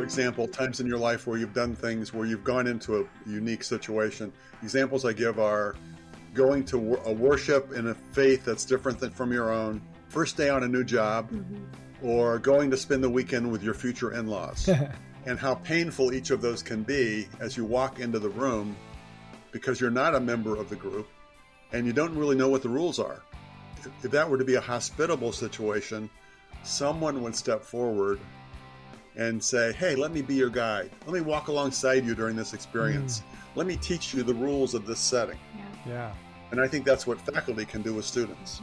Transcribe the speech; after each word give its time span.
for 0.00 0.04
example, 0.04 0.48
times 0.48 0.80
in 0.80 0.86
your 0.86 0.96
life 0.96 1.26
where 1.26 1.36
you've 1.36 1.52
done 1.52 1.76
things 1.76 2.14
where 2.14 2.24
you've 2.24 2.42
gone 2.42 2.66
into 2.66 3.02
a 3.02 3.04
unique 3.28 3.62
situation. 3.62 4.32
Examples 4.62 5.04
I 5.04 5.12
give 5.12 5.38
are 5.38 5.76
going 6.32 6.64
to 6.66 6.94
a 7.04 7.12
worship 7.12 7.72
in 7.72 7.88
a 7.88 7.94
faith 7.94 8.42
that's 8.46 8.64
different 8.64 8.98
than 8.98 9.10
from 9.10 9.30
your 9.30 9.52
own, 9.52 9.82
first 10.08 10.38
day 10.38 10.48
on 10.48 10.62
a 10.62 10.68
new 10.68 10.84
job, 10.84 11.30
mm-hmm. 11.30 11.62
or 12.02 12.38
going 12.38 12.70
to 12.70 12.78
spend 12.78 13.04
the 13.04 13.10
weekend 13.10 13.52
with 13.52 13.62
your 13.62 13.74
future 13.74 14.14
in 14.14 14.26
laws. 14.26 14.70
and 15.26 15.38
how 15.38 15.56
painful 15.56 16.14
each 16.14 16.30
of 16.30 16.40
those 16.40 16.62
can 16.62 16.82
be 16.82 17.28
as 17.38 17.58
you 17.58 17.66
walk 17.66 18.00
into 18.00 18.18
the 18.18 18.30
room 18.30 18.74
because 19.52 19.82
you're 19.82 19.90
not 19.90 20.14
a 20.14 20.20
member 20.20 20.56
of 20.56 20.70
the 20.70 20.76
group 20.76 21.08
and 21.72 21.86
you 21.86 21.92
don't 21.92 22.16
really 22.16 22.36
know 22.36 22.48
what 22.48 22.62
the 22.62 22.70
rules 22.70 22.98
are. 22.98 23.20
If 24.02 24.12
that 24.12 24.30
were 24.30 24.38
to 24.38 24.46
be 24.46 24.54
a 24.54 24.62
hospitable 24.62 25.32
situation, 25.32 26.08
someone 26.62 27.22
would 27.22 27.36
step 27.36 27.62
forward 27.62 28.18
and 29.16 29.42
say, 29.42 29.72
Hey, 29.72 29.94
let 29.94 30.12
me 30.12 30.22
be 30.22 30.34
your 30.34 30.50
guide. 30.50 30.90
Let 31.06 31.14
me 31.14 31.20
walk 31.20 31.48
alongside 31.48 32.04
you 32.04 32.14
during 32.14 32.36
this 32.36 32.54
experience. 32.54 33.20
Mm. 33.20 33.56
Let 33.56 33.66
me 33.66 33.76
teach 33.76 34.14
you 34.14 34.22
the 34.22 34.34
rules 34.34 34.74
of 34.74 34.86
this 34.86 35.00
setting. 35.00 35.38
Yeah. 35.56 35.64
yeah. 35.86 36.14
And 36.50 36.60
I 36.60 36.66
think 36.66 36.84
that's 36.84 37.06
what 37.06 37.20
faculty 37.20 37.64
can 37.64 37.82
do 37.82 37.94
with 37.94 38.04
students. 38.04 38.62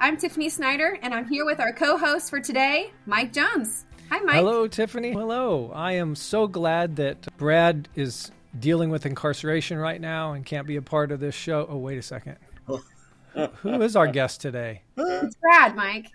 I'm 0.00 0.16
Tiffany 0.16 0.48
Snyder, 0.48 0.96
and 1.02 1.12
I'm 1.12 1.28
here 1.28 1.44
with 1.44 1.58
our 1.58 1.72
co 1.72 1.98
host 1.98 2.30
for 2.30 2.38
today, 2.38 2.92
Mike 3.06 3.32
Jones. 3.32 3.84
Hi, 4.10 4.20
Mike. 4.20 4.36
Hello, 4.36 4.68
Tiffany. 4.68 5.12
Hello. 5.12 5.72
I 5.74 5.94
am 5.94 6.14
so 6.14 6.46
glad 6.46 6.94
that 6.96 7.26
Brad 7.36 7.88
is 7.96 8.30
dealing 8.60 8.90
with 8.90 9.06
incarceration 9.06 9.76
right 9.76 10.00
now 10.00 10.34
and 10.34 10.46
can't 10.46 10.68
be 10.68 10.76
a 10.76 10.82
part 10.82 11.10
of 11.10 11.18
this 11.18 11.34
show. 11.34 11.66
Oh, 11.68 11.78
wait 11.78 11.98
a 11.98 12.02
second. 12.02 12.36
Who 13.62 13.82
is 13.82 13.96
our 13.96 14.06
guest 14.06 14.40
today? 14.40 14.82
It's 14.96 15.36
Brad, 15.36 15.74
Mike. 15.74 16.06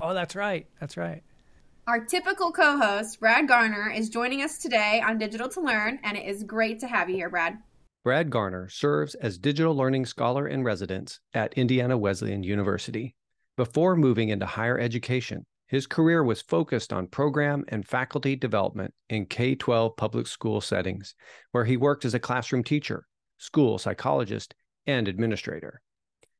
Oh, 0.00 0.12
that's 0.12 0.34
right. 0.34 0.66
That's 0.80 0.96
right. 0.96 1.22
Our 1.86 2.04
typical 2.04 2.50
co 2.50 2.78
host, 2.78 3.20
Brad 3.20 3.46
Garner, 3.46 3.92
is 3.94 4.08
joining 4.08 4.42
us 4.42 4.58
today 4.58 5.00
on 5.06 5.18
Digital 5.18 5.48
to 5.50 5.60
Learn, 5.60 6.00
and 6.02 6.16
it 6.16 6.26
is 6.26 6.42
great 6.42 6.80
to 6.80 6.88
have 6.88 7.08
you 7.08 7.14
here, 7.14 7.30
Brad. 7.30 7.58
Brad 8.02 8.30
Garner 8.30 8.68
serves 8.68 9.14
as 9.14 9.38
Digital 9.38 9.76
Learning 9.76 10.04
Scholar 10.04 10.48
in 10.48 10.64
Residence 10.64 11.20
at 11.32 11.54
Indiana 11.54 11.96
Wesleyan 11.96 12.42
University. 12.42 13.14
Before 13.60 13.94
moving 13.94 14.30
into 14.30 14.46
higher 14.46 14.78
education, 14.78 15.44
his 15.66 15.86
career 15.86 16.24
was 16.24 16.40
focused 16.40 16.94
on 16.94 17.08
program 17.08 17.62
and 17.68 17.86
faculty 17.86 18.34
development 18.34 18.94
in 19.10 19.26
K 19.26 19.54
12 19.54 19.98
public 19.98 20.26
school 20.28 20.62
settings, 20.62 21.14
where 21.52 21.66
he 21.66 21.76
worked 21.76 22.06
as 22.06 22.14
a 22.14 22.18
classroom 22.18 22.64
teacher, 22.64 23.06
school 23.36 23.76
psychologist, 23.76 24.54
and 24.86 25.06
administrator. 25.06 25.82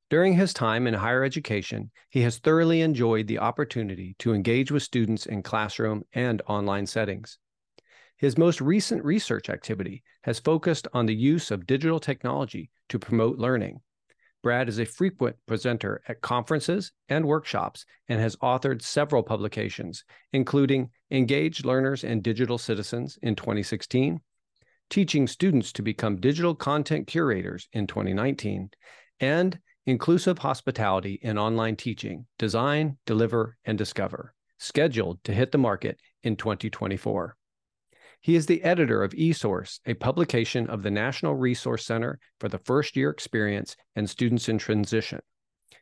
During 0.08 0.32
his 0.32 0.54
time 0.54 0.86
in 0.86 0.94
higher 0.94 1.22
education, 1.22 1.91
he 2.08 2.22
has 2.22 2.38
thoroughly 2.38 2.80
enjoyed 2.80 3.26
the 3.26 3.41
opportunity 3.41 4.16
to 4.20 4.32
engage 4.32 4.70
with 4.70 4.82
students 4.82 5.26
in 5.26 5.42
classroom 5.42 6.04
and 6.14 6.41
online 6.46 6.86
settings. 6.86 7.36
His 8.16 8.38
most 8.38 8.62
recent 8.62 9.04
research 9.04 9.50
activity 9.50 10.04
has 10.22 10.38
focused 10.38 10.88
on 10.94 11.04
the 11.04 11.14
use 11.14 11.50
of 11.50 11.66
digital 11.66 12.00
technology 12.00 12.70
to 12.88 12.98
promote 12.98 13.37
learning, 13.37 13.82
Brad 14.42 14.68
is 14.68 14.78
a 14.78 14.86
frequent 14.86 15.36
presenter 15.46 16.00
at 16.08 16.22
conferences 16.22 16.92
and 17.08 17.26
workshops 17.26 17.84
and 18.08 18.20
has 18.20 18.36
authored 18.36 18.82
several 18.82 19.22
publications, 19.22 20.04
including 20.32 20.90
Engaged 21.10 21.64
Learners 21.64 22.04
and 22.04 22.22
Digital 22.22 22.56
Citizens 22.56 23.18
in 23.22 23.36
2016, 23.36 24.20
Teaching 24.88 25.26
Students 25.26 25.72
to 25.72 25.82
Become 25.82 26.16
Digital 26.16 26.54
Content 26.54 27.06
Curators 27.06 27.68
in 27.72 27.86
2019, 27.86 28.70
and 29.20 29.58
Inclusive 29.86 30.38
Hospitality 30.38 31.18
in 31.22 31.38
Online 31.38 31.74
Teaching 31.74 32.26
Design, 32.38 32.98
Deliver, 33.06 33.56
and 33.64 33.76
Discover, 33.76 34.34
scheduled 34.58 35.22
to 35.24 35.32
hit 35.32 35.52
the 35.52 35.58
market 35.58 35.98
in 36.22 36.36
2024. 36.36 37.36
He 38.22 38.36
is 38.36 38.44
the 38.44 38.62
editor 38.62 39.03
of 39.03 39.12
eSource, 39.12 39.81
a 39.86 39.94
publication 39.94 40.69
of 40.69 40.82
the 40.82 40.91
National 40.91 41.34
Resource 41.34 41.86
Center 41.86 42.19
for 42.38 42.50
the 42.50 42.58
First 42.58 42.94
Year 42.94 43.08
Experience 43.08 43.76
and 43.97 44.10
Students 44.10 44.47
in 44.50 44.58
Transition, 44.58 45.20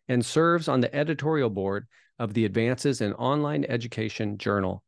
and 0.06 0.24
serves 0.24 0.68
on 0.68 0.80
the 0.80 0.94
editorial 0.94 1.50
board 1.50 1.88
of 2.16 2.34
the 2.34 2.44
Advances 2.44 3.00
in 3.00 3.12
Online 3.14 3.64
Education 3.64 4.38
Journal. 4.38 4.84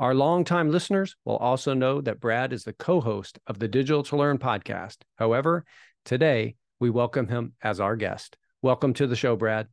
Our 0.00 0.12
longtime 0.12 0.72
listeners 0.72 1.14
will 1.24 1.36
also 1.36 1.72
know 1.72 2.00
that 2.00 2.18
Brad 2.18 2.52
is 2.52 2.64
the 2.64 2.72
co 2.72 3.00
host 3.00 3.38
of 3.46 3.60
the 3.60 3.68
Digital 3.68 4.02
to 4.02 4.16
Learn 4.16 4.38
podcast. 4.38 4.96
However, 5.14 5.64
today 6.04 6.56
we 6.80 6.90
welcome 6.90 7.28
him 7.28 7.52
as 7.62 7.78
our 7.78 7.94
guest. 7.94 8.36
Welcome 8.60 8.92
to 8.94 9.06
the 9.06 9.14
show, 9.14 9.36
Brad. 9.36 9.68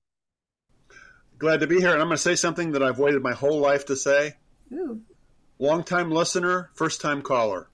Glad 1.40 1.62
to 1.62 1.68
be 1.68 1.80
here. 1.80 1.94
And 1.94 2.02
I'm 2.02 2.08
going 2.10 2.18
to 2.18 2.22
say 2.22 2.36
something 2.36 2.74
that 2.74 2.84
I've 2.84 3.00
waited 3.00 3.24
my 3.24 3.34
whole 3.34 3.60
life 3.60 3.88
to 3.88 3.96
say. 3.96 4.34
Ooh. 4.72 5.02
Long 5.62 5.84
time 5.84 6.10
listener, 6.10 6.70
first 6.74 7.02
time 7.02 7.22
caller. 7.22 7.68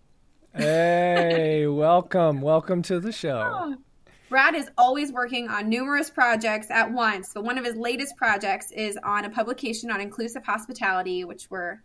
Hey, 0.56 1.68
welcome. 1.68 2.41
Welcome 2.41 2.81
to 2.81 3.00
the 3.00 3.12
show. 3.12 3.75
Brad 4.29 4.56
is 4.56 4.72
always 4.75 5.12
working 5.12 5.50
on 5.50 5.69
numerous 5.69 6.09
projects 6.09 6.72
at 6.72 6.91
once, 6.91 7.29
but 7.35 7.44
one 7.44 7.59
of 7.59 7.63
his 7.63 7.75
latest 7.75 8.18
projects 8.18 8.72
is 8.72 8.97
on 9.03 9.25
a 9.25 9.29
publication 9.29 9.91
on 9.91 10.01
inclusive 10.01 10.44
hospitality, 10.44 11.25
which 11.25 11.46
we're 11.51 11.84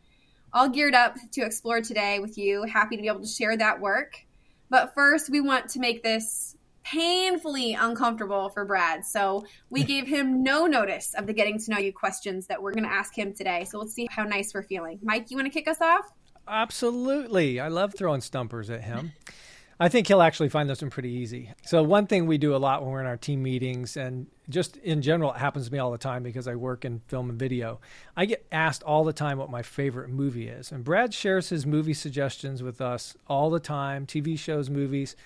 all 0.54 0.70
geared 0.70 0.94
up 0.94 1.16
to 1.32 1.42
explore 1.42 1.82
today 1.82 2.18
with 2.18 2.38
you. 2.38 2.62
Happy 2.62 2.96
to 2.96 3.02
be 3.02 3.08
able 3.08 3.20
to 3.20 3.26
share 3.26 3.54
that 3.58 3.78
work. 3.78 4.24
But 4.70 4.94
first, 4.94 5.28
we 5.28 5.42
want 5.42 5.68
to 5.68 5.80
make 5.80 6.02
this 6.02 6.56
painfully 6.82 7.74
uncomfortable 7.74 8.48
for 8.48 8.64
Brad. 8.64 9.04
So 9.04 9.44
we 9.68 9.84
gave 9.84 10.06
him 10.06 10.42
no 10.42 10.66
notice 10.66 11.14
of 11.14 11.26
the 11.26 11.32
getting 11.32 11.58
to 11.58 11.70
know 11.70 11.78
you 11.78 11.92
questions 11.92 12.46
that 12.46 12.62
we're 12.62 12.72
going 12.72 12.84
to 12.84 12.90
ask 12.90 13.16
him 13.16 13.32
today. 13.32 13.64
So 13.64 13.78
let's 13.78 13.92
see 13.92 14.08
how 14.10 14.24
nice 14.24 14.54
we're 14.54 14.62
feeling. 14.62 14.98
Mike, 15.02 15.30
you 15.30 15.36
want 15.36 15.46
to 15.46 15.52
kick 15.52 15.68
us 15.68 15.80
off? 15.80 16.12
Absolutely. 16.48 17.60
I 17.60 17.68
love 17.68 17.94
throwing 17.94 18.20
stumpers 18.20 18.70
at 18.70 18.82
him. 18.82 19.12
I 19.82 19.88
think 19.88 20.08
he'll 20.08 20.20
actually 20.20 20.50
find 20.50 20.68
this 20.68 20.82
one 20.82 20.90
pretty 20.90 21.08
easy. 21.08 21.52
So, 21.64 21.82
one 21.82 22.06
thing 22.06 22.26
we 22.26 22.36
do 22.36 22.54
a 22.54 22.58
lot 22.58 22.82
when 22.82 22.90
we're 22.90 23.00
in 23.00 23.06
our 23.06 23.16
team 23.16 23.42
meetings, 23.42 23.96
and 23.96 24.26
just 24.50 24.76
in 24.76 25.00
general, 25.00 25.32
it 25.32 25.38
happens 25.38 25.68
to 25.68 25.72
me 25.72 25.78
all 25.78 25.90
the 25.90 25.96
time 25.96 26.22
because 26.22 26.46
I 26.46 26.54
work 26.54 26.84
in 26.84 27.00
film 27.08 27.30
and 27.30 27.38
video. 27.38 27.80
I 28.14 28.26
get 28.26 28.44
asked 28.52 28.82
all 28.82 29.04
the 29.04 29.14
time 29.14 29.38
what 29.38 29.48
my 29.48 29.62
favorite 29.62 30.10
movie 30.10 30.48
is. 30.48 30.70
And 30.70 30.84
Brad 30.84 31.14
shares 31.14 31.48
his 31.48 31.64
movie 31.64 31.94
suggestions 31.94 32.62
with 32.62 32.82
us 32.82 33.16
all 33.26 33.48
the 33.48 33.58
time 33.58 34.04
TV 34.04 34.38
shows, 34.38 34.68
movies. 34.68 35.16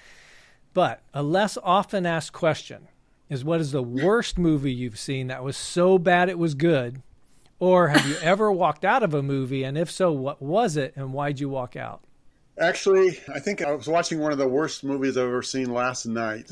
But 0.74 1.02
a 1.14 1.22
less 1.22 1.56
often 1.62 2.04
asked 2.04 2.32
question 2.32 2.88
is 3.30 3.44
what 3.44 3.60
is 3.60 3.72
the 3.72 3.82
worst 3.82 4.38
movie 4.38 4.72
you've 4.72 4.98
seen 4.98 5.28
that 5.28 5.44
was 5.44 5.56
so 5.56 5.98
bad 5.98 6.28
it 6.28 6.38
was 6.38 6.54
good? 6.54 7.00
Or 7.60 7.88
have 7.88 8.06
you 8.06 8.16
ever 8.16 8.50
walked 8.50 8.84
out 8.84 9.04
of 9.04 9.14
a 9.14 9.22
movie? 9.22 9.62
And 9.62 9.78
if 9.78 9.90
so, 9.90 10.12
what 10.12 10.42
was 10.42 10.76
it 10.76 10.92
and 10.96 11.12
why'd 11.12 11.38
you 11.38 11.48
walk 11.48 11.76
out? 11.76 12.02
Actually, 12.58 13.20
I 13.32 13.38
think 13.38 13.62
I 13.62 13.72
was 13.72 13.86
watching 13.86 14.18
one 14.18 14.32
of 14.32 14.38
the 14.38 14.48
worst 14.48 14.84
movies 14.84 15.16
I've 15.16 15.26
ever 15.26 15.42
seen 15.42 15.72
last 15.72 16.06
night. 16.06 16.50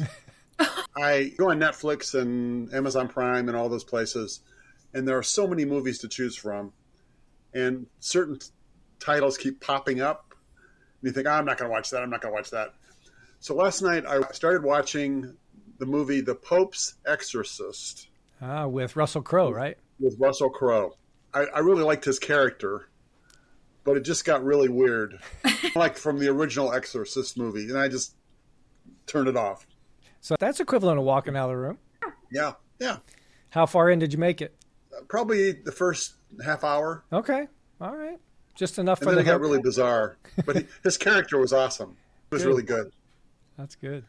I 0.97 1.33
go 1.37 1.51
on 1.51 1.59
Netflix 1.59 2.19
and 2.19 2.73
Amazon 2.73 3.09
Prime 3.09 3.49
and 3.49 3.57
all 3.57 3.69
those 3.69 3.85
places, 3.85 4.41
and 4.95 5.07
there 5.07 5.19
are 5.19 5.23
so 5.23 5.47
many 5.47 5.65
movies 5.65 5.99
to 6.01 6.09
choose 6.09 6.37
from. 6.37 6.73
And 7.55 7.87
certain 8.01 8.39
titles 8.99 9.37
keep 9.37 9.61
popping 9.61 10.01
up. 10.01 10.35
And 11.01 11.09
you 11.09 11.13
think, 11.13 11.27
oh, 11.27 11.33
I'm 11.33 11.45
not 11.45 11.59
going 11.59 11.69
to 11.69 11.73
watch 11.73 11.91
that. 11.91 12.03
I'm 12.03 12.11
not 12.11 12.21
going 12.21 12.33
to 12.33 12.37
watch 12.37 12.51
that. 12.51 12.75
So 13.43 13.57
last 13.57 13.83
night 13.83 14.07
I 14.07 14.21
started 14.31 14.63
watching 14.63 15.35
the 15.81 15.85
movie 15.85 16.21
The 16.21 16.37
Pope's 16.37 16.95
Exorcist. 17.05 18.07
Ah, 18.41 18.69
with 18.69 18.95
Russell 18.95 19.21
Crowe, 19.21 19.51
right? 19.51 19.77
With 19.99 20.15
Russell 20.21 20.49
Crowe. 20.49 20.95
I, 21.35 21.47
I 21.47 21.59
really 21.59 21.83
liked 21.83 22.05
his 22.05 22.21
character, 22.21 22.89
but 23.83 23.97
it 23.97 24.05
just 24.05 24.25
got 24.25 24.45
really 24.45 24.69
weird. 24.69 25.19
like 25.75 25.99
from 25.99 26.21
the 26.21 26.29
original 26.29 26.73
Exorcist 26.73 27.37
movie. 27.37 27.65
And 27.69 27.77
I 27.77 27.89
just 27.89 28.15
turned 29.09 29.27
it 29.27 29.37
off. 29.37 29.67
So 30.21 30.37
that's 30.39 30.61
equivalent 30.61 30.99
to 30.99 31.03
walking 31.03 31.37
out 31.37 31.47
of 31.47 31.51
the 31.51 31.57
room. 31.57 31.79
Yeah, 32.31 32.53
yeah. 32.79 32.99
How 33.51 33.67
far 33.67 33.91
in 33.91 33.99
did 33.99 34.13
you 34.13 34.21
make 34.21 34.41
it? 34.41 34.55
Probably 35.09 35.51
the 35.51 35.73
first 35.73 36.15
half 36.45 36.63
hour. 36.63 37.03
Okay, 37.13 37.49
all 37.81 37.97
right. 37.97 38.21
Just 38.55 38.79
enough 38.79 39.01
and 39.01 39.09
for 39.09 39.17
then 39.17 39.25
the 39.25 39.31
it 39.33 39.35
got 39.35 39.41
really 39.41 39.61
bizarre. 39.61 40.17
But 40.47 40.59
he, 40.59 40.67
his 40.85 40.97
character 40.97 41.39
was 41.39 41.53
awesome. 41.53 41.97
It 42.31 42.35
was 42.37 42.43
good. 42.45 42.49
really 42.49 42.63
good. 42.63 42.93
That's 43.63 43.77
good. 43.77 44.05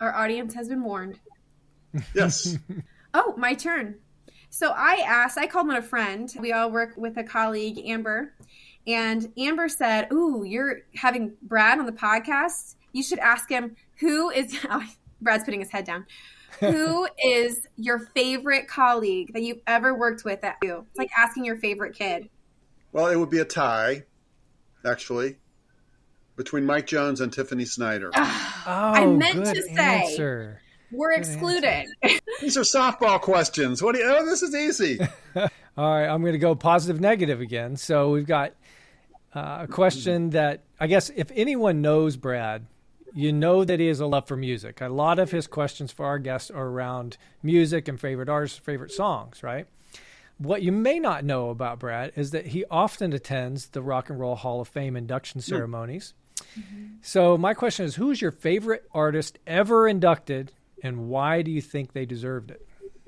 Our 0.00 0.14
audience 0.14 0.54
has 0.54 0.68
been 0.68 0.84
warned. 0.84 1.18
Yes. 2.14 2.56
oh, 3.14 3.34
my 3.36 3.52
turn. 3.54 3.96
So 4.48 4.70
I 4.70 5.02
asked, 5.04 5.36
I 5.36 5.48
called 5.48 5.68
on 5.68 5.74
a 5.76 5.82
friend. 5.82 6.32
We 6.38 6.52
all 6.52 6.70
work 6.70 6.96
with 6.96 7.16
a 7.16 7.24
colleague, 7.24 7.80
Amber. 7.84 8.32
And 8.86 9.32
Amber 9.36 9.68
said, 9.68 10.06
Ooh, 10.12 10.44
you're 10.46 10.82
having 10.94 11.32
Brad 11.42 11.80
on 11.80 11.86
the 11.86 11.92
podcast. 11.92 12.76
you 12.92 13.02
should 13.02 13.18
ask 13.18 13.50
him 13.50 13.74
who 13.96 14.30
is. 14.30 14.56
Oh, 14.70 14.84
Brad's 15.20 15.42
putting 15.42 15.58
his 15.60 15.70
head 15.70 15.84
down. 15.84 16.06
Who 16.60 17.08
is 17.24 17.66
your 17.76 17.98
favorite 18.14 18.68
colleague 18.68 19.32
that 19.34 19.42
you've 19.42 19.62
ever 19.66 19.92
worked 19.94 20.24
with 20.24 20.44
at 20.44 20.58
you? 20.62 20.86
It's 20.90 20.98
like 20.98 21.10
asking 21.18 21.44
your 21.44 21.56
favorite 21.56 21.94
kid. 21.96 22.28
Well, 22.92 23.08
it 23.08 23.16
would 23.16 23.30
be 23.30 23.40
a 23.40 23.44
tie, 23.44 24.04
actually, 24.86 25.38
between 26.36 26.64
Mike 26.64 26.86
Jones 26.86 27.20
and 27.20 27.32
Tiffany 27.32 27.64
Snyder. 27.64 28.10
Oh, 28.14 28.22
I 28.66 29.06
meant 29.06 29.44
good 29.44 29.54
to 29.54 29.62
say- 29.62 29.72
answer. 29.76 30.60
We're 30.90 31.12
excluded. 31.12 31.86
These 32.42 32.58
are 32.58 32.62
softball 32.62 33.18
questions. 33.20 33.82
What 33.82 33.94
do 33.94 34.02
you? 34.02 34.06
Oh, 34.06 34.26
this 34.26 34.42
is 34.42 34.54
easy. 34.54 35.00
All 35.36 35.48
right, 35.94 36.06
I'm 36.06 36.20
going 36.20 36.34
to 36.34 36.38
go 36.38 36.54
positive 36.54 37.00
negative 37.00 37.40
again. 37.40 37.76
So 37.76 38.10
we've 38.10 38.26
got 38.26 38.52
uh, 39.34 39.60
a 39.62 39.66
question 39.68 40.30
that 40.30 40.60
I 40.78 40.86
guess 40.88 41.10
if 41.16 41.30
anyone 41.34 41.80
knows 41.80 42.18
Brad, 42.18 42.66
you 43.14 43.32
know 43.32 43.64
that 43.64 43.80
he 43.80 43.86
has 43.86 44.00
a 44.00 44.06
love 44.06 44.26
for 44.26 44.36
music. 44.36 44.82
A 44.82 44.88
lot 44.88 45.18
of 45.18 45.30
his 45.30 45.46
questions 45.46 45.92
for 45.92 46.04
our 46.04 46.18
guests 46.18 46.50
are 46.50 46.66
around 46.66 47.16
music 47.42 47.88
and 47.88 47.98
favorite 47.98 48.28
artists, 48.28 48.58
favorite 48.58 48.92
songs, 48.92 49.42
right? 49.42 49.66
What 50.36 50.62
you 50.62 50.72
may 50.72 50.98
not 50.98 51.24
know 51.24 51.50
about 51.50 51.78
Brad 51.78 52.12
is 52.16 52.32
that 52.32 52.48
he 52.48 52.64
often 52.70 53.12
attends 53.12 53.68
the 53.68 53.80
Rock 53.80 54.10
and 54.10 54.18
Roll 54.18 54.34
Hall 54.34 54.60
of 54.60 54.68
Fame 54.68 54.96
induction 54.96 55.40
ceremonies. 55.40 56.14
So 57.02 57.36
my 57.36 57.54
question 57.54 57.84
is, 57.84 57.96
who's 57.96 58.20
your 58.20 58.30
favorite 58.30 58.84
artist 58.92 59.38
ever 59.46 59.88
inducted, 59.88 60.52
and 60.82 61.08
why 61.08 61.42
do 61.42 61.50
you 61.50 61.60
think 61.60 61.92
they 61.92 62.06
deserved 62.06 62.50
it? 62.50 62.66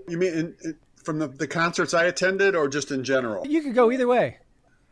You 0.09 0.19
mean 0.19 0.33
in, 0.35 0.57
in, 0.65 0.77
from 0.97 1.19
the, 1.19 1.29
the 1.29 1.47
concerts 1.47 1.95
I 1.95 2.05
attended, 2.05 2.55
or 2.55 2.69
just 2.69 2.91
in 2.91 3.05
general? 3.05 3.47
You 3.47 3.63
could 3.63 3.75
go 3.75 3.93
either 3.93 4.07
way. 4.07 4.39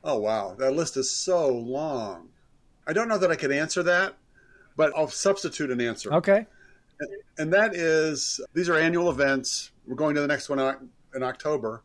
Oh 0.04 0.18
wow, 0.18 0.54
that 0.58 0.72
list 0.72 0.96
is 0.96 1.10
so 1.10 1.48
long. 1.48 2.28
I 2.86 2.92
don't 2.92 3.08
know 3.08 3.18
that 3.18 3.30
I 3.30 3.36
could 3.36 3.52
answer 3.52 3.82
that, 3.84 4.16
but 4.76 4.92
I'll 4.96 5.08
substitute 5.08 5.70
an 5.70 5.80
answer. 5.80 6.12
Okay. 6.14 6.46
and 7.38 7.52
that 7.52 7.74
is 7.74 8.40
these 8.54 8.68
are 8.68 8.76
annual 8.76 9.10
events. 9.10 9.70
We're 9.86 9.96
going 9.96 10.14
to 10.14 10.20
the 10.20 10.28
next 10.28 10.48
one 10.48 10.90
in 11.14 11.22
October, 11.22 11.82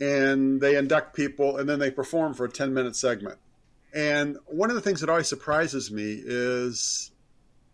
and 0.00 0.60
they 0.60 0.76
induct 0.76 1.14
people, 1.14 1.56
and 1.56 1.68
then 1.68 1.78
they 1.78 1.90
perform 1.90 2.34
for 2.34 2.44
a 2.44 2.50
ten 2.50 2.74
minute 2.74 2.96
segment. 2.96 3.38
And 3.94 4.38
one 4.46 4.70
of 4.70 4.74
the 4.74 4.82
things 4.82 5.00
that 5.00 5.08
always 5.08 5.28
surprises 5.28 5.90
me 5.90 6.20
is 6.24 7.12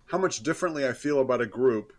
how 0.06 0.18
much 0.18 0.42
differently 0.42 0.86
I 0.86 0.92
feel 0.92 1.20
about 1.20 1.40
a 1.40 1.46
group 1.46 1.94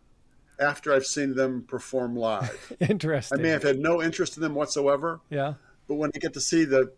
after 0.59 0.93
I've 0.93 1.07
seen 1.07 1.33
them 1.33 1.63
perform 1.67 2.15
live. 2.15 2.73
Interesting. 2.79 3.39
I 3.39 3.41
may 3.41 3.49
have 3.49 3.63
had 3.63 3.79
no 3.79 4.01
interest 4.01 4.37
in 4.37 4.43
them 4.43 4.53
whatsoever, 4.53 5.21
yeah. 5.31 5.55
but 5.87 5.95
when 5.95 6.11
I 6.13 6.19
get 6.19 6.33
to 6.33 6.41
see 6.41 6.65
the, 6.65 6.93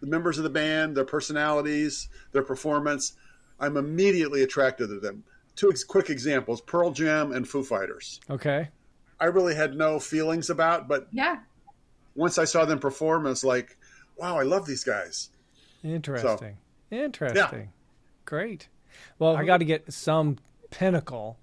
the 0.00 0.06
members 0.06 0.38
of 0.38 0.44
the 0.44 0.50
band, 0.50 0.96
their 0.96 1.04
personalities, 1.04 2.08
their 2.30 2.44
performance, 2.44 3.14
I'm 3.58 3.76
immediately 3.76 4.44
attracted 4.44 4.86
to 4.88 5.00
them. 5.00 5.24
Two 5.56 5.70
ex- 5.70 5.82
quick 5.82 6.10
examples 6.10 6.60
Pearl 6.60 6.92
Jam 6.92 7.32
and 7.32 7.48
Foo 7.48 7.64
Fighters. 7.64 8.20
Okay. 8.30 8.68
I 9.18 9.24
really 9.24 9.56
had 9.56 9.74
no 9.74 9.98
feelings 9.98 10.48
about, 10.48 10.86
but 10.86 11.08
yeah. 11.10 11.38
once 12.14 12.38
I 12.38 12.44
saw 12.44 12.64
them 12.64 12.78
perform, 12.78 13.26
I 13.26 13.30
was 13.30 13.42
like, 13.42 13.76
wow, 14.16 14.38
I 14.38 14.44
love 14.44 14.64
these 14.64 14.84
guys. 14.84 15.30
Interesting. 15.82 16.56
Interesting. 16.90 17.70
Great. 18.24 18.68
Well, 19.18 19.36
I 19.36 19.44
got 19.44 19.58
to 19.58 19.64
get 19.64 19.92
some 19.92 20.38
pinnacle. 20.70 21.38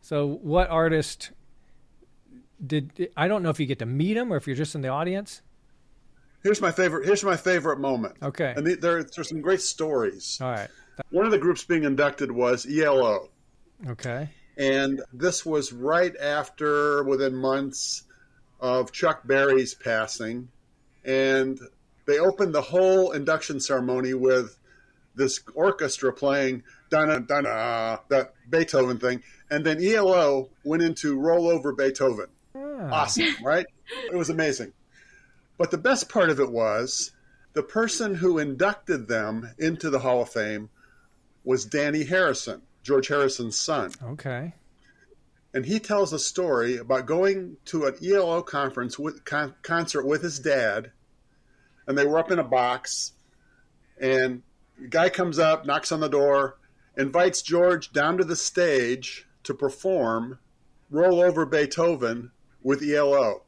So, 0.00 0.38
what 0.42 0.68
artist 0.70 1.32
did 2.64 3.10
I 3.16 3.28
don't 3.28 3.42
know 3.42 3.50
if 3.50 3.60
you 3.60 3.66
get 3.66 3.78
to 3.80 3.86
meet 3.86 4.16
him 4.16 4.32
or 4.32 4.36
if 4.36 4.46
you're 4.46 4.56
just 4.56 4.74
in 4.74 4.80
the 4.80 4.88
audience? 4.88 5.42
Here's 6.42 6.60
my 6.60 6.70
favorite. 6.70 7.04
Here's 7.06 7.24
my 7.24 7.36
favorite 7.36 7.78
moment. 7.80 8.16
Okay. 8.22 8.54
And 8.56 8.66
the, 8.66 8.74
there, 8.76 9.02
there's 9.02 9.28
some 9.28 9.40
great 9.40 9.60
stories. 9.60 10.38
All 10.40 10.50
right. 10.50 10.68
One 11.10 11.24
of 11.24 11.30
the 11.30 11.38
groups 11.38 11.64
being 11.64 11.84
inducted 11.84 12.30
was 12.30 12.66
ELO, 12.68 13.28
Okay. 13.88 14.28
and 14.56 15.00
this 15.12 15.46
was 15.46 15.72
right 15.72 16.16
after, 16.16 17.04
within 17.04 17.36
months 17.36 18.02
of 18.60 18.90
Chuck 18.90 19.24
Berry's 19.24 19.74
passing, 19.74 20.48
and 21.04 21.60
they 22.06 22.18
opened 22.18 22.52
the 22.52 22.62
whole 22.62 23.12
induction 23.12 23.60
ceremony 23.60 24.14
with 24.14 24.58
this 25.18 25.40
orchestra 25.54 26.12
playing 26.12 26.62
"Donna 26.88 27.20
Donna" 27.20 28.00
that 28.08 28.32
Beethoven 28.48 28.98
thing, 28.98 29.22
and 29.50 29.66
then 29.66 29.82
ELO 29.84 30.48
went 30.64 30.82
into 30.82 31.18
"Roll 31.18 31.48
Over 31.48 31.72
Beethoven." 31.72 32.28
Ah, 32.54 33.02
awesome, 33.02 33.34
right? 33.44 33.66
It 34.10 34.16
was 34.16 34.30
amazing. 34.30 34.72
But 35.58 35.70
the 35.70 35.78
best 35.78 36.08
part 36.08 36.30
of 36.30 36.40
it 36.40 36.50
was 36.50 37.10
the 37.52 37.62
person 37.62 38.14
who 38.14 38.38
inducted 38.38 39.08
them 39.08 39.50
into 39.58 39.90
the 39.90 39.98
Hall 39.98 40.22
of 40.22 40.30
Fame 40.30 40.70
was 41.44 41.66
Dhani 41.66 42.08
Harrison, 42.08 42.62
George 42.82 43.08
Harrison's 43.08 43.60
son. 43.60 43.92
Okay. 44.02 44.54
And 45.52 45.64
he 45.64 45.80
tells 45.80 46.12
a 46.12 46.18
story 46.18 46.76
about 46.76 47.06
going 47.06 47.56
to 47.66 47.86
an 47.86 47.96
ELO 48.04 48.42
conference 48.42 48.98
with 48.98 49.24
con- 49.24 49.54
concert 49.62 50.06
with 50.06 50.22
his 50.22 50.38
dad, 50.38 50.92
and 51.86 51.96
they 51.98 52.06
were 52.06 52.18
up 52.18 52.30
in 52.30 52.38
a 52.38 52.44
box, 52.44 53.12
and 54.00 54.42
guy 54.90 55.08
comes 55.08 55.38
up, 55.38 55.66
knocks 55.66 55.92
on 55.92 56.00
the 56.00 56.08
door, 56.08 56.56
invites 56.96 57.42
George 57.42 57.92
down 57.92 58.18
to 58.18 58.24
the 58.24 58.36
stage 58.36 59.26
to 59.44 59.54
perform 59.54 60.38
"Roll 60.90 61.20
Over 61.20 61.46
Beethoven" 61.46 62.30
with 62.62 62.82
ELO, 62.82 63.42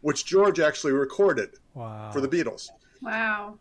which 0.00 0.24
George 0.26 0.60
actually 0.60 0.92
recorded 0.92 1.50
Wow. 1.74 2.10
for 2.12 2.20
the 2.20 2.28
Beatles. 2.28 2.68
Wow. 3.00 3.58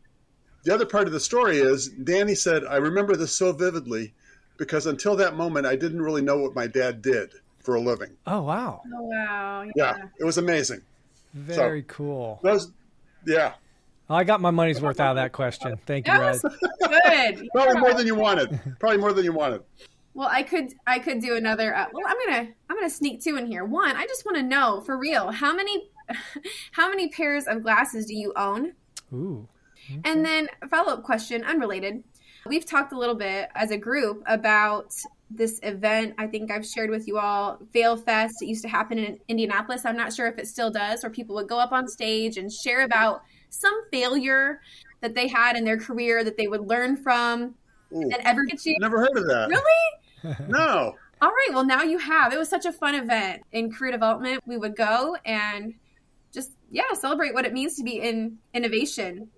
The 0.64 0.74
other 0.74 0.86
part 0.86 1.08
of 1.08 1.14
the 1.14 1.20
story 1.20 1.58
is 1.60 1.90
Dhani 1.90 2.38
said, 2.38 2.64
I 2.66 2.78
remember 2.78 3.16
this 3.16 3.34
so 3.34 3.54
vividly 3.54 4.14
because 4.58 4.86
until 4.86 5.16
that 5.16 5.36
moment, 5.36 5.66
I 5.66 5.76
didn't 5.78 6.02
really 6.02 6.22
know 6.22 6.38
what 6.38 6.54
my 6.54 6.68
dad 6.68 7.02
did 7.02 7.32
for 7.60 7.76
a 7.76 7.80
living. 7.82 8.18
oh, 8.28 8.42
wow. 8.42 8.82
Oh, 8.94 9.04
wow. 9.04 9.66
Yeah, 9.76 9.96
it 10.20 10.24
was 10.26 10.38
amazing. 10.38 10.82
Very 11.34 11.84
cool. 11.88 12.40
Those, 12.44 12.72
yeah, 13.26 13.54
I 14.10 14.24
got 14.24 14.42
my 14.42 14.52
money's 14.52 14.82
worth 14.82 15.00
out 15.00 15.12
of 15.12 15.16
that 15.18 15.32
question. 15.34 15.78
Thank 15.86 16.08
you, 16.08 16.14
That 16.14 16.42
Brad. 16.42 16.44
was 16.44 17.38
good. 17.40 17.50
probably 17.54 17.80
more 17.80 17.94
than 17.94 18.08
you 18.08 18.16
wanted. 18.16 18.60
Probably 18.80 18.98
more 18.98 19.14
than 19.14 19.24
you 19.24 19.34
wanted. 19.34 19.62
Well, 20.16 20.30
I 20.30 20.44
could 20.44 20.74
I 20.88 21.00
could 21.00 21.22
do 21.22 21.36
another. 21.36 21.76
Uh, 21.76 21.86
well, 21.94 22.06
I'm 22.08 22.18
gonna 22.26 22.50
I'm 22.70 22.76
gonna 22.76 22.90
sneak 22.90 23.24
two 23.24 23.38
in 23.38 23.46
here. 23.46 23.64
One, 23.64 23.96
I 23.96 24.06
just 24.08 24.26
want 24.26 24.38
to 24.38 24.44
know 24.44 24.82
for 24.82 24.98
real 24.98 25.32
how 25.32 25.56
many 25.56 25.90
how 26.72 26.90
many 26.90 27.10
pairs 27.10 27.46
of 27.46 27.62
glasses 27.64 28.06
do 28.08 28.16
you 28.16 28.34
own? 28.36 28.74
Ooh. 29.14 29.48
And 30.04 30.26
then 30.26 30.48
follow 30.70 30.94
up 30.94 31.04
question, 31.04 31.44
unrelated. 31.44 32.04
We've 32.46 32.66
talked 32.66 32.94
a 32.94 32.98
little 32.98 33.16
bit 33.16 33.50
as 33.56 33.72
a 33.72 33.78
group 33.78 34.24
about 34.28 34.94
this 35.32 35.60
event. 35.64 36.16
I 36.18 36.28
think 36.28 36.52
I've 36.52 36.66
shared 36.66 36.90
with 36.90 37.08
you 37.08 37.18
all 37.18 37.60
Fail 37.72 37.96
Fest. 37.98 38.36
It 38.42 38.48
used 38.48 38.64
to 38.64 38.70
happen 38.70 38.98
in 38.98 39.20
Indianapolis. 39.28 39.86
I'm 39.86 39.98
not 39.98 40.14
sure 40.14 40.28
if 40.28 40.38
it 40.38 40.48
still 40.48 40.72
does, 40.72 41.04
where 41.04 41.12
people 41.12 41.36
would 41.36 41.48
go 41.48 41.60
up 41.60 41.72
on 41.72 41.88
stage 41.88 42.38
and 42.38 42.52
share 42.52 42.82
about 42.84 43.24
some 43.50 43.82
failure 43.92 44.62
that 45.02 45.16
they 45.16 45.28
had 45.28 45.56
in 45.56 45.64
their 45.64 45.78
career 45.78 46.24
that 46.24 46.38
they 46.38 46.48
would 46.48 46.68
learn 46.68 46.98
from 46.98 47.56
Ooh, 47.96 48.10
that 48.10 48.22
ever 48.26 48.44
gets 48.46 48.66
you. 48.66 48.78
never 48.80 49.00
heard 49.00 49.18
of 49.18 49.28
that. 49.28 49.50
Really? 49.50 50.36
No. 50.50 50.96
All 51.22 51.30
right. 51.30 51.50
Well, 51.54 51.66
now 51.66 51.82
you 51.84 51.98
have. 51.98 52.34
It 52.34 52.38
was 52.38 52.50
such 52.50 52.66
a 52.66 52.74
fun 52.74 52.94
event 52.96 53.42
in 53.54 53.72
career 53.72 53.92
development. 53.94 54.42
We 54.46 54.58
would 54.58 54.76
go 54.76 55.16
and 55.26 55.74
just 56.34 56.52
yeah 56.72 56.94
celebrate 56.94 57.34
what 57.34 57.46
it 57.46 57.54
means 57.54 57.76
to 57.78 57.84
be 57.84 58.02
in 58.02 58.38
innovation 58.54 59.30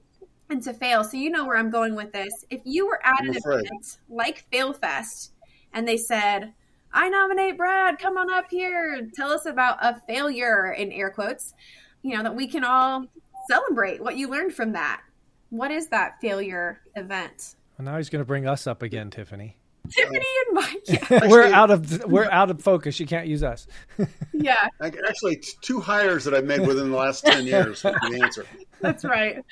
and 0.49 0.61
to 0.63 0.73
fail. 0.73 1.03
So 1.03 1.17
you 1.17 1.29
know 1.29 1.45
where 1.45 1.57
I'm 1.57 1.69
going 1.69 1.95
with 1.95 2.11
this. 2.11 2.33
If 2.49 2.61
you 2.65 2.87
were 2.87 2.99
at 3.05 3.15
I'm 3.19 3.29
an 3.29 3.37
afraid. 3.37 3.65
event 3.65 3.97
like 4.09 4.45
FailFest 4.51 5.29
and 5.73 5.87
they 5.87 5.97
said, 5.97 6.53
"I 6.93 7.09
nominate 7.09 7.57
Brad. 7.57 7.99
Come 7.99 8.17
on 8.17 8.31
up 8.31 8.45
here. 8.49 9.07
Tell 9.15 9.31
us 9.31 9.45
about 9.45 9.77
a 9.85 10.01
failure 10.07 10.71
in 10.71 10.91
air 10.91 11.11
quotes." 11.11 11.53
You 12.01 12.17
know 12.17 12.23
that 12.23 12.35
we 12.35 12.47
can 12.47 12.63
all 12.63 13.05
celebrate 13.49 14.01
what 14.01 14.17
you 14.17 14.29
learned 14.29 14.53
from 14.53 14.73
that. 14.73 15.01
What 15.49 15.71
is 15.71 15.87
that 15.87 16.19
failure 16.21 16.81
event? 16.95 17.55
Well, 17.77 17.85
now 17.85 17.97
he's 17.97 18.09
going 18.09 18.21
to 18.21 18.25
bring 18.25 18.47
us 18.47 18.67
up 18.67 18.81
again, 18.81 19.09
Tiffany. 19.09 19.57
Tiffany 19.89 20.19
and 20.19 20.55
Mike. 20.55 20.83
Yeah. 20.85 21.27
we're 21.27 21.43
out 21.43 21.71
of 21.71 22.05
we're 22.05 22.29
out 22.29 22.51
of 22.51 22.61
focus. 22.61 22.99
You 22.99 23.05
can't 23.05 23.27
use 23.27 23.43
us. 23.43 23.67
yeah, 24.33 24.67
Actually, 24.81 25.41
two 25.61 25.79
hires 25.79 26.23
that 26.25 26.33
I've 26.33 26.45
made 26.45 26.61
within 26.61 26.91
the 26.91 26.97
last 26.97 27.25
10 27.25 27.45
years 27.45 27.83
would 27.83 27.95
be 28.01 28.17
the 28.17 28.23
answer. 28.23 28.45
that's 28.79 29.03
right. 29.03 29.43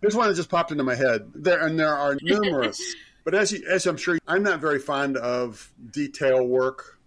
Here's 0.00 0.14
one 0.14 0.28
that 0.28 0.34
just 0.34 0.48
popped 0.48 0.70
into 0.70 0.84
my 0.84 0.94
head. 0.94 1.30
There 1.34 1.64
and 1.66 1.78
there 1.78 1.94
are 1.94 2.16
numerous. 2.22 2.80
but 3.24 3.34
as 3.34 3.52
you, 3.52 3.66
as 3.68 3.86
I'm 3.86 3.96
sure, 3.96 4.18
I'm 4.26 4.42
not 4.42 4.60
very 4.60 4.78
fond 4.78 5.16
of 5.16 5.72
detail 5.90 6.44
work, 6.46 6.98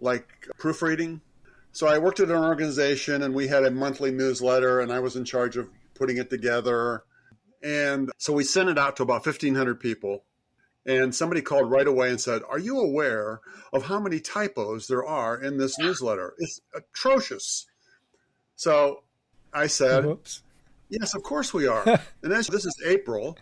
like 0.00 0.26
proofreading. 0.58 1.20
So 1.72 1.86
I 1.86 1.98
worked 1.98 2.20
at 2.20 2.28
an 2.28 2.36
organization, 2.36 3.22
and 3.22 3.34
we 3.34 3.48
had 3.48 3.64
a 3.64 3.70
monthly 3.70 4.10
newsletter, 4.10 4.80
and 4.80 4.92
I 4.92 5.00
was 5.00 5.16
in 5.16 5.24
charge 5.24 5.56
of 5.56 5.68
putting 5.94 6.16
it 6.16 6.30
together. 6.30 7.04
And 7.62 8.10
so 8.18 8.32
we 8.32 8.44
sent 8.44 8.68
it 8.68 8.78
out 8.78 8.96
to 8.96 9.02
about 9.02 9.26
1,500 9.26 9.80
people. 9.80 10.24
And 10.86 11.14
somebody 11.14 11.42
called 11.42 11.70
right 11.70 11.86
away 11.86 12.08
and 12.08 12.20
said, 12.20 12.42
"Are 12.48 12.58
you 12.58 12.78
aware 12.80 13.40
of 13.72 13.84
how 13.84 14.00
many 14.00 14.20
typos 14.20 14.86
there 14.86 15.04
are 15.04 15.38
in 15.38 15.58
this 15.58 15.78
newsletter? 15.78 16.34
It's 16.38 16.60
atrocious." 16.74 17.66
So 18.56 19.02
I 19.52 19.66
said, 19.66 20.06
Whoops. 20.06 20.42
Yes, 20.88 21.14
of 21.14 21.22
course 21.22 21.52
we 21.52 21.66
are. 21.66 21.84
and 22.22 22.32
as 22.32 22.46
this 22.46 22.64
is 22.64 22.74
April, 22.86 23.36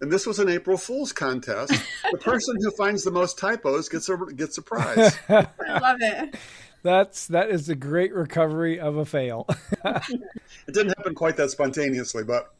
and 0.00 0.10
this 0.10 0.26
was 0.26 0.38
an 0.38 0.48
April 0.48 0.76
Fool's 0.76 1.12
contest. 1.12 1.72
the 2.10 2.18
person 2.18 2.56
who 2.60 2.70
finds 2.72 3.04
the 3.04 3.10
most 3.10 3.38
typos 3.38 3.88
gets 3.88 4.08
a 4.08 4.16
gets 4.34 4.58
a 4.58 4.62
prize. 4.62 5.16
I 5.28 5.46
love 5.66 5.98
it. 6.00 6.36
That's 6.84 7.28
that 7.28 7.48
is 7.48 7.70
a 7.70 7.74
great 7.74 8.14
recovery 8.14 8.78
of 8.78 8.98
a 8.98 9.06
fail. 9.06 9.46
it 9.84 10.20
didn't 10.68 10.96
happen 10.98 11.14
quite 11.14 11.34
that 11.38 11.50
spontaneously, 11.50 12.24
but 12.24 12.54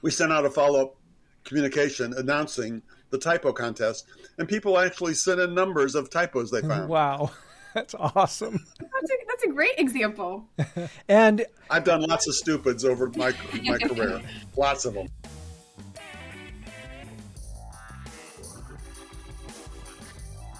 we 0.00 0.10
sent 0.10 0.32
out 0.32 0.46
a 0.46 0.50
follow 0.50 0.80
up 0.80 0.96
communication 1.44 2.14
announcing 2.16 2.82
the 3.10 3.18
typo 3.18 3.52
contest, 3.52 4.06
and 4.38 4.48
people 4.48 4.78
actually 4.78 5.12
sent 5.12 5.38
in 5.38 5.54
numbers 5.54 5.94
of 5.94 6.08
typos 6.08 6.50
they 6.50 6.62
found. 6.62 6.88
wow. 6.88 7.30
That's 7.74 7.94
awesome. 7.94 8.64
That's 8.80 9.10
a, 9.10 9.14
that's 9.28 9.44
a 9.44 9.48
great 9.50 9.78
example. 9.78 10.48
And 11.08 11.44
I've 11.68 11.84
done 11.84 12.00
lots 12.00 12.26
of 12.26 12.34
stupids 12.34 12.86
over 12.86 13.12
my 13.16 13.34
my 13.64 13.76
career, 13.76 14.22
lots 14.56 14.86
of 14.86 14.94
them. 14.94 15.08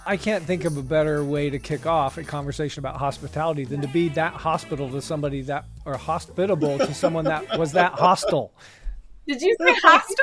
I 0.07 0.17
can't 0.17 0.45
think 0.45 0.65
of 0.65 0.77
a 0.77 0.83
better 0.83 1.25
way 1.25 1.51
to 1.51 1.59
kick 1.59 1.85
off 1.85 2.17
a 2.17 2.23
conversation 2.23 2.79
about 2.81 2.97
hospitality 2.97 3.65
than 3.65 3.81
to 3.81 3.89
be 3.89 4.09
that 4.11 4.35
hospital 4.35 4.89
to 4.91 5.03
somebody 5.03 5.43
that, 5.43 5.65
or 5.85 5.97
hospitable 5.97 6.79
to 6.79 6.95
someone 6.95 7.25
that 7.25 7.59
was 7.59 7.73
that 7.73 7.93
hostile. 7.93 8.53
Did 9.27 9.43
you 9.43 9.57
say 9.61 9.75
hostile? 9.83 10.17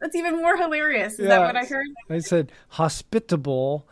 That's 0.00 0.16
even 0.16 0.36
more 0.38 0.56
hilarious. 0.56 1.18
Is 1.20 1.28
that 1.28 1.40
what 1.40 1.56
I 1.56 1.64
heard? 1.64 1.86
I 2.10 2.18
said 2.18 2.50
hospitable 2.68 3.86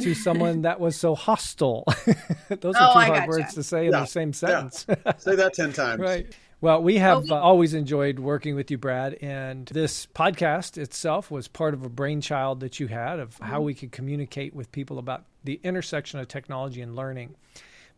to 0.00 0.14
someone 0.14 0.62
that 0.62 0.80
was 0.80 0.96
so 0.96 1.14
hostile. 1.14 1.84
Those 2.48 2.74
are 2.76 2.90
Oh, 2.90 2.92
two 2.94 2.98
I 2.98 3.06
hard 3.06 3.18
gotcha. 3.18 3.28
words 3.28 3.54
to 3.54 3.62
say 3.62 3.86
in 3.86 3.92
the 3.92 4.06
same 4.06 4.28
yeah. 4.28 4.32
sentence. 4.70 4.86
Say 5.18 5.36
that 5.36 5.52
ten 5.54 5.72
times. 5.72 6.00
right. 6.02 6.26
Well, 6.60 6.82
we 6.82 6.96
have 6.96 7.30
Well, 7.30 7.38
uh, 7.38 7.40
always 7.40 7.72
enjoyed 7.72 8.18
working 8.18 8.56
with 8.56 8.70
you, 8.70 8.78
Brad. 8.78 9.14
And 9.20 9.66
this 9.66 10.06
podcast 10.06 10.76
itself 10.76 11.30
was 11.30 11.46
part 11.46 11.72
of 11.72 11.84
a 11.84 11.88
brainchild 11.88 12.60
that 12.60 12.80
you 12.80 12.88
had 12.88 13.20
of 13.20 13.38
how 13.38 13.60
we 13.60 13.74
could 13.74 13.92
communicate 13.92 14.54
with 14.54 14.72
people 14.72 14.98
about 14.98 15.24
the 15.44 15.60
intersection 15.62 16.18
of 16.18 16.26
technology 16.26 16.80
and 16.80 16.96
learning. 16.96 17.36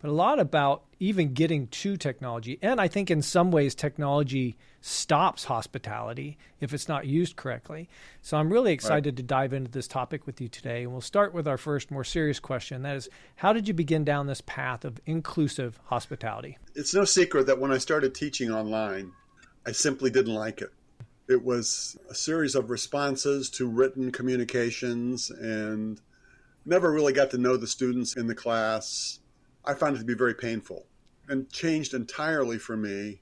But 0.01 0.09
a 0.09 0.13
lot 0.13 0.41
about 0.41 0.85
even 0.99 1.35
getting 1.35 1.67
to 1.69 1.97
technology. 1.97 2.59
And 2.63 2.81
I 2.81 2.89
think 2.89 3.11
in 3.11 3.23
some 3.23 3.51
ways, 3.51 3.75
technology 3.75 4.57
stops 4.81 5.45
hospitality 5.45 6.39
if 6.61 6.73
it's 6.73 6.89
not 6.89 7.07
used 7.07 7.37
correctly. 7.37 7.89
So 8.23 8.39
I'm 8.39 8.51
really 8.51 8.73
excited 8.73 9.17
to 9.19 9.23
dive 9.23 9.53
into 9.53 9.71
this 9.71 9.87
topic 9.87 10.27
with 10.27 10.41
you 10.41 10.49
today. 10.49 10.85
And 10.85 10.93
we'll 10.93 11.03
start 11.03 11.35
with 11.35 11.47
our 11.47 11.59
first 11.59 11.91
more 11.91 12.05
serious 12.05 12.41
question 12.41 12.83
that 12.83 12.97
is, 12.97 13.09
how 13.37 13.53
did 13.53 13.69
you 13.69 13.75
begin 13.75 14.05
down 14.05 14.27
this 14.27 14.41
path 14.41 14.85
of 14.87 15.01
inclusive 15.05 15.79
hospitality? 15.85 16.57
It's 16.75 16.95
no 16.95 17.05
secret 17.05 17.47
that 17.47 17.61
when 17.61 17.73
I 17.73 17.79
started 17.79 18.15
teaching 18.15 18.51
online, 18.51 19.13
I 19.67 19.73
simply 19.73 20.11
didn't 20.11 20.35
like 20.35 20.63
it. 20.63 20.73
It 21.29 21.45
was 21.45 21.99
a 22.09 22.15
series 22.15 22.55
of 22.55 22.71
responses 22.71 23.51
to 23.51 23.67
written 23.67 24.11
communications 24.11 25.31
and 25.31 26.01
never 26.65 26.91
really 26.91 27.13
got 27.13 27.31
to 27.33 27.39
know 27.39 27.57
the 27.57 27.67
students 27.67 28.17
in 28.17 28.27
the 28.27 28.35
class. 28.35 29.19
I 29.65 29.75
found 29.75 29.97
it 29.97 30.01
to 30.01 30.05
be 30.05 30.15
very 30.15 30.35
painful 30.35 30.87
and 31.29 31.51
changed 31.51 31.95
entirely 31.95 32.59
for 32.59 32.77
me 32.77 33.21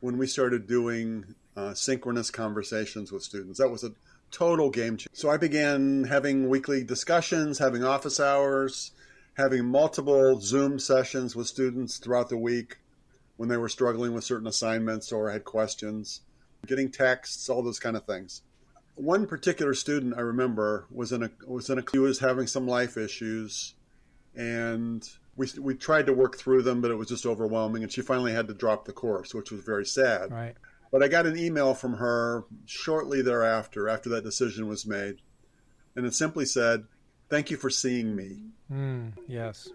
when 0.00 0.16
we 0.16 0.26
started 0.26 0.66
doing 0.66 1.34
uh, 1.56 1.74
synchronous 1.74 2.30
conversations 2.30 3.12
with 3.12 3.22
students. 3.22 3.58
That 3.58 3.70
was 3.70 3.84
a 3.84 3.92
total 4.30 4.70
game 4.70 4.96
changer. 4.96 5.10
So 5.12 5.28
I 5.28 5.36
began 5.36 6.04
having 6.04 6.48
weekly 6.48 6.84
discussions, 6.84 7.58
having 7.58 7.84
office 7.84 8.18
hours, 8.20 8.92
having 9.34 9.66
multiple 9.66 10.40
Zoom 10.40 10.78
sessions 10.78 11.36
with 11.36 11.46
students 11.46 11.98
throughout 11.98 12.28
the 12.28 12.36
week 12.36 12.78
when 13.36 13.48
they 13.48 13.56
were 13.56 13.68
struggling 13.68 14.12
with 14.12 14.24
certain 14.24 14.46
assignments 14.46 15.12
or 15.12 15.30
had 15.30 15.44
questions, 15.44 16.20
getting 16.66 16.90
texts, 16.90 17.48
all 17.48 17.62
those 17.62 17.78
kind 17.78 17.96
of 17.96 18.04
things. 18.04 18.42
One 18.94 19.26
particular 19.26 19.72
student 19.74 20.14
I 20.16 20.20
remember 20.20 20.86
was 20.90 21.10
in 21.10 21.22
a 21.22 21.30
was 21.46 21.70
in 21.70 21.78
a 21.78 21.84
he 21.90 21.98
was 21.98 22.18
having 22.18 22.46
some 22.46 22.66
life 22.66 22.98
issues, 22.98 23.74
and 24.34 25.08
we 25.40 25.48
we 25.58 25.74
tried 25.74 26.04
to 26.04 26.12
work 26.12 26.36
through 26.36 26.62
them, 26.62 26.82
but 26.82 26.90
it 26.90 26.96
was 26.96 27.08
just 27.08 27.24
overwhelming, 27.24 27.82
and 27.82 27.90
she 27.90 28.02
finally 28.02 28.32
had 28.32 28.46
to 28.48 28.54
drop 28.54 28.84
the 28.84 28.92
course, 28.92 29.32
which 29.32 29.50
was 29.50 29.62
very 29.62 29.86
sad. 29.86 30.30
Right. 30.30 30.54
But 30.92 31.02
I 31.02 31.08
got 31.08 31.26
an 31.26 31.38
email 31.38 31.72
from 31.72 31.94
her 31.94 32.44
shortly 32.66 33.22
thereafter, 33.22 33.88
after 33.88 34.10
that 34.10 34.22
decision 34.22 34.68
was 34.68 34.86
made, 34.86 35.22
and 35.96 36.04
it 36.04 36.12
simply 36.12 36.44
said, 36.44 36.84
"Thank 37.30 37.50
you 37.50 37.56
for 37.56 37.70
seeing 37.70 38.14
me." 38.14 38.50
Mm, 38.70 39.14
yes. 39.26 39.68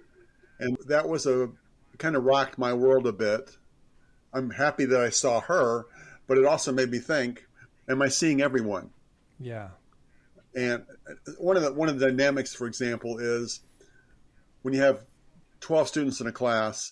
and 0.60 0.77
that 0.88 1.10
was 1.10 1.25
a 1.25 1.50
kind 1.98 2.15
of 2.15 2.24
rocked 2.24 2.57
my 2.60 2.72
world 2.72 3.07
a 3.07 3.12
bit. 3.12 3.57
I'm 4.34 4.51
happy 4.51 4.86
that 4.86 5.01
I 5.01 5.10
saw 5.10 5.41
her, 5.41 5.88
but 6.27 6.38
it 6.38 6.45
also 6.45 6.72
made 6.74 6.91
me 6.91 7.00
think: 7.00 7.48
Am 7.89 8.03
I 8.03 8.10
seeing 8.10 8.39
everyone? 8.39 8.91
Yeah. 9.39 9.69
And 10.55 10.86
one 11.39 11.57
of 11.57 11.63
the 11.63 11.74
one 11.74 11.89
of 11.89 11.98
the 11.98 12.05
dynamics, 12.05 12.53
for 12.53 12.67
example, 12.67 13.17
is 13.17 13.62
when 14.62 14.75
you 14.75 14.81
have 14.81 15.05
12 15.65 15.88
students 15.88 16.22
in 16.22 16.27
a 16.27 16.31
class 16.31 16.91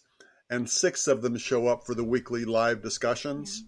and 0.50 0.68
six 0.68 1.08
of 1.08 1.22
them 1.22 1.38
show 1.38 1.68
up 1.68 1.86
for 1.86 1.94
the 1.94 2.04
weekly 2.04 2.44
live 2.44 2.82
discussions. 2.82 3.66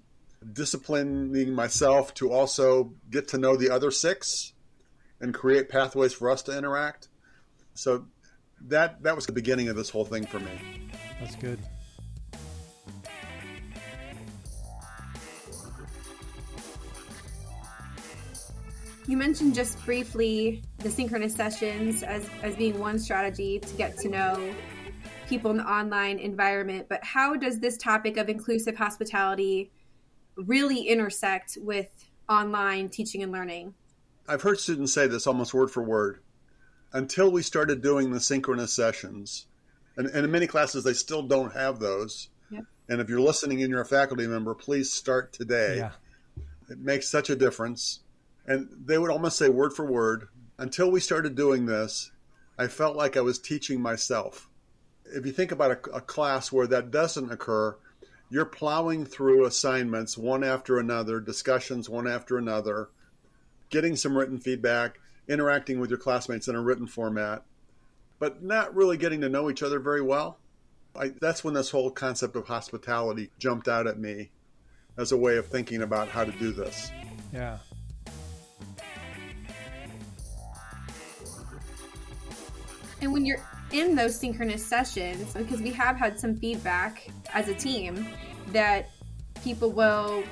Disciplining 0.51 1.53
myself 1.53 2.11
to 2.15 2.31
also 2.31 2.91
get 3.11 3.27
to 3.27 3.37
know 3.37 3.55
the 3.55 3.69
other 3.69 3.91
six 3.91 4.53
and 5.21 5.31
create 5.31 5.69
pathways 5.69 6.11
for 6.11 6.31
us 6.31 6.41
to 6.41 6.57
interact. 6.57 7.09
So 7.75 8.07
that 8.61 9.03
that 9.03 9.15
was 9.15 9.27
the 9.27 9.31
beginning 9.31 9.67
of 9.67 9.75
this 9.75 9.91
whole 9.91 10.05
thing 10.05 10.25
for 10.25 10.39
me. 10.39 10.89
That's 11.19 11.35
good. 11.35 11.59
You 19.05 19.17
mentioned 19.17 19.53
just 19.53 19.85
briefly 19.85 20.63
the 20.79 20.89
synchronous 20.89 21.35
sessions 21.35 22.01
as, 22.01 22.27
as 22.41 22.55
being 22.55 22.79
one 22.79 22.97
strategy 22.97 23.59
to 23.59 23.73
get 23.75 23.97
to 23.99 24.09
know 24.09 24.55
people 25.27 25.51
in 25.51 25.57
the 25.57 25.69
online 25.69 26.19
environment, 26.19 26.87
but 26.89 27.03
how 27.03 27.35
does 27.35 27.59
this 27.59 27.77
topic 27.77 28.17
of 28.17 28.29
inclusive 28.29 28.75
hospitality 28.75 29.71
really 30.35 30.81
intersect 30.81 31.57
with 31.61 31.87
online 32.29 32.89
teaching 32.89 33.23
and 33.23 33.31
learning? 33.31 33.73
I've 34.27 34.41
heard 34.41 34.59
students 34.59 34.93
say 34.93 35.07
this 35.07 35.27
almost 35.27 35.53
word 35.53 35.69
for 35.69 35.83
word. 35.83 36.19
Until 36.93 37.31
we 37.31 37.41
started 37.41 37.81
doing 37.81 38.11
the 38.11 38.19
synchronous 38.19 38.73
sessions, 38.73 39.47
and, 39.97 40.07
and 40.07 40.25
in 40.25 40.31
many 40.31 40.47
classes 40.47 40.83
they 40.83 40.93
still 40.93 41.23
don't 41.23 41.53
have 41.53 41.79
those. 41.79 42.29
Yep. 42.49 42.63
And 42.89 43.01
if 43.01 43.09
you're 43.09 43.19
listening 43.19 43.61
and 43.61 43.69
you're 43.69 43.81
a 43.81 43.85
faculty 43.85 44.27
member, 44.27 44.53
please 44.53 44.91
start 44.91 45.33
today. 45.33 45.77
Yeah. 45.77 45.91
It 46.69 46.79
makes 46.79 47.09
such 47.09 47.29
a 47.29 47.35
difference. 47.35 47.99
And 48.47 48.69
they 48.85 48.97
would 48.97 49.11
almost 49.11 49.37
say 49.37 49.49
word 49.49 49.73
for 49.73 49.85
word, 49.85 50.27
until 50.57 50.89
we 50.89 50.99
started 50.99 51.35
doing 51.35 51.65
this, 51.65 52.11
I 52.57 52.67
felt 52.67 52.95
like 52.95 53.17
I 53.17 53.21
was 53.21 53.39
teaching 53.39 53.81
myself. 53.81 54.49
If 55.15 55.25
you 55.25 55.31
think 55.31 55.53
about 55.53 55.71
a, 55.71 55.95
a 55.95 56.01
class 56.01 56.51
where 56.51 56.67
that 56.67 56.91
doesn't 56.91 57.31
occur, 57.31 57.77
you're 58.29 58.45
plowing 58.45 59.05
through 59.05 59.45
assignments 59.45 60.17
one 60.17 60.43
after 60.43 60.77
another, 60.77 61.21
discussions 61.21 61.89
one 61.89 62.05
after 62.05 62.37
another, 62.37 62.89
getting 63.69 63.95
some 63.95 64.17
written 64.17 64.39
feedback, 64.39 64.99
interacting 65.29 65.79
with 65.79 65.89
your 65.89 65.99
classmates 65.99 66.49
in 66.49 66.55
a 66.55 66.61
written 66.61 66.85
format, 66.85 67.43
but 68.19 68.43
not 68.43 68.75
really 68.75 68.97
getting 68.97 69.21
to 69.21 69.29
know 69.29 69.49
each 69.49 69.63
other 69.63 69.79
very 69.79 70.01
well. 70.01 70.37
I, 70.93 71.13
that's 71.21 71.45
when 71.45 71.53
this 71.53 71.69
whole 71.69 71.91
concept 71.91 72.35
of 72.35 72.47
hospitality 72.47 73.31
jumped 73.39 73.69
out 73.69 73.87
at 73.87 73.97
me 73.97 74.31
as 74.97 75.13
a 75.13 75.17
way 75.17 75.37
of 75.37 75.47
thinking 75.47 75.81
about 75.81 76.09
how 76.09 76.25
to 76.25 76.31
do 76.33 76.51
this. 76.51 76.91
Yeah. 77.31 77.59
And 83.01 83.13
when 83.13 83.25
you're 83.25 83.43
in 83.75 83.93
those 83.93 84.17
synchronous 84.17 84.65
sessions, 84.65 85.33
because 85.33 85.61
we 85.61 85.71
have 85.71 85.97
had 85.97 86.17
some 86.17 86.35
feedback 86.35 87.07
as 87.33 87.49
a 87.49 87.53
team 87.53 88.07
that 88.53 88.89
people 89.43 89.69
will, 89.69 90.23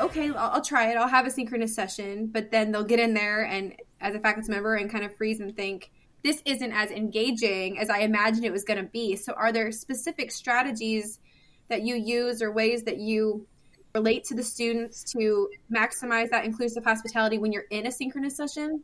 okay, 0.00 0.30
I'll, 0.30 0.52
I'll 0.52 0.62
try 0.62 0.90
it, 0.90 0.96
I'll 0.96 1.06
have 1.06 1.26
a 1.26 1.30
synchronous 1.30 1.74
session, 1.74 2.28
but 2.28 2.50
then 2.50 2.72
they'll 2.72 2.84
get 2.84 2.98
in 2.98 3.12
there 3.12 3.44
and 3.44 3.74
as 4.00 4.14
a 4.14 4.20
faculty 4.20 4.50
member 4.50 4.74
and 4.74 4.90
kind 4.90 5.04
of 5.04 5.14
freeze 5.16 5.40
and 5.40 5.54
think, 5.54 5.90
this 6.24 6.42
isn't 6.46 6.72
as 6.72 6.90
engaging 6.90 7.78
as 7.78 7.90
I 7.90 7.98
imagined 7.98 8.44
it 8.44 8.52
was 8.52 8.64
going 8.64 8.82
to 8.82 8.90
be. 8.90 9.16
So, 9.16 9.34
are 9.34 9.52
there 9.52 9.70
specific 9.70 10.32
strategies 10.32 11.20
that 11.68 11.82
you 11.82 11.94
use 11.94 12.42
or 12.42 12.50
ways 12.50 12.84
that 12.84 12.96
you 12.96 13.46
relate 13.94 14.24
to 14.24 14.34
the 14.34 14.42
students 14.42 15.04
to 15.12 15.48
maximize 15.72 16.30
that 16.30 16.44
inclusive 16.44 16.84
hospitality 16.84 17.38
when 17.38 17.52
you're 17.52 17.66
in 17.70 17.86
a 17.86 17.92
synchronous 17.92 18.36
session? 18.36 18.82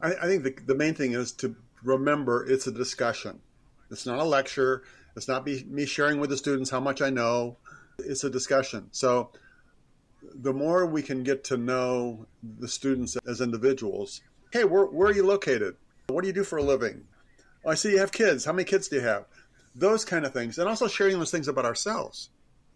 I, 0.00 0.14
I 0.14 0.26
think 0.26 0.42
the, 0.42 0.56
the 0.66 0.74
main 0.74 0.94
thing 0.94 1.12
is 1.12 1.32
to 1.32 1.54
remember 1.82 2.44
it's 2.48 2.66
a 2.66 2.72
discussion. 2.72 3.40
It's 3.90 4.06
not 4.06 4.18
a 4.18 4.24
lecture. 4.24 4.84
It's 5.16 5.28
not 5.28 5.44
be, 5.44 5.64
me 5.68 5.84
sharing 5.84 6.20
with 6.20 6.30
the 6.30 6.36
students 6.36 6.70
how 6.70 6.80
much 6.80 7.02
I 7.02 7.10
know. 7.10 7.58
It's 7.98 8.24
a 8.24 8.30
discussion. 8.30 8.88
So 8.92 9.30
the 10.34 10.52
more 10.52 10.86
we 10.86 11.02
can 11.02 11.22
get 11.22 11.44
to 11.44 11.56
know 11.56 12.26
the 12.42 12.68
students 12.68 13.16
as 13.26 13.40
individuals, 13.40 14.22
hey, 14.52 14.64
where, 14.64 14.86
where 14.86 15.08
are 15.08 15.14
you 15.14 15.26
located? 15.26 15.76
What 16.08 16.22
do 16.22 16.28
you 16.28 16.32
do 16.32 16.44
for 16.44 16.58
a 16.58 16.62
living? 16.62 17.04
Oh, 17.64 17.70
I 17.70 17.74
see 17.74 17.92
you 17.92 17.98
have 17.98 18.12
kids. 18.12 18.44
How 18.44 18.52
many 18.52 18.64
kids 18.64 18.88
do 18.88 18.96
you 18.96 19.02
have? 19.02 19.26
Those 19.74 20.04
kind 20.04 20.24
of 20.24 20.32
things. 20.32 20.58
And 20.58 20.68
also 20.68 20.88
sharing 20.88 21.18
those 21.18 21.30
things 21.30 21.48
about 21.48 21.64
ourselves. 21.64 22.30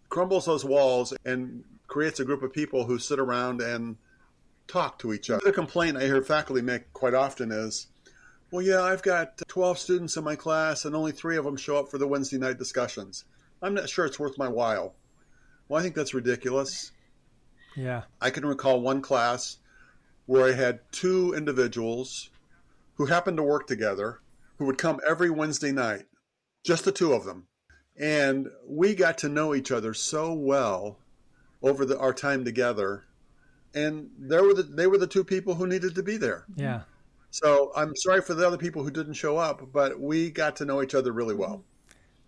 Crumbles 0.09 0.47
those 0.47 0.65
walls 0.65 1.13
and 1.25 1.65
creates 1.87 2.21
a 2.21 2.25
group 2.25 2.43
of 2.43 2.53
people 2.53 2.85
who 2.85 2.99
sit 2.99 3.19
around 3.19 3.61
and 3.61 3.97
talk 4.69 4.99
to 5.01 5.13
each 5.13 5.31
other. 5.31 5.41
The 5.45 5.53
complaint 5.53 5.97
I 5.97 6.05
hear 6.05 6.23
faculty 6.23 6.63
make 6.63 6.93
quite 6.93 7.15
often 7.15 7.51
is, 7.53 7.89
well, 8.51 8.63
yeah, 8.63 8.83
I've 8.83 9.03
got 9.03 9.39
12 9.49 9.79
students 9.79 10.17
in 10.17 10.25
my 10.25 10.37
class 10.37 10.85
and 10.85 10.95
only 10.95 11.13
three 11.13 11.37
of 11.37 11.45
them 11.45 11.57
show 11.57 11.77
up 11.79 11.91
for 11.91 11.99
the 11.99 12.07
Wednesday 12.07 12.39
night 12.39 12.59
discussions. 12.59 13.25
I'm 13.61 13.75
not 13.75 13.89
sure 13.89 14.05
it's 14.05 14.19
worth 14.19 14.39
my 14.39 14.49
while. 14.49 14.95
Well, 15.69 15.81
I 15.81 15.83
think 15.83 15.95
that's 15.95 16.15
ridiculous. 16.15 16.93
Yeah. 17.77 18.03
I 18.21 18.31
can 18.31 18.47
recall 18.47 18.81
one 18.81 19.03
class 19.03 19.59
where 20.27 20.47
I 20.47 20.53
had 20.53 20.81
two 20.93 21.35
individuals 21.35 22.31
who 22.95 23.07
happened 23.07 23.37
to 23.39 23.43
work 23.43 23.67
together 23.67 24.21
who 24.59 24.67
would 24.67 24.79
come 24.79 25.01
every 25.07 25.31
Wednesday 25.31 25.73
night, 25.73 26.05
just 26.65 26.85
the 26.85 26.93
two 26.93 27.13
of 27.13 27.25
them. 27.25 27.47
And 27.99 28.49
we 28.67 28.95
got 28.95 29.19
to 29.19 29.29
know 29.29 29.55
each 29.55 29.71
other 29.71 29.95
so 29.95 30.33
well 30.33 30.99
over 31.63 31.85
the, 31.85 31.99
our 31.99 32.13
time 32.13 32.45
together. 32.45 33.05
And 33.75 34.11
there 34.19 34.43
were 34.43 34.55
the, 34.55 34.63
they 34.63 34.87
were 34.87 34.99
the 34.99 35.07
two 35.07 35.25
people 35.25 35.55
who 35.55 35.67
needed 35.67 35.95
to 35.95 36.03
be 36.03 36.17
there. 36.17 36.45
Yeah. 36.57 36.83
So 37.31 37.73
I'm 37.77 37.95
sorry 37.97 38.23
for 38.23 38.35
the 38.35 38.47
other 38.47 38.57
people 38.57 38.83
who 38.83 38.91
didn't 38.91 39.15
show 39.15 39.37
up, 39.37 39.73
but 39.73 40.01
we 40.01 40.31
got 40.31 40.57
to 40.57 40.65
know 40.65 40.83
each 40.83 40.95
other 40.95 41.13
really 41.13 41.35
well. 41.35 41.63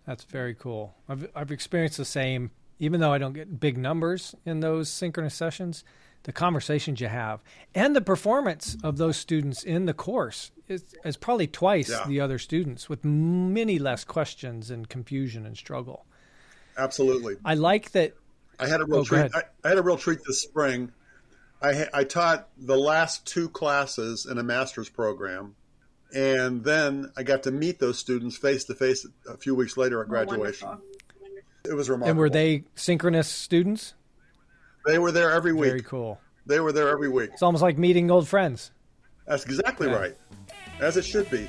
That's 0.07 0.25
very 0.25 0.55
cool. 0.55 0.95
I've 1.09 1.29
I've 1.35 1.51
experienced 1.53 1.99
the 1.99 2.05
same. 2.05 2.51
Even 2.81 3.01
though 3.01 3.13
I 3.13 3.19
don't 3.19 3.33
get 3.33 3.59
big 3.59 3.77
numbers 3.77 4.35
in 4.47 4.61
those 4.61 4.89
synchronous 4.89 5.35
sessions, 5.35 5.83
the 6.23 6.33
conversations 6.33 7.01
you 7.01 7.09
have 7.09 7.43
and 7.75 7.97
the 7.97 8.01
performance 8.01 8.77
of 8.85 8.99
those 8.99 9.17
students 9.17 9.65
in 9.65 9.87
the 9.87 9.95
course 9.95 10.53
is, 10.69 10.85
is 11.05 11.17
probably 11.17 11.47
twice 11.49 11.89
Yeah. 11.91 12.05
the 12.07 12.21
other 12.21 12.39
students 12.39 12.89
with 12.89 13.05
many 13.05 13.79
less 13.79 14.05
questions 14.05 14.71
and 14.71 14.89
confusion 14.89 15.45
and 15.45 15.57
struggle. 15.57 16.07
Absolutely. 16.77 17.37
I 17.45 17.55
like 17.55 17.93
that. 17.93 18.15
I 18.61 18.67
had 18.69 18.81
a 18.81 18.85
oh, 18.85 18.87
real 18.87 19.01
Oh, 19.01 19.05
treat. 19.05 19.31
I, 19.35 19.43
I 19.65 19.69
had 19.71 19.79
a 19.79 19.83
real 19.83 19.97
treat 19.97 20.21
this 20.27 20.41
spring. 20.41 20.93
I 21.63 21.87
I 21.93 22.05
taught 22.05 22.49
the 22.57 22.77
last 22.77 23.27
two 23.27 23.49
classes 23.49 24.27
in 24.27 24.39
a 24.39 24.43
master's 24.43 24.89
program, 24.89 25.57
and 26.15 26.63
then 26.65 27.13
I 27.17 27.23
got 27.23 27.43
to 27.45 27.51
meet 27.51 27.79
those 27.79 27.99
students 27.99 28.37
face 28.37 28.65
to 28.65 28.75
face 28.75 29.07
a 29.29 29.37
few 29.37 29.55
weeks 29.55 29.77
later 29.77 30.01
at 30.01 30.07
oh, 30.07 30.11
graduation. 30.11 30.69
Wonderful. 30.69 30.89
it 31.65 31.75
was 31.75 31.89
remarkable. 31.91 32.11
And 32.11 32.19
were 32.19 32.31
they 32.31 32.65
synchronous 32.75 33.29
students? 33.29 33.95
They 34.87 34.99
were 34.99 35.13
there 35.13 35.33
every 35.33 35.53
week. 35.53 35.71
Very 35.71 35.83
cool. 35.83 36.21
They 36.47 36.61
were 36.61 36.73
there 36.73 36.89
every 36.89 37.09
week. 37.09 37.31
It's 37.33 37.43
almost 37.43 37.63
like 37.63 37.77
meeting 37.77 38.11
old 38.11 38.27
friends. 38.27 38.71
That's 39.27 39.45
exactly 39.45 39.89
Yeah. 39.89 39.97
right, 39.97 40.17
as 40.81 40.97
it 40.97 41.05
should 41.05 41.29
be. 41.31 41.49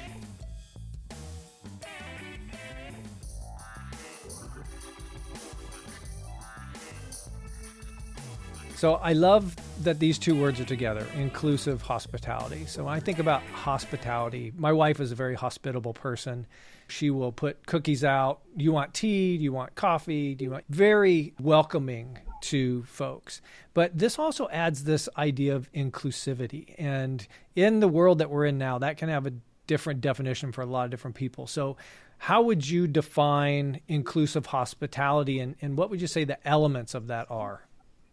So 8.80 8.94
I 8.94 9.12
love 9.12 9.58
that 9.84 10.00
these 10.00 10.18
two 10.18 10.40
words 10.40 10.58
are 10.62 10.64
together 10.64 11.06
inclusive 11.18 11.82
hospitality. 11.82 12.66
So 12.66 12.86
when 12.86 12.94
I 12.94 13.02
think 13.02 13.20
about 13.20 13.42
hospitality, 13.52 14.54
my 14.56 14.72
wife 14.72 15.02
is 15.02 15.12
a 15.12 15.16
very 15.16 15.36
hospitable 15.36 15.92
person. 15.92 16.48
She 16.88 17.10
will 17.10 17.34
put 17.34 17.66
cookies 17.66 18.06
out. 18.06 18.40
Do 18.56 18.64
you 18.64 18.72
want 18.72 18.94
tea? 18.94 19.38
Do 19.38 19.44
you 19.44 19.52
want 19.52 19.76
coffee? 19.76 20.34
Do 20.34 20.46
you 20.46 20.52
want 20.52 20.64
very 20.70 21.34
welcoming 21.42 22.20
to 22.44 22.84
folks? 22.84 23.42
But 23.74 23.98
this 23.98 24.18
also 24.18 24.48
adds 24.48 24.86
this 24.86 25.10
idea 25.18 25.58
of 25.58 25.70
inclusivity. 25.74 26.74
And 26.78 27.28
in 27.58 27.82
the 27.82 27.90
world 27.90 28.20
that 28.20 28.30
we're 28.30 28.46
in 28.46 28.58
now, 28.58 28.80
that 28.80 28.96
can 28.96 29.10
have 29.10 29.26
a 29.26 29.34
different 29.68 30.00
definition 30.00 30.54
for 30.54 30.62
a 30.62 30.66
lot 30.66 30.86
of 30.86 30.92
different 30.92 31.18
people. 31.18 31.48
So 31.48 31.76
how 32.18 32.44
would 32.44 32.70
you 32.70 32.88
define 32.88 33.82
inclusive 33.90 34.46
hospitality 34.46 35.42
and, 35.42 35.56
and 35.62 35.78
what 35.78 35.90
would 35.90 36.00
you 36.00 36.08
say 36.08 36.24
the 36.24 36.48
elements 36.48 36.94
of 36.94 37.08
that 37.08 37.30
are? 37.30 37.66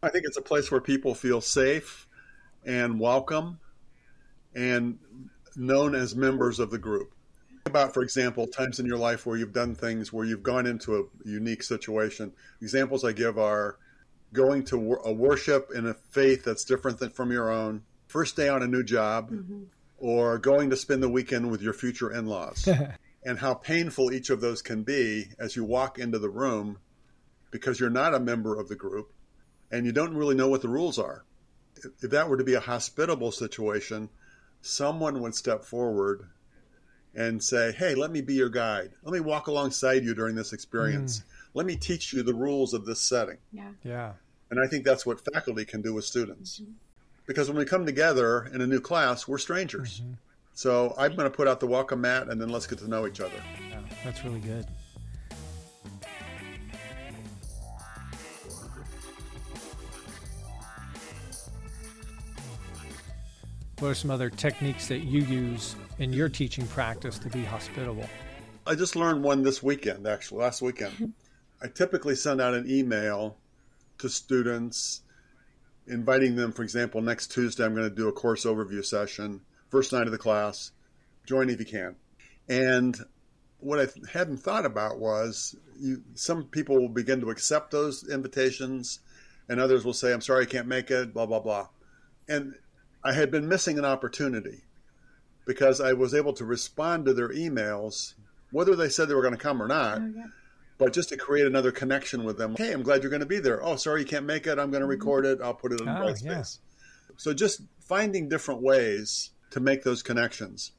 I 0.06 0.08
think 0.08 0.24
it's 0.24 0.36
a 0.36 0.42
place 0.42 0.70
where 0.70 0.80
people 0.80 1.16
feel 1.16 1.40
safe 1.40 2.06
and 2.64 3.00
welcome 3.00 3.58
and 4.54 5.00
known 5.56 5.96
as 5.96 6.14
members 6.14 6.60
of 6.60 6.70
the 6.70 6.78
group. 6.78 7.12
Think 7.48 7.66
About, 7.66 7.92
for 7.92 8.04
example, 8.04 8.46
times 8.46 8.78
in 8.78 8.86
your 8.86 8.98
life 8.98 9.26
where 9.26 9.36
you've 9.36 9.52
done 9.52 9.74
things 9.74 10.12
where 10.12 10.24
you've 10.24 10.44
gone 10.44 10.64
into 10.64 10.96
a 10.96 11.28
unique 11.28 11.64
situation. 11.64 12.32
Examples 12.62 13.04
I 13.04 13.10
give 13.10 13.36
are 13.36 13.78
going 14.32 14.64
to 14.66 14.94
a 15.04 15.12
worship 15.12 15.70
in 15.74 15.88
a 15.88 15.94
faith 15.94 16.44
that's 16.44 16.62
different 16.62 17.00
than 17.00 17.10
from 17.10 17.32
your 17.32 17.50
own, 17.50 17.82
first 18.06 18.36
day 18.36 18.48
on 18.48 18.62
a 18.62 18.68
new 18.68 18.84
job, 18.84 19.32
mm-hmm. 19.32 19.64
or 19.98 20.38
going 20.38 20.70
to 20.70 20.76
spend 20.76 21.02
the 21.02 21.08
weekend 21.08 21.50
with 21.50 21.62
your 21.62 21.72
future 21.72 22.12
in 22.12 22.26
laws. 22.26 22.68
and 23.24 23.40
how 23.40 23.54
painful 23.54 24.12
each 24.12 24.30
of 24.30 24.40
those 24.40 24.62
can 24.62 24.84
be 24.84 25.30
as 25.40 25.56
you 25.56 25.64
walk 25.64 25.98
into 25.98 26.20
the 26.20 26.30
room 26.30 26.78
because 27.50 27.80
you're 27.80 27.90
not 27.90 28.14
a 28.14 28.20
member 28.20 28.56
of 28.56 28.68
the 28.68 28.76
group 28.76 29.12
and 29.70 29.86
you 29.86 29.92
don't 29.92 30.16
really 30.16 30.34
know 30.34 30.48
what 30.48 30.62
the 30.62 30.68
rules 30.68 30.98
are. 30.98 31.24
If 31.76 32.04
if 32.04 32.10
that 32.10 32.28
were 32.28 32.36
to 32.36 32.44
be 32.44 32.54
a 32.54 32.60
hospitable 32.60 33.32
situation, 33.32 34.08
someone 34.60 35.20
would 35.20 35.34
step 35.34 35.64
forward 35.64 36.28
and 37.14 37.42
say, 37.42 37.72
Hey, 37.72 37.94
let 37.94 38.10
me 38.10 38.20
be 38.20 38.34
your 38.34 38.48
guide. 38.48 38.92
Let 39.02 39.12
me 39.12 39.20
walk 39.20 39.46
alongside 39.46 40.04
you 40.04 40.14
during 40.14 40.34
this 40.34 40.52
experience. 40.52 41.18
Hmm. 41.20 41.24
Let 41.54 41.66
me 41.66 41.76
teach 41.76 42.12
you 42.12 42.22
the 42.22 42.34
rules 42.34 42.74
of 42.74 42.84
this 42.84 43.00
setting. 43.00 43.38
Yeah. 43.52 43.70
Yeah. 43.82 44.12
And 44.50 44.60
I 44.60 44.66
think 44.66 44.84
that's 44.84 45.06
what 45.06 45.24
faculty 45.32 45.64
can 45.64 45.82
do 45.82 45.94
with 45.94 46.04
students. 46.04 46.60
Mm-hmm. 46.60 46.72
Because 47.26 47.48
when 47.48 47.56
we 47.56 47.64
come 47.64 47.84
together 47.84 48.48
in 48.52 48.60
a 48.60 48.66
new 48.66 48.80
class, 48.80 49.26
we're 49.26 49.38
strangers. 49.38 50.00
Mm-hmm. 50.00 50.12
So 50.52 50.94
I'm 50.96 51.16
going 51.16 51.30
to 51.30 51.36
put 51.36 51.48
out 51.48 51.58
the 51.58 51.66
welcome 51.66 52.02
mat 52.02 52.28
and 52.28 52.40
then 52.40 52.48
let's 52.48 52.66
get 52.66 52.78
to 52.78 52.88
know 52.88 53.06
each 53.06 53.20
other. 53.20 53.34
Yeah, 53.68 53.80
that's 54.04 54.24
really 54.24 54.40
good. 54.40 54.66
What 63.78 63.88
are 63.88 63.94
some 63.94 64.10
other 64.10 64.30
techniques 64.30 64.88
that 64.88 65.00
you 65.00 65.20
use 65.20 65.76
in 65.98 66.10
your 66.10 66.30
teaching 66.30 66.66
practice 66.66 67.18
to 67.18 67.28
be 67.28 67.44
hospitable? 67.44 68.08
I 68.66 68.74
just 68.74 68.96
learned 68.96 69.22
one 69.22 69.42
this 69.42 69.62
weekend, 69.62 70.06
actually, 70.06 70.40
last 70.40 70.62
weekend. 70.62 71.12
I 71.62 71.68
typically 71.68 72.14
send 72.14 72.40
out 72.40 72.54
an 72.54 72.70
email 72.70 73.36
to 73.98 74.08
students 74.08 75.02
inviting 75.88 76.36
them, 76.36 76.52
for 76.52 76.62
example, 76.62 77.02
next 77.02 77.26
Tuesday, 77.28 77.66
I'm 77.66 77.74
going 77.74 77.88
to 77.88 77.94
do 77.94 78.08
a 78.08 78.12
course 78.12 78.46
overview 78.46 78.82
session, 78.82 79.42
first 79.68 79.92
night 79.92 80.06
of 80.06 80.12
the 80.12 80.18
class. 80.18 80.72
Join 81.26 81.50
if 81.50 81.60
you 81.60 81.66
can. 81.66 81.96
And 82.48 82.96
what 83.60 83.78
I 83.78 83.88
hadn't 84.10 84.38
thought 84.38 84.64
about 84.64 84.98
was 84.98 85.54
you, 85.78 86.02
some 86.14 86.44
people 86.44 86.80
will 86.80 86.88
begin 86.88 87.20
to 87.20 87.30
accept 87.30 87.72
those 87.72 88.08
invitations, 88.08 89.00
and 89.50 89.60
others 89.60 89.84
will 89.84 89.92
say, 89.92 90.14
I'm 90.14 90.22
sorry, 90.22 90.44
I 90.44 90.48
can't 90.48 90.66
make 90.66 90.90
it, 90.90 91.12
blah, 91.12 91.26
blah, 91.26 91.40
blah. 91.40 91.68
And 92.26 92.54
I 93.06 93.12
had 93.12 93.30
been 93.30 93.48
missing 93.48 93.78
an 93.78 93.84
opportunity 93.84 94.62
because 95.46 95.80
I 95.80 95.92
was 95.92 96.12
able 96.12 96.32
to 96.32 96.44
respond 96.44 97.04
to 97.04 97.14
their 97.14 97.28
emails, 97.28 98.14
whether 98.50 98.74
they 98.74 98.88
said 98.88 99.08
they 99.08 99.14
were 99.14 99.22
going 99.22 99.32
to 99.32 99.38
come 99.38 99.62
or 99.62 99.68
not, 99.68 99.98
Oh, 100.00 100.12
yeah. 100.16 100.26
but 100.76 100.92
just 100.92 101.10
to 101.10 101.16
create 101.16 101.46
another 101.46 101.70
connection 101.70 102.24
with 102.24 102.36
them. 102.36 102.56
Hey, 102.56 102.72
I'm 102.72 102.82
glad 102.82 103.02
you're 103.02 103.10
going 103.10 103.20
to 103.20 103.26
be 103.26 103.38
there. 103.38 103.62
Oh, 103.64 103.76
sorry 103.76 104.00
you 104.00 104.06
can't 104.08 104.26
make 104.26 104.48
it. 104.48 104.58
I'm 104.58 104.72
going 104.72 104.80
to 104.80 104.88
record 104.88 105.24
it. 105.24 105.38
I'll 105.40 105.54
put 105.54 105.70
it 105.72 105.80
in 105.80 105.86
Ah, 105.88 106.00
Brightspace. 106.00 106.24
yeah. 106.24 106.42
So 107.16 107.32
just 107.32 107.62
finding 107.78 108.28
different 108.28 108.60
ways 108.60 109.30
to 109.52 109.60
make 109.60 109.84
those 109.84 110.02
connections. 110.02 110.72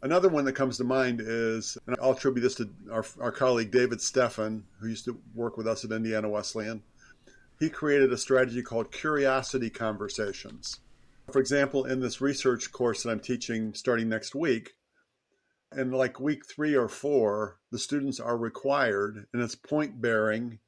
Another 0.00 0.30
one 0.30 0.46
that 0.46 0.54
comes 0.54 0.78
to 0.78 0.84
mind 0.84 1.20
is, 1.22 1.76
and 1.86 1.94
I'll 2.00 2.12
attribute 2.12 2.42
this 2.44 2.54
to 2.54 2.70
our, 2.90 3.04
our 3.20 3.32
colleague 3.32 3.70
David 3.70 3.98
Steffen, 3.98 4.62
who 4.80 4.88
used 4.88 5.04
to 5.04 5.20
work 5.34 5.58
with 5.58 5.66
us 5.66 5.84
at 5.84 5.92
Indiana 5.92 6.30
Wesleyan. 6.30 6.82
He 7.60 7.68
created 7.68 8.12
a 8.14 8.16
strategy 8.16 8.62
called 8.62 8.90
curiosity 8.92 9.68
conversations. 9.68 10.78
For 11.30 11.40
example, 11.40 11.84
in 11.84 12.00
this 12.00 12.22
research 12.22 12.72
course 12.72 13.02
that 13.02 13.10
I'm 13.10 13.20
teaching 13.20 13.74
starting 13.74 14.08
next 14.08 14.34
week, 14.34 14.76
in 15.76 15.90
like 15.90 16.18
week 16.18 16.46
three 16.46 16.74
or 16.74 16.88
four, 16.88 17.58
the 17.70 17.78
students 17.78 18.18
are 18.18 18.36
required, 18.36 19.26
and 19.32 19.42
it's 19.42 19.54
point 19.54 20.00
bearing, 20.00 20.60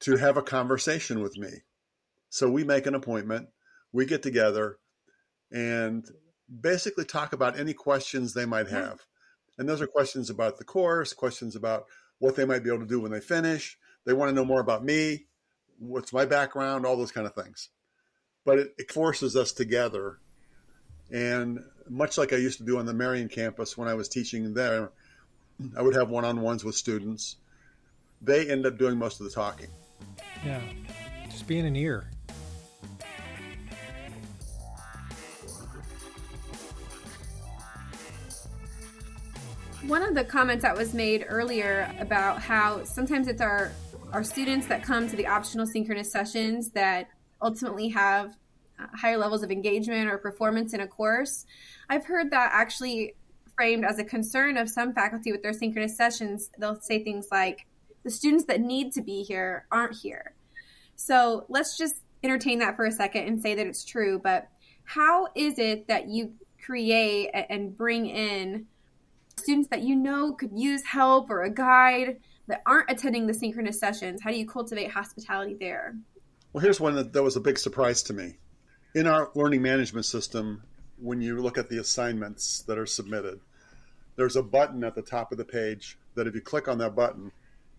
to 0.00 0.16
have 0.16 0.38
a 0.38 0.42
conversation 0.42 1.20
with 1.20 1.36
me. 1.36 1.50
So 2.30 2.50
we 2.50 2.64
make 2.64 2.86
an 2.86 2.94
appointment, 2.94 3.48
we 3.92 4.06
get 4.06 4.22
together, 4.22 4.78
and 5.52 6.04
basically 6.60 7.04
talk 7.04 7.34
about 7.34 7.58
any 7.58 7.74
questions 7.74 8.32
they 8.32 8.46
might 8.46 8.68
have. 8.68 9.00
And 9.58 9.68
those 9.68 9.82
are 9.82 9.86
questions 9.86 10.30
about 10.30 10.56
the 10.56 10.64
course, 10.64 11.12
questions 11.12 11.54
about 11.54 11.84
what 12.18 12.36
they 12.36 12.46
might 12.46 12.64
be 12.64 12.70
able 12.70 12.80
to 12.80 12.86
do 12.86 13.00
when 13.00 13.12
they 13.12 13.20
finish. 13.20 13.78
They 14.06 14.14
want 14.14 14.30
to 14.30 14.34
know 14.34 14.44
more 14.46 14.60
about 14.60 14.84
me, 14.84 15.26
what's 15.78 16.12
my 16.12 16.24
background, 16.24 16.86
all 16.86 16.96
those 16.96 17.12
kind 17.12 17.26
of 17.26 17.34
things. 17.34 17.68
But 18.44 18.58
it, 18.58 18.74
it 18.78 18.92
forces 18.92 19.36
us 19.36 19.52
together. 19.52 20.18
And 21.10 21.60
much 21.88 22.18
like 22.18 22.32
I 22.32 22.36
used 22.36 22.58
to 22.58 22.64
do 22.64 22.78
on 22.78 22.86
the 22.86 22.94
Marion 22.94 23.28
campus 23.28 23.76
when 23.76 23.88
I 23.88 23.94
was 23.94 24.08
teaching 24.08 24.54
there, 24.54 24.90
I 25.76 25.82
would 25.82 25.94
have 25.94 26.10
one 26.10 26.24
on 26.24 26.40
ones 26.40 26.64
with 26.64 26.74
students. 26.74 27.36
They 28.20 28.50
end 28.50 28.66
up 28.66 28.78
doing 28.78 28.98
most 28.98 29.20
of 29.20 29.24
the 29.24 29.32
talking. 29.32 29.68
Yeah. 30.44 30.60
Just 31.30 31.46
being 31.46 31.66
an 31.66 31.76
ear. 31.76 32.10
One 39.86 40.02
of 40.02 40.14
the 40.14 40.24
comments 40.24 40.62
that 40.62 40.74
was 40.74 40.94
made 40.94 41.26
earlier 41.28 41.94
about 42.00 42.40
how 42.40 42.84
sometimes 42.84 43.28
it's 43.28 43.42
our 43.42 43.72
our 44.12 44.24
students 44.24 44.68
that 44.68 44.82
come 44.82 45.10
to 45.10 45.16
the 45.16 45.26
optional 45.26 45.66
synchronous 45.66 46.10
sessions 46.10 46.70
that 46.70 47.08
ultimately 47.44 47.90
have 47.90 48.36
uh, 48.80 48.86
higher 48.94 49.18
levels 49.18 49.44
of 49.44 49.52
engagement 49.52 50.10
or 50.10 50.18
performance 50.18 50.74
in 50.74 50.80
a 50.80 50.88
course. 50.88 51.46
I've 51.88 52.06
heard 52.06 52.32
that 52.32 52.50
actually 52.52 53.14
framed 53.54 53.84
as 53.84 54.00
a 54.00 54.04
concern 54.04 54.56
of 54.56 54.68
some 54.68 54.92
faculty 54.92 55.30
with 55.30 55.42
their 55.42 55.52
synchronous 55.52 55.96
sessions. 55.96 56.50
They'll 56.58 56.80
say 56.80 57.04
things 57.04 57.28
like, 57.30 57.66
the 58.02 58.10
students 58.10 58.44
that 58.46 58.60
need 58.60 58.92
to 58.92 59.02
be 59.02 59.22
here 59.22 59.66
aren't 59.70 59.96
here. 59.96 60.34
So 60.96 61.46
let's 61.48 61.76
just 61.76 61.94
entertain 62.22 62.58
that 62.60 62.76
for 62.76 62.84
a 62.84 62.92
second 62.92 63.26
and 63.26 63.40
say 63.40 63.54
that 63.54 63.66
it's 63.66 63.84
true. 63.84 64.20
But 64.22 64.48
how 64.84 65.28
is 65.34 65.58
it 65.58 65.88
that 65.88 66.08
you 66.08 66.34
create 66.64 67.30
and 67.32 67.76
bring 67.76 68.06
in 68.06 68.66
students 69.38 69.68
that 69.70 69.82
you 69.82 69.96
know 69.96 70.32
could 70.32 70.52
use 70.54 70.84
help 70.84 71.30
or 71.30 71.42
a 71.42 71.50
guide 71.50 72.20
that 72.46 72.62
aren't 72.66 72.90
attending 72.90 73.26
the 73.26 73.34
synchronous 73.34 73.80
sessions? 73.80 74.20
How 74.22 74.30
do 74.30 74.36
you 74.36 74.46
cultivate 74.46 74.90
hospitality 74.90 75.56
there? 75.58 75.94
Well, 76.54 76.62
here's 76.62 76.78
one 76.78 76.94
that, 76.94 77.12
that 77.12 77.22
was 77.24 77.34
a 77.34 77.40
big 77.40 77.58
surprise 77.58 78.00
to 78.04 78.12
me. 78.12 78.36
In 78.94 79.08
our 79.08 79.28
learning 79.34 79.60
management 79.60 80.06
system, 80.06 80.62
when 80.98 81.20
you 81.20 81.40
look 81.40 81.58
at 81.58 81.68
the 81.68 81.78
assignments 81.78 82.62
that 82.68 82.78
are 82.78 82.86
submitted, 82.86 83.40
there's 84.14 84.36
a 84.36 84.42
button 84.42 84.84
at 84.84 84.94
the 84.94 85.02
top 85.02 85.32
of 85.32 85.38
the 85.38 85.44
page 85.44 85.98
that 86.14 86.28
if 86.28 86.34
you 86.36 86.40
click 86.40 86.68
on 86.68 86.78
that 86.78 86.94
button, 86.94 87.32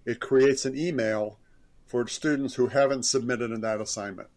it 0.06 0.20
creates 0.20 0.66
an 0.66 0.78
email 0.78 1.40
for 1.86 2.06
students 2.06 2.56
who 2.56 2.68
haven't 2.68 3.04
submitted 3.04 3.50
in 3.50 3.62
that 3.62 3.80
assignment. 3.80 4.28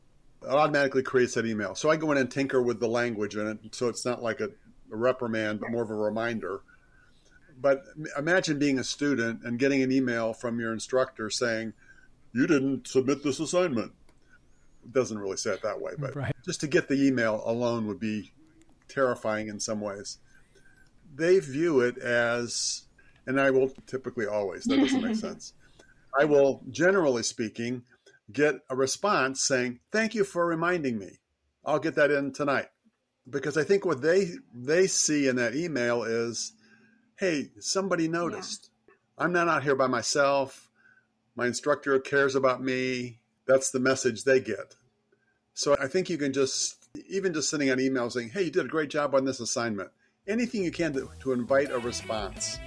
It 0.45 0.51
automatically 0.51 1.03
creates 1.03 1.35
that 1.35 1.45
email. 1.45 1.75
So 1.75 1.91
I 1.91 1.97
go 1.97 2.13
in 2.13 2.19
and 2.19 2.31
tinker 2.31 2.63
with 2.63 2.79
the 2.79 2.87
language 2.87 3.35
in 3.35 3.49
it, 3.49 3.75
so 3.75 3.89
it's 3.89 4.05
not 4.05 4.23
like 4.23 4.39
a, 4.39 4.51
a 4.93 4.97
reprimand, 4.97 5.59
but 5.59 5.73
more 5.73 5.83
of 5.83 5.91
a 5.91 5.95
reminder. 5.95 6.61
But 7.61 7.83
imagine 8.17 8.61
being 8.61 8.79
a 8.79 8.85
student 8.85 9.43
and 9.43 9.59
getting 9.59 9.83
an 9.83 9.91
email 9.91 10.33
from 10.33 10.61
your 10.61 10.73
instructor 10.73 11.29
saying, 11.29 11.73
"You 12.33 12.47
didn't 12.47 12.87
submit 12.87 13.25
this 13.25 13.41
assignment." 13.41 13.95
Doesn't 14.91 15.19
really 15.19 15.37
say 15.37 15.51
it 15.51 15.63
that 15.63 15.81
way, 15.81 15.93
but 15.99 16.17
right. 16.17 16.35
just 16.45 16.61
to 16.61 16.67
get 16.67 16.89
the 16.89 17.07
email 17.07 17.43
alone 17.45 17.87
would 17.87 18.01
be 18.01 18.33
terrifying 18.89 19.49
in 19.49 19.61
some 19.61 19.81
ways. 19.81 20.19
They 21.15 21.39
view 21.41 21.81
it 21.81 21.99
as, 21.99 22.83
and 23.27 23.41
I 23.41 23.51
will 23.51 23.71
typically 23.87 24.27
always, 24.27 24.65
that 24.65 24.77
doesn't 24.79 25.03
make 25.03 25.17
sense. 25.29 25.53
I 26.19 26.25
will, 26.25 26.63
generally 26.71 27.23
speaking, 27.23 27.83
get 28.33 28.57
a 28.69 28.77
response 28.77 29.43
saying, 29.43 29.81
"Thank 29.93 30.15
you 30.15 30.25
for 30.25 30.47
reminding 30.47 30.99
me. 30.99 31.19
I'll 31.65 31.79
get 31.79 31.95
that 31.97 32.11
in 32.11 32.33
tonight." 32.33 32.69
Because 33.29 33.57
I 33.57 33.65
think 33.65 33.85
what 33.85 34.01
they 34.01 34.33
they 34.55 34.87
see 34.87 35.29
in 35.29 35.37
that 35.37 35.55
email 35.55 36.03
is, 36.03 36.53
"Hey, 37.17 37.51
somebody 37.61 38.09
noticed. 38.09 38.71
Yeah. 38.87 38.95
I'm 39.19 39.33
not 39.33 39.49
out 39.49 39.65
here 39.65 39.77
by 39.77 39.87
myself. 39.87 40.71
My 41.37 41.47
instructor 41.47 41.99
cares 41.99 42.35
about 42.35 42.63
me." 42.63 43.21
That's 43.49 43.71
the 43.71 43.81
message 43.81 44.25
they 44.25 44.41
get. 44.41 44.77
So 45.55 45.77
I 45.81 45.89
think 45.89 46.09
you 46.09 46.19
can 46.19 46.33
just 46.33 46.77
even 47.09 47.33
just 47.33 47.51
sending 47.51 47.71
an 47.71 47.81
email 47.81 48.09
saying, 48.11 48.29
"Hey, 48.29 48.45
you 48.45 48.51
did 48.51 48.67
a 48.67 48.69
great 48.69 48.91
job 48.91 49.15
on 49.15 49.25
this 49.25 49.41
assignment." 49.41 49.91
Anything 50.29 50.63
you 50.63 50.71
can 50.71 50.93
to, 50.93 51.11
to 51.21 51.33
invite 51.33 51.71
a 51.71 51.79
response. 51.79 52.59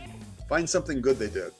Find 0.50 0.67
something 0.67 1.00
good 1.00 1.20
they 1.20 1.30
did. 1.30 1.54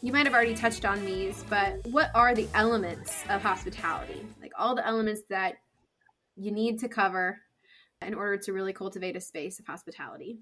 you 0.00 0.12
might 0.12 0.26
have 0.26 0.34
already 0.34 0.54
touched 0.54 0.84
on 0.84 1.04
these, 1.04 1.44
but 1.50 1.84
what 1.88 2.10
are 2.14 2.34
the 2.34 2.48
elements 2.54 3.24
of 3.28 3.42
hospitality? 3.42 4.24
Like 4.40 4.52
all 4.56 4.74
the 4.74 4.86
elements 4.86 5.22
that 5.28 5.56
you 6.36 6.52
need 6.52 6.78
to 6.78 6.88
cover 6.88 7.40
in 8.00 8.14
order 8.14 8.36
to 8.36 8.52
really 8.52 8.72
cultivate 8.72 9.16
a 9.16 9.20
space 9.20 9.58
of 9.58 9.66
hospitality? 9.66 10.38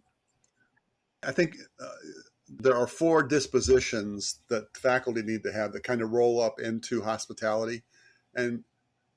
I 1.23 1.33
think 1.33 1.57
uh, 1.81 1.89
there 2.49 2.77
are 2.77 2.87
four 2.87 3.23
dispositions 3.23 4.41
that 4.49 4.77
faculty 4.77 5.23
need 5.23 5.43
to 5.43 5.53
have 5.53 5.73
that 5.73 5.83
kind 5.83 6.03
of 6.03 6.13
roll 6.13 6.41
up 6.41 6.61
into 6.61 7.03
hospitality. 7.03 7.83
And 8.35 8.65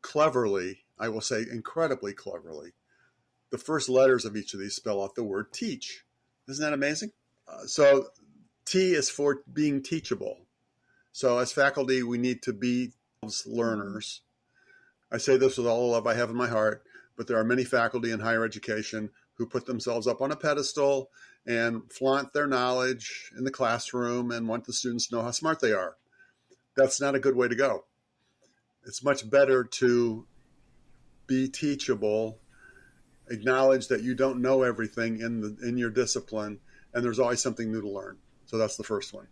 cleverly, 0.01 0.85
I 0.97 1.09
will 1.09 1.21
say 1.21 1.45
incredibly 1.49 2.13
cleverly, 2.13 2.73
the 3.51 3.57
first 3.57 3.89
letters 3.89 4.25
of 4.25 4.35
each 4.35 4.53
of 4.53 4.59
these 4.59 4.75
spell 4.75 5.03
out 5.03 5.15
the 5.15 5.23
word 5.23 5.51
teach. 5.53 6.03
Isn't 6.47 6.63
that 6.63 6.73
amazing? 6.73 7.12
Uh, 7.47 7.65
so 7.65 8.07
T 8.65 8.93
is 8.93 9.09
for 9.09 9.41
being 9.51 9.81
teachable. 9.81 10.38
So 11.12 11.39
as 11.39 11.51
faculty, 11.51 12.03
we 12.03 12.17
need 12.17 12.41
to 12.43 12.53
be 12.53 12.93
learners. 13.45 14.21
I 15.12 15.17
say 15.17 15.38
this 15.38 15.57
with 15.57 15.67
all 15.67 15.88
the 15.88 15.93
love 15.93 16.07
I 16.07 16.13
have 16.13 16.29
in 16.29 16.35
my 16.35 16.47
heart, 16.47 16.83
but 17.17 17.27
there 17.27 17.38
are 17.38 17.43
many 17.43 17.63
faculty 17.63 18.12
in 18.12 18.19
higher 18.19 18.45
education 18.45 19.09
who 19.35 19.45
put 19.45 19.65
themselves 19.65 20.07
up 20.07 20.21
on 20.21 20.31
a 20.31 20.35
pedestal 20.35 21.09
and 21.45 21.91
flaunt 21.91 22.34
their 22.34 22.47
knowledge 22.47 23.32
in 23.38 23.43
the 23.43 23.52
classroom 23.52 24.32
and 24.32 24.47
want 24.47 24.65
the 24.65 24.73
students 24.73 25.08
to 25.08 25.15
know 25.15 25.21
how 25.21 25.32
smart 25.32 25.60
they 25.60 25.71
are. 25.71 25.95
That's 26.75 27.02
not 27.02 27.15
a 27.15 27.19
good 27.19 27.36
way 27.36 27.47
to 27.47 27.56
go. 27.56 27.86
It's 28.86 29.04
much 29.04 29.30
better 29.30 29.63
to 29.63 30.25
be 31.28 31.47
teachable, 31.47 32.39
acknowledge 33.30 33.88
that 33.88 34.02
you 34.02 34.15
don't 34.15 34.41
know 34.41 34.63
everything 34.63 35.19
in 35.21 35.41
the 35.41 35.58
in 35.67 35.78
your 35.78 35.89
discipline, 35.89 36.60
and 36.93 37.04
there's 37.04 37.19
always 37.19 37.41
something 37.41 37.71
new 37.71 37.82
to 37.82 37.89
learn. 37.89 38.17
So 38.45 38.58
that's 38.58 38.78
the 38.78 38.84
first 38.84 39.13
one. 39.13 39.28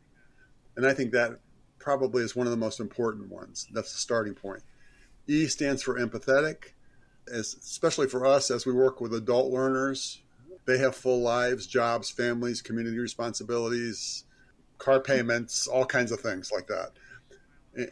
And 0.76 0.86
I 0.86 0.94
think 0.94 1.12
that 1.12 1.40
probably 1.80 2.24
is 2.24 2.36
one 2.36 2.46
of 2.46 2.52
the 2.52 2.58
most 2.58 2.80
important 2.80 3.30
ones. 3.30 3.68
That's 3.72 3.92
the 3.92 3.98
starting 3.98 4.36
point. 4.36 4.62
E 5.28 5.48
stands 5.48 5.82
for 5.82 6.00
empathetic, 6.00 6.74
especially 7.32 8.08
for 8.08 8.26
us 8.26 8.52
as 8.52 8.66
we 8.66 8.74
work 8.74 9.02
with 9.02 9.14
adult 9.14 9.52
learners. 9.52 10.22
They 10.68 10.78
have 10.78 10.96
full 10.96 11.22
lives, 11.22 11.66
jobs, 11.66 12.12
families, 12.12 12.62
community 12.62 13.00
responsibilities, 13.00 14.26
car 14.78 15.00
payments, 15.00 15.68
all 15.68 15.86
kinds 15.86 16.12
of 16.12 16.20
things 16.20 16.52
like 16.52 16.68
that. 16.68 16.92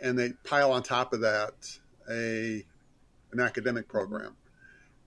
And 0.03 0.19
they 0.19 0.33
pile 0.43 0.71
on 0.71 0.83
top 0.83 1.13
of 1.13 1.21
that 1.21 1.53
a 2.09 2.63
an 3.31 3.39
academic 3.39 3.87
program 3.87 4.35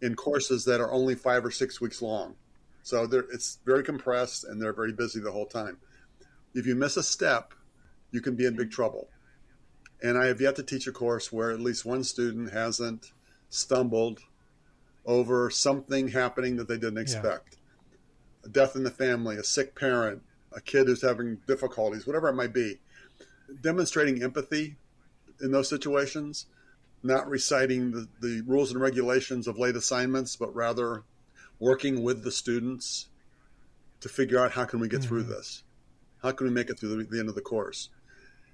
in 0.02 0.16
courses 0.16 0.64
that 0.64 0.80
are 0.80 0.90
only 0.90 1.14
five 1.14 1.44
or 1.44 1.50
six 1.50 1.80
weeks 1.80 2.02
long. 2.02 2.34
So 2.82 3.08
it's 3.30 3.58
very 3.64 3.84
compressed 3.84 4.44
and 4.44 4.60
they're 4.60 4.72
very 4.72 4.92
busy 4.92 5.20
the 5.20 5.30
whole 5.30 5.46
time 5.46 5.78
if 6.54 6.66
you 6.66 6.74
miss 6.74 6.96
a 6.96 7.02
step, 7.02 7.54
you 8.10 8.20
can 8.20 8.34
be 8.34 8.46
in 8.46 8.56
big 8.56 8.70
trouble. 8.70 9.08
And 10.02 10.16
I 10.16 10.26
have 10.26 10.40
yet 10.40 10.56
to 10.56 10.62
teach 10.62 10.86
a 10.86 10.92
course 10.92 11.32
where 11.32 11.50
at 11.50 11.60
least 11.60 11.84
one 11.84 12.04
student 12.04 12.52
hasn't 12.52 13.12
stumbled 13.48 14.20
over 15.04 15.50
something 15.50 16.08
happening 16.08 16.56
that 16.56 16.68
they 16.68 16.76
didn't 16.76 16.98
expect. 16.98 17.57
A 18.44 18.48
death 18.48 18.76
in 18.76 18.84
the 18.84 18.90
family, 18.90 19.36
a 19.36 19.44
sick 19.44 19.74
parent, 19.74 20.22
a 20.52 20.60
kid 20.60 20.86
who's 20.86 21.02
having 21.02 21.38
difficulties, 21.46 22.06
whatever 22.06 22.28
it 22.28 22.34
might 22.34 22.52
be. 22.52 22.78
Demonstrating 23.60 24.22
empathy 24.22 24.76
in 25.40 25.50
those 25.50 25.68
situations, 25.68 26.46
not 27.02 27.28
reciting 27.28 27.92
the, 27.92 28.08
the 28.20 28.42
rules 28.46 28.72
and 28.72 28.80
regulations 28.80 29.46
of 29.46 29.58
late 29.58 29.76
assignments, 29.76 30.36
but 30.36 30.54
rather 30.54 31.02
working 31.58 32.02
with 32.02 32.24
the 32.24 32.30
students 32.30 33.08
to 34.00 34.08
figure 34.08 34.38
out 34.38 34.52
how 34.52 34.64
can 34.64 34.80
we 34.80 34.88
get 34.88 35.00
mm-hmm. 35.00 35.08
through 35.08 35.22
this 35.24 35.62
how 36.22 36.32
can 36.32 36.46
we 36.46 36.52
make 36.52 36.70
it 36.70 36.78
through 36.78 36.96
the, 36.96 37.04
the 37.04 37.18
end 37.18 37.28
of 37.28 37.34
the 37.34 37.40
course? 37.40 37.88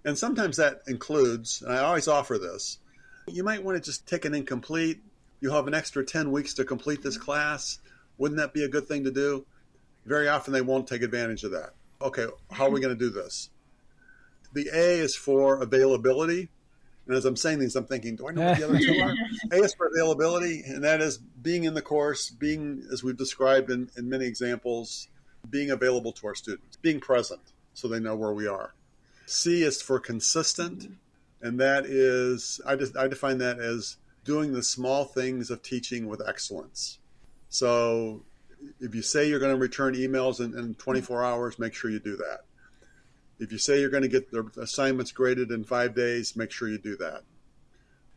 And 0.04 0.18
sometimes 0.18 0.58
that 0.58 0.82
includes, 0.86 1.62
and 1.62 1.72
I 1.72 1.78
always 1.78 2.08
offer 2.08 2.38
this, 2.38 2.78
you 3.26 3.42
might 3.42 3.64
want 3.64 3.76
to 3.76 3.82
just 3.82 4.06
take 4.06 4.24
an 4.26 4.34
incomplete. 4.34 5.00
You'll 5.40 5.54
have 5.54 5.66
an 5.66 5.74
extra 5.74 6.04
10 6.04 6.30
weeks 6.30 6.54
to 6.54 6.64
complete 6.64 7.02
this 7.02 7.16
class. 7.16 7.78
Wouldn't 8.18 8.38
that 8.38 8.52
be 8.52 8.64
a 8.64 8.68
good 8.68 8.86
thing 8.86 9.04
to 9.04 9.10
do? 9.10 9.46
Very 10.06 10.28
often 10.28 10.52
they 10.52 10.60
won't 10.60 10.86
take 10.86 11.02
advantage 11.02 11.44
of 11.44 11.52
that. 11.52 11.74
Okay, 12.00 12.26
how 12.50 12.66
are 12.66 12.70
we 12.70 12.80
going 12.80 12.96
to 12.96 12.98
do 12.98 13.10
this? 13.10 13.50
The 14.52 14.68
A 14.72 14.98
is 14.98 15.16
for 15.16 15.60
availability. 15.60 16.50
And 17.06 17.16
as 17.16 17.24
I'm 17.24 17.36
saying 17.36 17.58
these, 17.58 17.76
I'm 17.76 17.84
thinking, 17.84 18.16
do 18.16 18.28
I 18.28 18.32
know 18.32 18.46
what 18.46 18.58
the 18.58 18.64
other 18.64 18.78
two 18.78 18.98
are? 19.00 19.14
A 19.52 19.62
is 19.62 19.74
for 19.74 19.88
availability, 19.88 20.62
and 20.66 20.84
that 20.84 21.00
is 21.00 21.18
being 21.18 21.64
in 21.64 21.74
the 21.74 21.82
course, 21.82 22.30
being, 22.30 22.86
as 22.90 23.02
we've 23.02 23.16
described 23.16 23.70
in, 23.70 23.90
in 23.96 24.08
many 24.08 24.24
examples, 24.24 25.08
being 25.48 25.70
available 25.70 26.12
to 26.12 26.26
our 26.26 26.34
students, 26.34 26.78
being 26.78 27.00
present 27.00 27.40
so 27.74 27.88
they 27.88 28.00
know 28.00 28.16
where 28.16 28.32
we 28.32 28.46
are. 28.46 28.72
C 29.26 29.62
is 29.62 29.82
for 29.82 29.98
consistent, 29.98 30.96
and 31.42 31.60
that 31.60 31.84
is, 31.84 32.60
I, 32.66 32.76
just, 32.76 32.96
I 32.96 33.08
define 33.08 33.38
that 33.38 33.58
as 33.58 33.96
doing 34.24 34.52
the 34.52 34.62
small 34.62 35.04
things 35.04 35.50
of 35.50 35.62
teaching 35.62 36.06
with 36.06 36.22
excellence. 36.26 36.98
So 37.50 38.22
if 38.80 38.94
you 38.94 39.02
say 39.02 39.28
you're 39.28 39.40
going 39.40 39.54
to 39.54 39.60
return 39.60 39.94
emails 39.94 40.40
in, 40.40 40.56
in 40.58 40.74
24 40.74 41.24
hours, 41.24 41.58
make 41.58 41.74
sure 41.74 41.90
you 41.90 42.00
do 42.00 42.16
that. 42.16 42.40
If 43.38 43.50
you 43.50 43.58
say 43.58 43.80
you're 43.80 43.90
going 43.90 44.02
to 44.02 44.08
get 44.08 44.30
the 44.30 44.48
assignments 44.60 45.12
graded 45.12 45.50
in 45.50 45.64
five 45.64 45.94
days, 45.94 46.36
make 46.36 46.50
sure 46.50 46.68
you 46.68 46.78
do 46.78 46.96
that. 46.98 47.22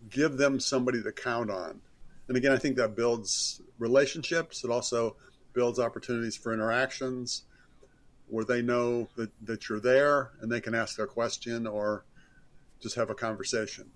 Give 0.10 0.38
them 0.38 0.60
somebody 0.60 1.01
to 1.01 1.12
count 1.12 1.49
on. 1.49 1.81
And 2.27 2.38
again, 2.38 2.51
I 2.51 2.57
think 2.57 2.75
that 2.75 2.95
builds 2.95 3.62
relationships. 3.79 4.63
It 4.63 4.69
also 4.69 5.15
builds 5.53 5.79
opportunities 5.79 6.36
for 6.36 6.53
interactions 6.53 7.43
where 8.27 8.45
they 8.45 8.62
know 8.62 9.07
that, 9.15 9.31
that 9.45 9.69
you're 9.69 9.79
there 9.79 10.31
and 10.41 10.51
they 10.51 10.62
can 10.62 10.75
ask 10.75 10.99
a 10.99 11.07
question 11.07 11.65
or 11.65 12.05
just 12.79 12.95
have 12.95 13.10
a 13.10 13.15
conversation. 13.15 13.89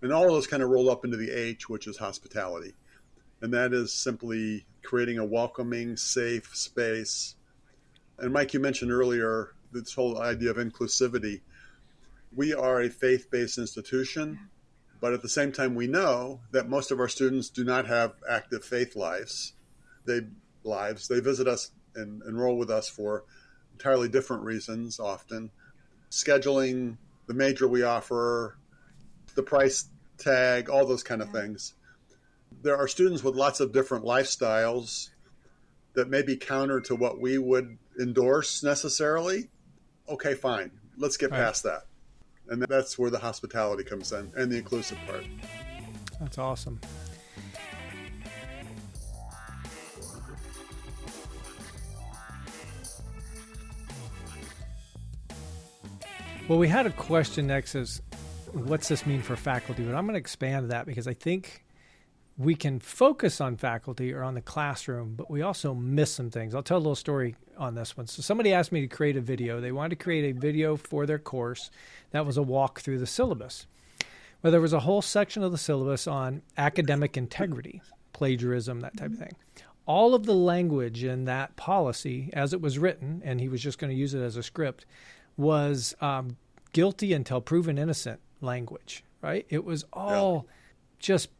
And 0.00 0.12
all 0.12 0.24
of 0.24 0.30
those 0.30 0.46
kind 0.46 0.62
of 0.62 0.70
roll 0.70 0.90
up 0.90 1.04
into 1.04 1.16
the 1.16 1.30
H, 1.30 1.68
which 1.68 1.86
is 1.86 1.98
hospitality. 1.98 2.74
And 3.40 3.52
that 3.52 3.72
is 3.72 3.92
simply 3.92 4.66
creating 4.88 5.18
a 5.18 5.24
welcoming, 5.24 5.98
safe 5.98 6.56
space. 6.56 7.34
And 8.18 8.32
Mike, 8.32 8.54
you 8.54 8.60
mentioned 8.60 8.90
earlier 8.90 9.52
this 9.70 9.92
whole 9.92 10.18
idea 10.18 10.50
of 10.50 10.56
inclusivity. 10.56 11.42
We 12.34 12.54
are 12.54 12.80
a 12.80 12.88
faith 12.88 13.30
based 13.30 13.58
institution, 13.58 14.48
but 14.98 15.12
at 15.12 15.20
the 15.20 15.28
same 15.28 15.52
time, 15.52 15.74
we 15.74 15.88
know 15.88 16.40
that 16.52 16.70
most 16.70 16.90
of 16.90 17.00
our 17.00 17.08
students 17.08 17.50
do 17.50 17.64
not 17.64 17.86
have 17.86 18.14
active 18.26 18.64
faith 18.64 18.96
lives. 18.96 19.52
They 20.06 20.20
lives 20.64 21.06
they 21.06 21.20
visit 21.20 21.46
us 21.46 21.70
and 21.94 22.22
enroll 22.22 22.56
with 22.56 22.70
us 22.70 22.88
for 22.88 23.24
entirely 23.74 24.08
different 24.08 24.42
reasons. 24.42 24.98
Often, 24.98 25.50
scheduling, 26.10 26.96
the 27.26 27.34
major 27.34 27.68
we 27.68 27.82
offer, 27.82 28.56
the 29.34 29.42
price 29.42 29.90
tag, 30.16 30.70
all 30.70 30.86
those 30.86 31.02
kind 31.02 31.20
of 31.20 31.28
things. 31.28 31.74
There 32.62 32.76
are 32.76 32.88
students 32.88 33.22
with 33.22 33.36
lots 33.36 33.60
of 33.60 33.72
different 33.72 34.04
lifestyles 34.04 35.10
that 35.94 36.08
may 36.08 36.22
be 36.22 36.36
counter 36.36 36.80
to 36.82 36.94
what 36.94 37.20
we 37.20 37.38
would 37.38 37.78
endorse 38.00 38.62
necessarily. 38.62 39.48
Okay, 40.08 40.34
fine. 40.34 40.70
Let's 40.96 41.16
get 41.16 41.30
right. 41.30 41.38
past 41.38 41.62
that. 41.64 41.82
And 42.48 42.62
that's 42.62 42.98
where 42.98 43.10
the 43.10 43.18
hospitality 43.18 43.84
comes 43.84 44.12
in 44.12 44.32
and 44.36 44.50
the 44.50 44.56
inclusive 44.56 44.98
part. 45.06 45.24
That's 46.20 46.38
awesome. 46.38 46.80
Well, 56.48 56.58
we 56.58 56.66
had 56.66 56.86
a 56.86 56.90
question 56.90 57.46
next 57.46 57.74
is 57.74 58.00
what's 58.52 58.88
this 58.88 59.04
mean 59.04 59.20
for 59.20 59.36
faculty? 59.36 59.84
But 59.84 59.94
I'm 59.94 60.06
going 60.06 60.14
to 60.14 60.18
expand 60.18 60.70
that 60.70 60.86
because 60.86 61.06
I 61.06 61.12
think 61.12 61.62
we 62.38 62.54
can 62.54 62.78
focus 62.78 63.40
on 63.40 63.56
faculty 63.56 64.14
or 64.14 64.22
on 64.22 64.34
the 64.34 64.40
classroom, 64.40 65.14
but 65.16 65.28
we 65.28 65.42
also 65.42 65.74
miss 65.74 66.12
some 66.12 66.30
things. 66.30 66.54
I'll 66.54 66.62
tell 66.62 66.76
a 66.76 66.78
little 66.78 66.94
story 66.94 67.34
on 67.58 67.74
this 67.74 67.96
one. 67.96 68.06
So, 68.06 68.22
somebody 68.22 68.52
asked 68.52 68.70
me 68.70 68.80
to 68.80 68.86
create 68.86 69.16
a 69.16 69.20
video. 69.20 69.60
They 69.60 69.72
wanted 69.72 69.98
to 69.98 70.04
create 70.04 70.36
a 70.36 70.38
video 70.38 70.76
for 70.76 71.04
their 71.04 71.18
course 71.18 71.70
that 72.12 72.24
was 72.24 72.36
a 72.36 72.42
walk 72.42 72.80
through 72.80 73.00
the 73.00 73.06
syllabus. 73.06 73.66
Well, 74.40 74.52
there 74.52 74.60
was 74.60 74.72
a 74.72 74.80
whole 74.80 75.02
section 75.02 75.42
of 75.42 75.50
the 75.50 75.58
syllabus 75.58 76.06
on 76.06 76.42
academic 76.56 77.16
integrity, 77.16 77.82
plagiarism, 78.12 78.80
that 78.80 78.96
type 78.96 79.10
of 79.10 79.18
thing. 79.18 79.36
All 79.84 80.14
of 80.14 80.24
the 80.24 80.34
language 80.34 81.02
in 81.02 81.24
that 81.24 81.56
policy, 81.56 82.30
as 82.34 82.52
it 82.52 82.60
was 82.60 82.78
written, 82.78 83.20
and 83.24 83.40
he 83.40 83.48
was 83.48 83.60
just 83.60 83.78
going 83.78 83.90
to 83.90 83.98
use 83.98 84.14
it 84.14 84.20
as 84.20 84.36
a 84.36 84.42
script, 84.44 84.86
was 85.36 85.96
um, 86.00 86.36
guilty 86.72 87.12
until 87.12 87.40
proven 87.40 87.78
innocent 87.78 88.20
language, 88.40 89.02
right? 89.22 89.44
It 89.48 89.64
was 89.64 89.84
all 89.92 90.46
just 91.00 91.30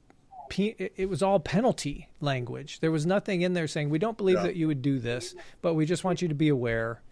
it 0.56 1.08
was 1.08 1.22
all 1.22 1.40
penalty 1.40 2.08
language. 2.20 2.80
There 2.80 2.90
was 2.90 3.06
nothing 3.06 3.42
in 3.42 3.54
there 3.54 3.68
saying 3.68 3.90
we 3.90 3.98
don't 3.98 4.16
believe 4.16 4.36
yeah. 4.36 4.44
that 4.44 4.56
you 4.56 4.66
would 4.66 4.82
do 4.82 4.98
this, 4.98 5.34
but 5.62 5.74
we 5.74 5.86
just 5.86 6.04
want 6.04 6.22
you 6.22 6.28
to 6.28 6.34
be 6.34 6.48
aware. 6.48 7.02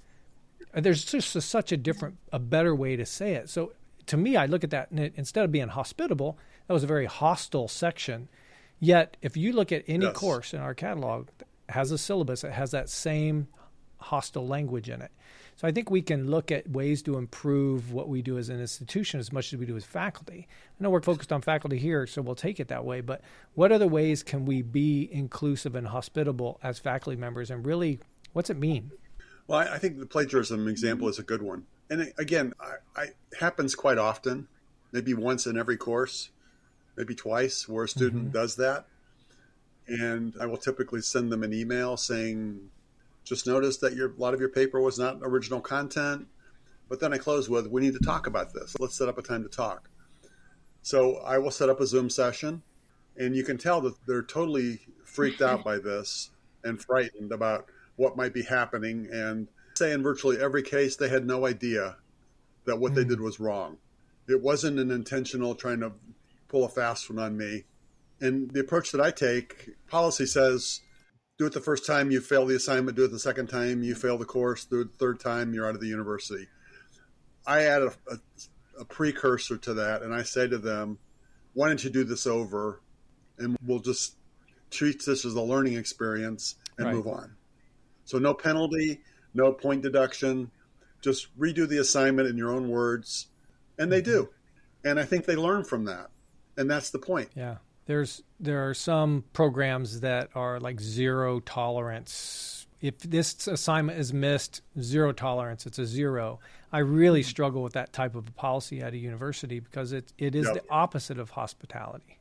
Uh, 0.75 0.81
there's 0.81 1.05
just 1.05 1.35
a, 1.37 1.41
such 1.41 1.73
a 1.73 1.77
different, 1.77 2.17
a 2.33 2.39
better 2.39 2.75
way 2.75 2.97
to 2.97 3.07
say 3.07 3.35
it. 3.35 3.49
So 3.49 3.73
to 4.07 4.17
me, 4.17 4.37
I 4.37 4.47
look 4.47 4.65
at 4.65 4.71
that 4.71 4.91
and 4.91 5.01
it, 5.01 5.15
instead 5.17 5.45
of 5.45 5.53
being 5.53 5.69
hospitable, 5.69 6.39
that 6.67 6.75
was 6.75 6.85
a 6.85 6.89
very 6.89 7.07
hostile 7.07 7.69
section. 7.69 8.29
Yet, 8.79 9.17
if 9.23 9.37
you 9.37 9.53
look 9.53 9.73
at 9.73 9.85
any 9.87 10.05
yes. 10.05 10.17
course 10.17 10.53
in 10.53 10.61
our 10.61 10.75
catalog, 10.75 11.29
has 11.69 11.91
a 11.91 11.99
syllabus 11.99 12.43
that 12.43 12.53
has 12.53 12.71
that 12.71 12.89
same 12.89 13.49
hostile 13.99 14.47
language 14.47 14.89
in 14.89 15.03
it. 15.03 15.11
So 15.57 15.67
I 15.67 15.73
think 15.73 15.91
we 15.91 16.03
can 16.03 16.31
look 16.31 16.53
at 16.53 16.69
ways 16.69 17.03
to 17.05 17.17
improve 17.17 17.91
what 17.91 18.11
we 18.11 18.21
do 18.21 18.37
as 18.37 18.51
an 18.51 18.61
institution 18.61 19.19
as 19.19 19.33
much 19.33 19.55
as 19.55 19.59
we 19.59 19.65
do 19.65 19.75
as 19.75 19.87
faculty. 19.87 20.47
I 20.51 20.85
know 20.85 20.91
we're 20.91 21.01
focused 21.01 21.33
on 21.33 21.41
faculty 21.41 21.79
here, 21.79 22.07
so 22.07 22.21
we'll 22.21 22.35
take 22.35 22.61
it 22.61 22.69
that 22.69 22.85
way. 22.85 23.01
But 23.01 23.23
what 23.55 23.73
other 23.73 23.87
ways 23.87 24.23
can 24.23 24.45
we 24.45 24.61
be 24.61 25.09
inclusive 25.11 25.75
and 25.75 25.87
hospitable 25.89 26.61
as 26.63 26.79
faculty 26.79 27.19
members, 27.19 27.51
and 27.51 27.65
really, 27.65 28.01
what's 28.35 28.51
it 28.51 28.59
mean? 28.59 28.91
Well, 29.47 29.61
I 29.61 29.79
think 29.79 29.99
the 29.99 30.07
plagiarism 30.07 30.69
example 30.69 31.09
is 31.09 31.19
a 31.19 31.23
good 31.23 31.41
one. 31.41 31.65
And 31.89 32.13
again, 32.19 32.53
I, 32.61 33.01
I 33.01 33.07
happens 33.41 33.75
quite 33.75 33.97
often, 33.97 34.49
maybe 34.93 35.15
once 35.15 35.47
in 35.47 35.57
every 35.57 35.79
course, 35.79 36.31
maybe 36.97 37.15
twice, 37.15 37.67
where 37.67 37.85
a 37.85 37.89
student 37.89 38.25
mm-hmm. 38.25 38.33
does 38.33 38.57
that. 38.57 38.87
And 39.89 40.35
I 40.39 40.47
will 40.47 40.59
typically 40.59 41.01
send 41.01 41.33
them 41.33 41.43
an 41.45 41.55
email 41.55 41.97
saying, 41.97 42.71
just 43.27 43.47
noticed 43.47 43.81
that 43.83 43.95
your 43.95 44.13
a 44.13 44.17
lot 44.17 44.33
of 44.33 44.41
your 44.41 44.49
paper 44.49 44.81
was 44.81 44.99
not 44.99 45.19
original 45.23 45.61
content. 45.61 46.29
But 46.89 47.01
then 47.01 47.13
I 47.13 47.19
close 47.19 47.51
with, 47.51 47.67
we 47.67 47.81
need 47.81 47.95
to 47.95 48.05
talk 48.05 48.29
about 48.29 48.55
this. 48.55 48.77
Let's 48.79 48.97
set 48.97 49.09
up 49.09 49.19
a 49.19 49.23
time 49.23 49.43
to 49.43 49.49
talk. 49.49 49.91
So 50.83 51.17
I 51.17 51.39
will 51.39 51.51
set 51.51 51.69
up 51.69 51.81
a 51.81 51.87
Zoom 51.87 52.09
session, 52.09 52.63
and 53.17 53.35
you 53.35 53.43
can 53.43 53.59
tell 53.59 53.81
that 53.81 53.97
they're 54.07 54.23
totally 54.23 54.79
freaked 55.05 55.43
out 55.43 55.65
by 55.65 55.79
this 55.79 56.31
and 56.63 56.81
frightened 56.81 57.33
about 57.33 57.67
what 57.97 58.17
might 58.17 58.33
be 58.33 58.43
happening. 58.43 59.09
And 59.11 59.49
say 59.75 59.91
in 59.91 60.05
virtually 60.05 60.41
every 60.41 60.63
case, 60.63 60.95
they 60.95 61.09
had 61.09 61.27
no 61.27 61.45
idea 61.45 61.97
that 62.67 62.79
what 62.79 62.93
mm. 62.93 62.97
they 62.97 63.05
did 63.05 63.21
was 63.21 63.41
wrong. 63.41 63.79
It 64.29 64.41
wasn't 64.41 64.79
an 64.79 64.93
intentional 64.93 65.57
trying 65.57 65.81
to 65.81 65.93
pull 66.47 66.65
a 66.65 66.69
fast 66.69 67.11
one 67.11 67.19
on 67.19 67.37
me. 67.37 67.65
And 68.21 68.51
the 68.53 68.61
approach 68.61 68.93
that 68.93 69.01
I 69.01 69.11
take, 69.11 69.71
policy 69.89 70.27
says 70.27 70.83
do 71.39 71.47
it 71.47 71.53
the 71.53 71.61
first 71.61 71.87
time, 71.87 72.11
you 72.11 72.21
fail 72.21 72.47
the 72.47 72.57
assignment. 72.57 72.97
Do 72.97 73.05
it 73.05 73.11
the 73.11 73.19
second 73.19 73.49
time, 73.49 73.83
you 73.83 73.95
fail 73.95 74.17
the 74.17 74.25
course. 74.25 74.65
Do 74.65 74.81
it 74.81 74.93
the 74.93 74.99
third 74.99 75.21
time, 75.21 75.53
you're 75.53 75.69
out 75.69 75.75
of 75.75 75.81
the 75.81 75.89
university. 75.89 76.49
I 77.47 77.65
add 77.65 77.83
a, 77.83 77.93
a, 78.11 78.19
a 78.81 78.85
precursor 78.85 79.59
to 79.59 79.75
that, 79.75 80.03
and 80.03 80.15
I 80.15 80.23
say 80.23 80.49
to 80.49 80.59
them, 80.59 80.99
why 81.53 81.69
don't 81.69 81.83
you 81.83 81.91
do 81.91 82.05
this 82.05 82.27
over, 82.27 82.81
and 83.39 83.57
we'll 83.65 83.81
just 83.81 84.17
treat 84.71 85.05
this 85.05 85.25
as 85.25 85.35
a 85.35 85.43
learning 85.43 85.75
experience 85.75 86.57
and 86.79 86.87
right. 86.87 86.95
move 86.95 87.07
on. 87.07 87.37
So 88.05 88.19
no 88.19 88.35
penalty, 88.35 89.03
no 89.35 89.53
point 89.53 89.83
deduction. 89.83 90.51
Just 91.03 91.37
redo 91.39 91.69
the 91.69 91.79
assignment 91.79 92.29
in 92.29 92.37
your 92.37 92.53
own 92.53 92.69
words, 92.69 93.27
and 93.79 93.93
they 93.93 94.01
mm-hmm. 94.01 94.11
do. 94.11 94.29
And 94.85 94.99
I 94.99 95.05
think 95.05 95.27
they 95.27 95.37
learn 95.37 95.65
from 95.65 95.85
that, 95.85 96.09
and 96.57 96.71
that's 96.71 96.91
the 96.91 96.99
point. 96.99 97.31
Yeah 97.35 97.57
there's 97.87 98.23
there 98.39 98.69
are 98.69 98.75
some 98.75 99.25
programs 99.33 100.01
that 100.01 100.31
are 100.35 100.61
like 100.61 100.81
zero 100.81 101.41
tolerance. 101.41 102.67
If 102.81 102.99
this 102.99 103.47
assignment 103.47 103.99
is 103.99 104.13
missed, 104.13 104.61
zero 104.81 105.13
tolerance. 105.13 105.67
It's 105.67 105.79
a 105.79 105.87
zero. 105.87 106.41
I 106.73 106.81
really 106.81 107.21
mm-hmm. 107.21 107.29
struggle 107.29 107.63
with 107.63 107.73
that 107.73 107.93
type 107.93 108.15
of 108.15 108.29
a 108.29 108.33
policy 108.33 108.81
at 108.81 108.93
a 108.93 108.99
university 108.99 109.61
because 109.61 109.93
it 109.93 110.13
it 110.19 110.35
is 110.35 110.47
yep. 110.47 110.55
the 110.55 110.63
opposite 110.71 111.19
of 111.19 111.31
hospitality. 111.31 112.19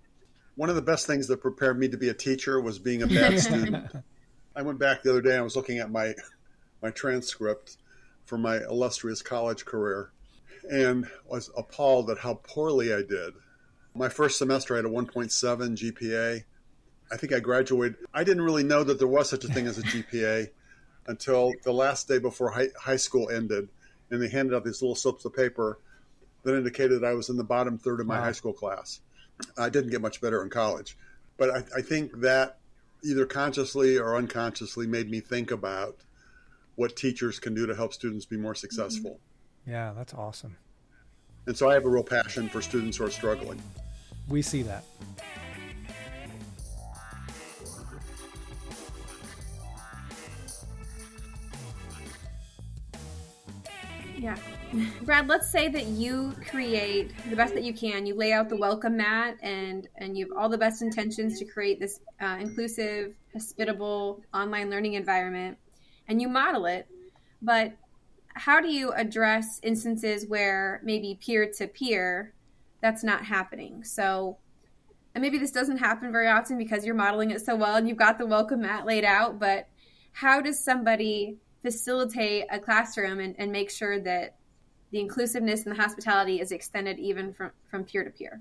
One 0.56 0.70
of 0.70 0.76
the 0.76 0.82
best 0.82 1.08
things 1.08 1.28
that 1.28 1.42
prepared 1.42 1.78
me 1.78 1.90
to 1.90 1.98
be 1.98 2.10
a 2.10 2.14
teacher 2.14 2.62
was 2.62 2.80
being 2.80 3.02
a 3.02 3.08
bad 3.08 3.40
student. 3.40 3.92
I 4.56 4.62
went 4.62 4.80
back 4.80 5.04
the 5.04 5.10
other 5.10 5.22
day. 5.22 5.36
I 5.36 5.42
was 5.42 5.56
looking 5.56 5.80
at 5.80 5.92
my 5.92 6.14
my 6.82 6.92
transcript 6.92 7.78
for 8.26 8.38
my 8.38 8.58
illustrious 8.58 9.22
college 9.22 9.66
career, 9.66 10.12
and 10.72 11.08
was 11.26 11.50
appalled 11.58 12.10
at 12.12 12.20
how 12.20 12.36
poorly 12.36 12.94
I 12.94 13.02
did 13.02 13.34
my 13.96 14.10
first 14.10 14.38
semester, 14.38 14.74
I 14.74 14.78
had 14.78 14.86
a 14.86 14.90
1.7 14.90 15.32
GPA. 15.32 16.44
I 17.12 17.18
think 17.18 17.34
I 17.34 17.40
graduated. 17.40 17.98
I 18.14 18.24
didn't 18.24 18.44
really 18.44 18.64
know 18.64 18.84
that 18.84 19.00
there 19.00 19.08
was 19.08 19.30
such 19.30 19.46
a 19.46 19.48
thing 19.48 19.68
as 19.68 19.78
a 19.78 19.82
GPA 19.84 20.50
until 21.08 21.54
the 21.64 21.72
last 21.72 22.08
day 22.08 22.20
before 22.20 22.50
high, 22.52 22.70
high 22.80 22.96
school 22.98 23.30
ended, 23.30 23.70
and 24.12 24.22
they 24.22 24.28
handed 24.28 24.56
out 24.56 24.66
these 24.66 24.82
little 24.82 24.96
slips 24.96 25.24
of 25.26 25.34
paper 25.34 25.80
that 26.44 26.56
indicated 26.56 27.02
that 27.02 27.08
I 27.08 27.14
was 27.14 27.30
in 27.30 27.38
the 27.38 27.44
bottom 27.44 27.78
third 27.78 28.00
of 28.00 28.08
my 28.08 28.18
wow. 28.18 28.26
high 28.26 28.32
school 28.34 28.54
class. 28.54 29.00
I 29.58 29.70
didn't 29.70 29.92
get 29.92 30.02
much 30.02 30.22
better 30.22 30.44
in 30.44 30.50
college, 30.50 30.98
but 31.38 31.50
I, 31.50 31.64
I 31.78 31.82
think 31.82 32.20
that 32.22 32.58
either 33.04 33.26
consciously 33.26 33.98
or 33.98 34.16
unconsciously 34.16 34.88
made 34.88 35.10
me 35.10 35.20
think 35.20 35.52
about 35.52 35.98
what 36.76 36.96
teachers 36.96 37.40
can 37.40 37.54
do 37.54 37.66
to 37.66 37.76
help 37.76 37.94
students 37.94 38.26
be 38.26 38.38
more 38.38 38.56
successful. 38.56 39.12
Mm-hmm. 39.12 39.72
Yeah, 39.72 39.94
that's 39.96 40.14
awesome. 40.14 40.58
And 41.46 41.56
so 41.56 41.70
I 41.70 41.74
have 41.76 41.86
a 41.86 41.90
real 41.90 42.04
passion 42.04 42.50
for 42.50 42.62
students 42.62 42.98
who 42.98 43.06
are 43.06 43.12
struggling 43.12 43.62
we 44.28 44.42
see 44.42 44.64
that. 44.64 44.84
Yeah. 54.18 54.38
Brad, 55.04 55.28
let's 55.28 55.52
say 55.52 55.68
that 55.68 55.86
you 55.86 56.34
create 56.50 57.12
the 57.30 57.36
best 57.36 57.54
that 57.54 57.64
you 57.64 57.74
can. 57.74 58.06
You 58.06 58.16
lay 58.16 58.34
out 58.34 58.50
the 58.50 58.58
welcome 58.58 58.98
mat 58.98 59.38
and 59.42 59.88
and 59.98 60.18
you 60.18 60.28
have 60.28 60.38
all 60.38 60.50
the 60.50 60.58
best 60.58 60.82
intentions 60.82 61.38
to 61.40 61.46
create 61.46 61.80
this 61.80 62.00
uh, 62.22 62.38
inclusive, 62.40 63.14
hospitable 63.34 64.22
online 64.34 64.70
learning 64.70 64.94
environment 64.94 65.58
and 66.08 66.22
you 66.22 66.28
model 66.28 66.66
it. 66.66 66.88
But 67.42 67.74
how 68.34 68.60
do 68.60 68.68
you 68.68 68.92
address 68.92 69.60
instances 69.64 70.26
where 70.28 70.82
maybe 70.84 71.20
peer 71.22 71.50
to 71.58 71.68
peer 71.68 72.34
that's 72.86 73.04
not 73.04 73.26
happening. 73.26 73.84
So, 73.84 74.38
and 75.16 75.22
maybe 75.24 75.40
this 75.40 75.50
doesn't 75.50 75.78
happen 75.78 76.12
very 76.12 76.28
often 76.28 76.56
because 76.56 76.86
you're 76.86 76.94
modeling 76.94 77.32
it 77.32 77.44
so 77.44 77.56
well 77.56 77.78
and 77.78 77.90
you've 77.90 77.98
got 77.98 78.20
the 78.20 78.28
welcome 78.28 78.62
mat 78.62 78.86
laid 78.86 79.04
out, 79.04 79.40
but 79.40 79.68
how 80.12 80.40
does 80.40 80.64
somebody 80.64 81.38
facilitate 81.64 82.46
a 82.52 82.60
classroom 82.60 83.20
and, 83.20 83.34
and 83.40 83.52
make 83.52 83.72
sure 83.72 84.00
that 84.00 84.36
the 84.92 85.00
inclusiveness 85.00 85.66
and 85.66 85.76
the 85.76 85.82
hospitality 85.82 86.40
is 86.40 86.52
extended 86.52 87.00
even 87.00 87.34
from, 87.34 87.50
from 87.72 87.86
peer 87.86 88.04
to 88.04 88.12
peer? 88.12 88.40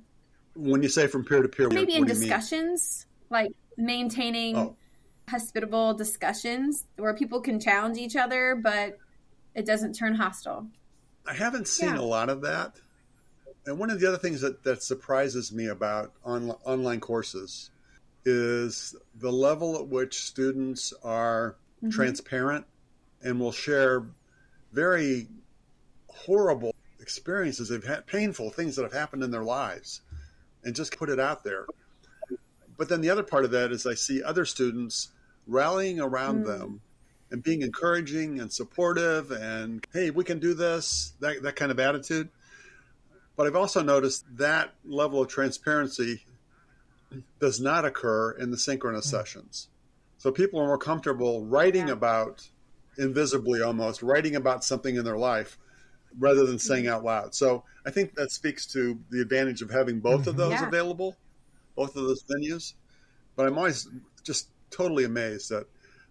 When 0.54 0.82
you 0.82 0.90
say 0.90 1.06
from 1.06 1.24
peer 1.24 1.40
to 1.40 1.48
peer, 1.48 1.70
maybe 1.70 1.94
in 1.94 2.04
discussions, 2.04 3.06
like 3.30 3.50
maintaining 3.78 4.56
oh. 4.58 4.76
hospitable 5.26 5.94
discussions 5.94 6.84
where 6.98 7.14
people 7.14 7.40
can 7.40 7.58
challenge 7.58 7.96
each 7.96 8.14
other, 8.14 8.60
but 8.62 8.98
it 9.54 9.64
doesn't 9.64 9.94
turn 9.94 10.14
hostile. 10.14 10.66
I 11.26 11.32
haven't 11.32 11.66
seen 11.66 11.94
Yeah. 11.94 12.00
a 12.00 12.02
lot 12.02 12.28
of 12.28 12.42
that. 12.42 12.74
And 13.66 13.78
one 13.78 13.90
of 13.90 13.98
the 14.00 14.06
other 14.06 14.18
things 14.18 14.40
that, 14.42 14.62
that 14.64 14.82
surprises 14.82 15.52
me 15.52 15.66
about 15.68 16.12
on, 16.24 16.50
online 16.64 17.00
courses 17.00 17.70
is 18.24 18.94
the 19.16 19.32
level 19.32 19.76
at 19.76 19.88
which 19.88 20.22
students 20.24 20.92
are 21.02 21.56
Mhm. 21.82 21.92
transparent 21.92 22.66
and 23.22 23.38
will 23.40 23.52
share 23.52 24.06
very 24.72 25.28
horrible 26.08 26.74
experiences 27.00 27.68
they've 27.68 27.84
had, 27.84 28.06
painful 28.06 28.50
things 28.50 28.76
that 28.76 28.82
have 28.82 28.92
happened 28.92 29.22
in 29.22 29.30
their 29.30 29.44
lives, 29.44 30.00
and 30.62 30.74
just 30.74 30.96
put 30.96 31.10
it 31.10 31.20
out 31.20 31.44
there. 31.44 31.66
But 32.76 32.88
then 32.88 33.02
the 33.02 33.10
other 33.10 33.22
part 33.22 33.44
of 33.44 33.50
that 33.50 33.70
is 33.72 33.86
I 33.86 33.94
see 33.94 34.22
other 34.22 34.44
students 34.44 35.10
rallying 35.46 36.00
around 36.00 36.44
Mm. 36.44 36.46
them 36.46 36.80
and 37.30 37.42
being 37.42 37.62
encouraging 37.62 38.40
and 38.40 38.52
supportive 38.52 39.30
and 39.30 39.86
hey, 39.92 40.10
we 40.10 40.24
can 40.24 40.38
do 40.38 40.54
this, 40.54 41.12
that 41.20 41.42
that 41.42 41.56
kind 41.56 41.70
of 41.70 41.78
attitude. 41.78 42.30
But 43.36 43.46
I've 43.46 43.56
also 43.56 43.82
noticed 43.82 44.24
that 44.36 44.74
level 44.84 45.22
of 45.22 45.28
transparency 45.28 46.24
does 47.40 47.60
not 47.60 47.84
occur 47.84 48.32
in 48.32 48.50
the 48.50 48.58
synchronous 48.58 49.06
hmm. 49.06 49.16
sessions. 49.16 49.68
So 50.18 50.30
people 50.30 50.60
are 50.60 50.66
more 50.66 50.78
comfortable 50.78 51.44
writing 51.44 51.88
Yeah. 51.88 51.94
about 51.94 52.48
invisibly 52.96 53.60
almost, 53.60 54.02
writing 54.02 54.36
about 54.36 54.64
something 54.64 54.96
in 54.96 55.04
their 55.04 55.18
life 55.18 55.58
rather 56.18 56.46
than 56.46 56.54
hmm. 56.54 56.58
saying 56.58 56.86
out 56.86 57.04
loud. 57.04 57.34
So 57.34 57.64
I 57.84 57.90
think 57.90 58.14
that 58.14 58.30
speaks 58.30 58.66
to 58.66 58.98
the 59.10 59.20
advantage 59.20 59.62
of 59.62 59.70
having 59.70 60.00
both 60.00 60.26
of 60.26 60.34
Mhm. 60.34 60.38
those 60.38 60.52
Yeah. 60.52 60.68
available, 60.68 61.16
both 61.74 61.96
of 61.96 62.04
those 62.04 62.22
venues. 62.22 62.74
But 63.36 63.46
I'm 63.46 63.58
always 63.58 63.88
just 64.22 64.48
totally 64.70 65.04
amazed 65.04 65.50
at 65.50 65.66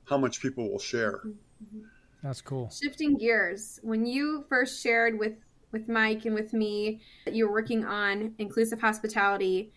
how 0.06 0.18
much 0.18 0.42
people 0.42 0.70
will 0.70 0.80
share. 0.80 1.20
Mm-hmm. 1.20 1.82
That's 2.22 2.42
cool. 2.42 2.70
Shifting 2.70 3.18
gears, 3.18 3.80
when 3.84 4.06
you 4.06 4.46
first 4.48 4.82
shared 4.82 5.18
with 5.18 5.34
with 5.74 5.90
Mike 5.90 6.26
and 6.26 6.36
with 6.36 6.54
me 6.54 7.02
that 7.26 7.34
you 7.34 7.48
were 7.48 7.52
working 7.52 7.84
on 7.84 8.34
inclusive 8.38 8.80
hospitality, 8.80 9.74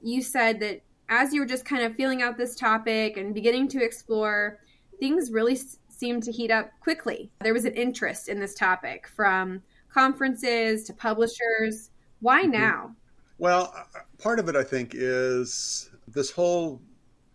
you 0.00 0.22
said 0.22 0.60
that 0.60 0.80
as 1.08 1.34
you 1.34 1.40
were 1.40 1.46
just 1.46 1.64
kind 1.64 1.82
of 1.82 1.94
feeling 1.96 2.22
out 2.22 2.38
this 2.38 2.56
topic 2.56 3.16
and 3.16 3.34
beginning 3.34 3.68
to 3.68 3.82
explore, 3.82 4.60
things 4.98 5.30
really 5.30 5.54
s- 5.54 5.78
seemed 5.88 6.22
to 6.22 6.32
heat 6.32 6.50
up 6.50 6.70
quickly. 6.80 7.30
There 7.42 7.52
was 7.52 7.64
an 7.64 7.74
interest 7.74 8.28
in 8.28 8.40
this 8.40 8.54
topic 8.54 9.06
from 9.08 9.62
conferences 9.92 10.84
to 10.84 10.94
publishers. 10.94 11.90
Why 12.20 12.42
mm-hmm. 12.42 12.52
now? 12.52 12.96
Well, 13.38 13.74
uh, 13.76 13.98
uh, 13.98 14.02
part 14.18 14.38
of 14.38 14.48
it, 14.48 14.56
I 14.56 14.64
think, 14.64 14.92
is 14.94 15.90
this 16.08 16.30
whole, 16.30 16.80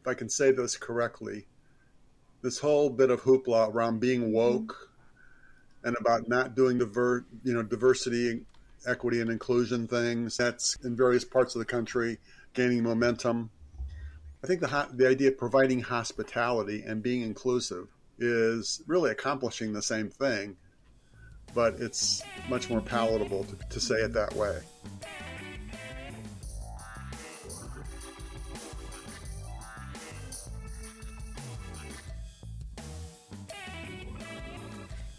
if 0.01 0.07
I 0.07 0.13
can 0.13 0.29
say 0.29 0.51
this 0.51 0.77
correctly, 0.77 1.45
this 2.41 2.57
whole 2.57 2.89
bit 2.89 3.11
of 3.11 3.21
hoopla 3.21 3.73
around 3.73 3.99
being 3.99 4.31
woke 4.31 4.73
mm-hmm. 4.73 4.88
And 5.83 5.95
about 5.99 6.27
not 6.27 6.55
doing 6.55 6.77
diver, 6.77 7.25
you 7.43 7.53
know, 7.53 7.63
diversity, 7.63 8.41
equity, 8.85 9.21
and 9.21 9.29
inclusion 9.29 9.87
things. 9.87 10.37
That's 10.37 10.75
in 10.83 10.95
various 10.95 11.25
parts 11.25 11.55
of 11.55 11.59
the 11.59 11.65
country 11.65 12.17
gaining 12.53 12.83
momentum. 12.83 13.49
I 14.43 14.47
think 14.47 14.61
the 14.61 14.87
the 14.93 15.07
idea 15.07 15.29
of 15.29 15.37
providing 15.37 15.81
hospitality 15.81 16.83
and 16.85 17.03
being 17.03 17.21
inclusive 17.21 17.87
is 18.17 18.81
really 18.87 19.11
accomplishing 19.11 19.73
the 19.73 19.81
same 19.81 20.09
thing, 20.09 20.57
but 21.53 21.75
it's 21.75 22.21
much 22.49 22.69
more 22.69 22.81
palatable 22.81 23.45
to, 23.45 23.55
to 23.69 23.79
say 23.79 23.95
it 23.95 24.13
that 24.13 24.33
way. 24.35 24.59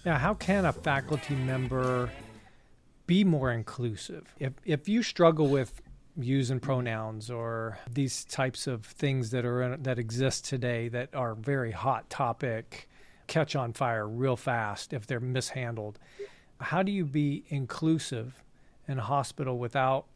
Now, 0.05 0.17
how 0.17 0.35
can 0.35 0.65
a 0.65 0.73
faculty 0.73 1.35
member 1.35 2.11
be 3.07 3.23
more 3.23 3.53
inclusive? 3.53 4.35
If 4.39 4.55
if 4.65 4.89
you 4.89 5.03
struggle 5.03 5.49
with 5.49 5.83
using 6.17 6.59
pronouns 6.59 7.31
or 7.31 7.79
these 7.89 8.25
types 8.25 8.67
of 8.67 8.85
things 8.85 9.31
that 9.31 9.45
are 9.45 9.63
in, 9.63 9.83
that 9.83 9.99
exist 9.99 10.45
today 10.47 10.89
that 10.89 11.15
are 11.15 11.35
very 11.35 11.73
hot 11.73 12.09
topic, 12.09 12.89
catch 13.27 13.55
on 13.55 13.73
fire 13.73 14.09
real 14.09 14.37
fast 14.37 14.93
if 14.93 15.07
they're 15.07 15.21
mishandled. 15.21 15.99
How 16.61 16.83
do 16.83 16.93
you 16.93 17.05
be 17.05 17.45
inclusive 17.49 18.43
in 18.89 18.99
a 18.99 19.03
hospital 19.03 19.59
without 19.59 20.07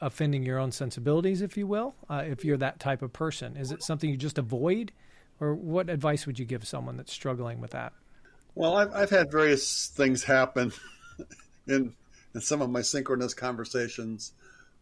offending 0.00 0.44
your 0.44 0.58
own 0.58 0.70
sensibilities, 0.72 1.42
if 1.42 1.56
you 1.56 1.66
will? 1.66 1.94
Uh, 2.10 2.24
if 2.26 2.44
you're 2.44 2.56
that 2.58 2.78
type 2.78 3.02
of 3.02 3.12
person, 3.12 3.56
is 3.56 3.72
it 3.72 3.82
something 3.82 4.10
you 4.10 4.16
just 4.16 4.38
avoid, 4.38 4.92
or 5.40 5.54
what 5.54 5.88
advice 5.88 6.26
would 6.26 6.38
you 6.38 6.44
give 6.44 6.66
someone 6.66 6.96
that's 6.96 7.12
struggling 7.12 7.60
with 7.60 7.70
that? 7.70 7.92
Well, 8.58 8.76
I've, 8.76 8.92
I've 8.92 9.10
had 9.10 9.30
various 9.30 9.86
things 9.86 10.24
happen 10.24 10.72
in, 11.68 11.94
in 12.34 12.40
some 12.40 12.60
of 12.60 12.68
my 12.68 12.82
synchronous 12.82 13.32
conversations. 13.32 14.32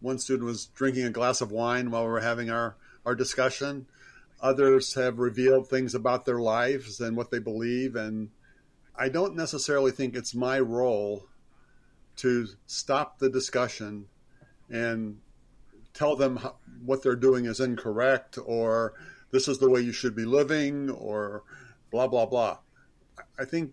One 0.01 0.19
student 0.19 0.47
was 0.47 0.65
drinking 0.69 1.05
a 1.05 1.11
glass 1.11 1.43
of 1.43 1.53
wine 1.53 1.91
while 1.91 2.05
we 2.05 2.09
were 2.09 2.23
having 2.23 2.49
our, 2.49 2.77
our 3.05 3.15
discussion. 3.15 3.85
Others 4.41 4.95
have 4.95 5.19
revealed 5.19 5.69
things 5.69 5.95
about 5.95 6.25
their 6.25 6.41
lives 6.41 7.03
and 7.03 7.19
what 7.19 7.31
they 7.31 7.39
believe. 7.39 7.97
And 7.97 8.31
I 8.99 9.11
don't 9.11 9.37
necessarily 9.37 9.91
think 9.91 10.17
it's 10.17 10.35
my 10.35 10.59
role 10.59 11.27
to 12.17 12.49
stop 12.67 13.19
the 13.19 13.29
discussion 13.29 14.07
and 14.71 15.19
tell 15.93 16.17
them 16.17 16.37
how, 16.37 16.57
what 16.83 17.03
they're 17.03 17.15
doing 17.15 17.45
is 17.45 17.61
incorrect 17.61 18.39
or 18.43 18.95
this 19.33 19.49
is 19.49 19.59
the 19.59 19.69
way 19.69 19.83
you 19.83 19.93
should 19.93 20.17
be 20.17 20.25
living 20.25 20.89
or 20.89 21.43
blah, 21.91 22.07
blah, 22.07 22.25
blah. 22.25 22.57
I 23.39 23.45
think 23.45 23.73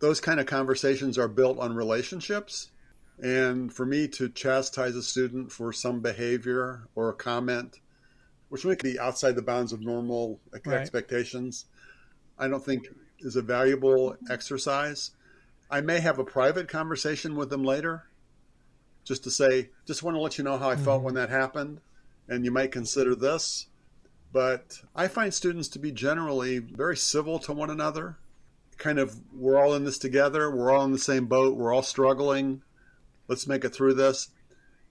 those 0.00 0.20
kind 0.20 0.40
of 0.40 0.46
conversations 0.46 1.18
are 1.18 1.28
built 1.28 1.58
on 1.58 1.74
relationships. 1.74 2.70
And 3.20 3.72
for 3.72 3.84
me 3.84 4.06
to 4.08 4.28
chastise 4.28 4.94
a 4.94 5.02
student 5.02 5.50
for 5.50 5.72
some 5.72 6.00
behavior 6.00 6.88
or 6.94 7.08
a 7.08 7.14
comment, 7.14 7.80
which 8.48 8.64
might 8.64 8.82
be 8.82 8.98
outside 8.98 9.34
the 9.34 9.42
bounds 9.42 9.72
of 9.72 9.80
normal 9.80 10.40
Right. 10.52 10.80
expectations, 10.80 11.66
I 12.38 12.48
don't 12.48 12.64
think 12.64 12.88
is 13.18 13.34
a 13.34 13.42
valuable 13.42 14.16
exercise. 14.30 15.10
I 15.70 15.80
may 15.80 15.98
have 16.00 16.18
a 16.18 16.24
private 16.24 16.68
conversation 16.68 17.34
with 17.34 17.50
them 17.50 17.64
later 17.64 18.04
just 19.04 19.24
to 19.24 19.30
say, 19.30 19.70
just 19.86 20.02
want 20.02 20.14
to 20.14 20.20
let 20.20 20.38
you 20.38 20.44
know 20.44 20.58
how 20.58 20.70
I 20.70 20.76
felt 20.76 20.98
mm-hmm. 20.98 21.06
when 21.06 21.14
that 21.14 21.30
happened. 21.30 21.80
And 22.28 22.44
you 22.44 22.50
might 22.50 22.70
consider 22.70 23.14
this. 23.14 23.66
But 24.32 24.80
I 24.94 25.08
find 25.08 25.32
students 25.32 25.68
to 25.68 25.78
be 25.78 25.90
generally 25.90 26.58
very 26.58 26.96
civil 26.96 27.38
to 27.40 27.52
one 27.52 27.70
another 27.70 28.18
kind 28.78 28.98
of 28.98 29.20
we're 29.34 29.58
all 29.58 29.74
in 29.74 29.84
this 29.84 29.98
together. 29.98 30.50
We're 30.50 30.70
all 30.70 30.84
in 30.84 30.92
the 30.92 30.98
same 30.98 31.26
boat. 31.26 31.56
We're 31.56 31.74
all 31.74 31.82
struggling. 31.82 32.62
Let's 33.26 33.46
make 33.46 33.64
it 33.64 33.74
through 33.74 33.94
this. 33.94 34.30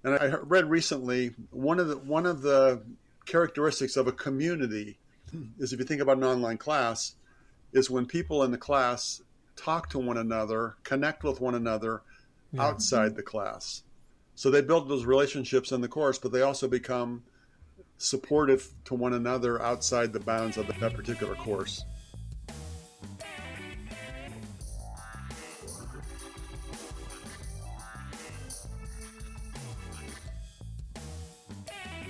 And 0.03 0.13
I 0.15 0.35
read 0.43 0.69
recently 0.69 1.33
one 1.49 1.79
of 1.79 1.87
the 1.87 1.97
one 1.97 2.25
of 2.25 2.41
the 2.41 2.83
characteristics 3.25 3.97
of 3.97 4.07
a 4.07 4.11
community 4.11 4.99
is 5.59 5.73
if 5.73 5.79
you 5.79 5.85
think 5.85 6.01
about 6.01 6.17
an 6.17 6.23
online 6.23 6.57
class, 6.57 7.15
is 7.73 7.89
when 7.89 8.05
people 8.05 8.43
in 8.43 8.51
the 8.51 8.57
class 8.57 9.21
talk 9.55 9.89
to 9.89 9.99
one 9.99 10.17
another, 10.17 10.75
connect 10.83 11.23
with 11.23 11.41
one 11.41 11.55
another 11.55 12.01
outside 12.57 13.15
the 13.15 13.23
class. 13.23 13.83
So 14.35 14.51
they 14.51 14.61
build 14.61 14.87
those 14.87 15.05
relationships 15.05 15.71
in 15.71 15.81
the 15.81 15.87
course, 15.87 16.19
but 16.19 16.31
they 16.31 16.43
also 16.43 16.67
become 16.67 17.23
supportive 17.97 18.71
to 18.85 18.93
one 18.93 19.13
another 19.13 19.61
outside 19.61 20.13
the 20.13 20.19
bounds 20.19 20.57
of 20.57 20.67
that 20.67 20.93
particular 20.93 21.35
course. 21.35 21.83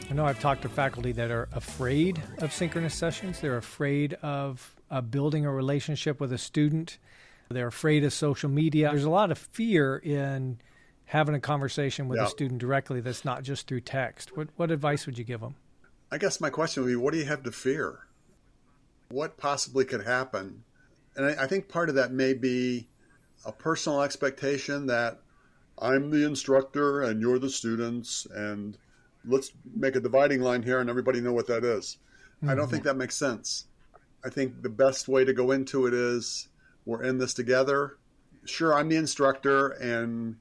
I 0.10 0.14
know 0.14 0.26
I've 0.26 0.40
talked 0.40 0.62
to 0.62 0.70
faculty 0.70 1.12
that 1.14 1.32
are 1.32 1.50
afraid 1.52 2.22
of 2.40 2.54
synchronous 2.54 2.96
sessions. 2.96 3.42
They're 3.42 3.58
afraid 3.58 4.14
of 4.22 4.76
uh, 4.90 5.02
building 5.02 5.46
a 5.46 5.52
relationship 5.52 6.20
with 6.22 6.32
a 6.32 6.38
student. 6.38 6.98
They're 7.50 7.68
afraid 7.68 8.04
of 8.06 8.14
social 8.14 8.50
media. 8.50 8.90
There's 8.90 9.04
a 9.04 9.10
lot 9.10 9.32
of 9.32 9.38
fear 9.38 9.98
in 9.98 10.60
having 11.06 11.36
a 11.36 11.40
conversation 11.42 12.08
with 12.08 12.20
Yeah. 12.20 12.26
a 12.26 12.30
student 12.30 12.60
directly 12.62 13.02
that's 13.02 13.26
not 13.26 13.44
just 13.44 13.68
through 13.68 13.82
text. 13.82 14.36
What, 14.38 14.48
what 14.56 14.72
advice 14.72 15.06
would 15.06 15.18
you 15.18 15.24
give 15.26 15.42
them? 15.42 15.56
I 16.12 16.18
guess 16.18 16.40
my 16.40 16.50
question 16.50 16.84
would 16.84 16.90
be 16.90 16.96
what 16.96 17.12
do 17.14 17.20
you 17.20 17.26
have 17.26 17.44
to 17.44 17.52
fear? 17.52 18.00
What 19.10 19.38
possibly 19.38 19.84
could 19.84 20.06
happen? 20.06 20.64
And 21.18 21.26
I, 21.26 21.44
I 21.44 21.48
think 21.48 21.68
part 21.68 21.90
of 21.90 21.96
that 21.96 22.12
may 22.12 22.34
be 22.34 22.88
a 23.46 23.52
personal 23.52 24.02
expectation 24.02 24.86
that 24.88 25.20
I'm 25.80 26.12
the 26.12 26.26
instructor 26.26 27.02
and 27.02 27.22
you're 27.22 27.40
the 27.40 27.50
students, 27.50 28.26
and 28.34 28.78
let's 29.28 29.52
make 29.76 29.96
a 29.96 30.00
dividing 30.00 30.42
line 30.42 30.64
here 30.64 30.80
and 30.80 30.90
everybody 30.90 31.22
know 31.22 31.34
what 31.34 31.48
that 31.48 31.64
is. 31.64 31.98
I 32.48 32.54
don't 32.54 32.70
think 32.70 32.84
mm-hmm. 32.84 32.90
that 32.90 32.98
makes 32.98 33.16
sense. 33.16 33.66
I 34.24 34.30
think 34.30 34.62
the 34.62 34.70
best 34.70 35.08
way 35.08 35.26
to 35.26 35.34
go 35.34 35.52
into 35.52 35.88
it 35.88 35.94
is 35.94 36.50
we're 36.86 37.04
in 37.04 37.18
this 37.18 37.34
together. 37.34 37.98
Sure, 38.46 38.74
I'm 38.74 38.90
the 38.90 38.96
instructor, 38.96 39.70
and 39.70 40.38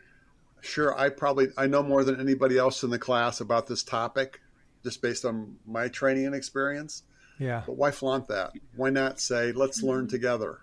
sure, 0.60 0.98
I 0.98 1.08
probably 1.08 1.48
I 1.56 1.66
know 1.66 1.82
more 1.82 2.04
than 2.04 2.20
anybody 2.20 2.58
else 2.58 2.82
in 2.82 2.90
the 2.90 2.98
class 2.98 3.40
about 3.40 3.66
this 3.66 3.82
topic, 3.82 4.40
just 4.84 5.00
based 5.02 5.24
on 5.24 5.56
my 5.66 5.88
training 5.88 6.26
and 6.26 6.34
experience. 6.34 7.02
Yeah. 7.38 7.62
But 7.66 7.76
why 7.76 7.90
flaunt 7.90 8.28
that? 8.28 8.52
Why 8.76 8.90
not 8.90 9.20
say, 9.20 9.52
let's 9.52 9.82
learn 9.82 10.04
mm-hmm. 10.04 10.10
together 10.10 10.60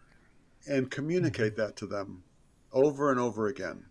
and 0.68 0.90
communicate 0.90 1.56
that 1.58 1.76
to 1.78 1.88
them 1.88 2.24
over 2.72 3.12
and 3.12 3.20
over 3.20 3.48
again. 3.48 3.86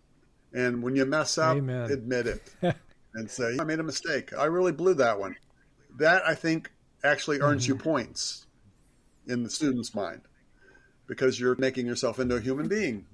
And 0.52 0.82
when 0.82 0.96
you 0.96 1.04
mess 1.06 1.38
up, 1.38 1.56
Amen. 1.56 1.90
admit 1.90 2.26
it 2.26 2.50
and 3.14 3.30
say, 3.30 3.56
I 3.60 3.64
made 3.64 3.80
a 3.80 3.84
mistake. 3.84 4.36
I 4.36 4.44
really 4.44 4.72
blew 4.72 4.94
that 4.94 5.18
one. 5.18 5.36
That, 5.98 6.22
I 6.26 6.34
think, 6.34 6.70
actually 7.04 7.40
earns 7.40 7.66
you 7.66 7.74
mm-hmm. 7.74 7.84
points 7.84 8.46
in 9.26 9.42
the 9.42 9.50
student's 9.50 9.94
mind 9.94 10.22
because 11.06 11.38
you're 11.38 11.56
making 11.56 11.86
yourself 11.86 12.18
into 12.18 12.36
a 12.36 12.40
human 12.40 12.68
being 12.68 13.04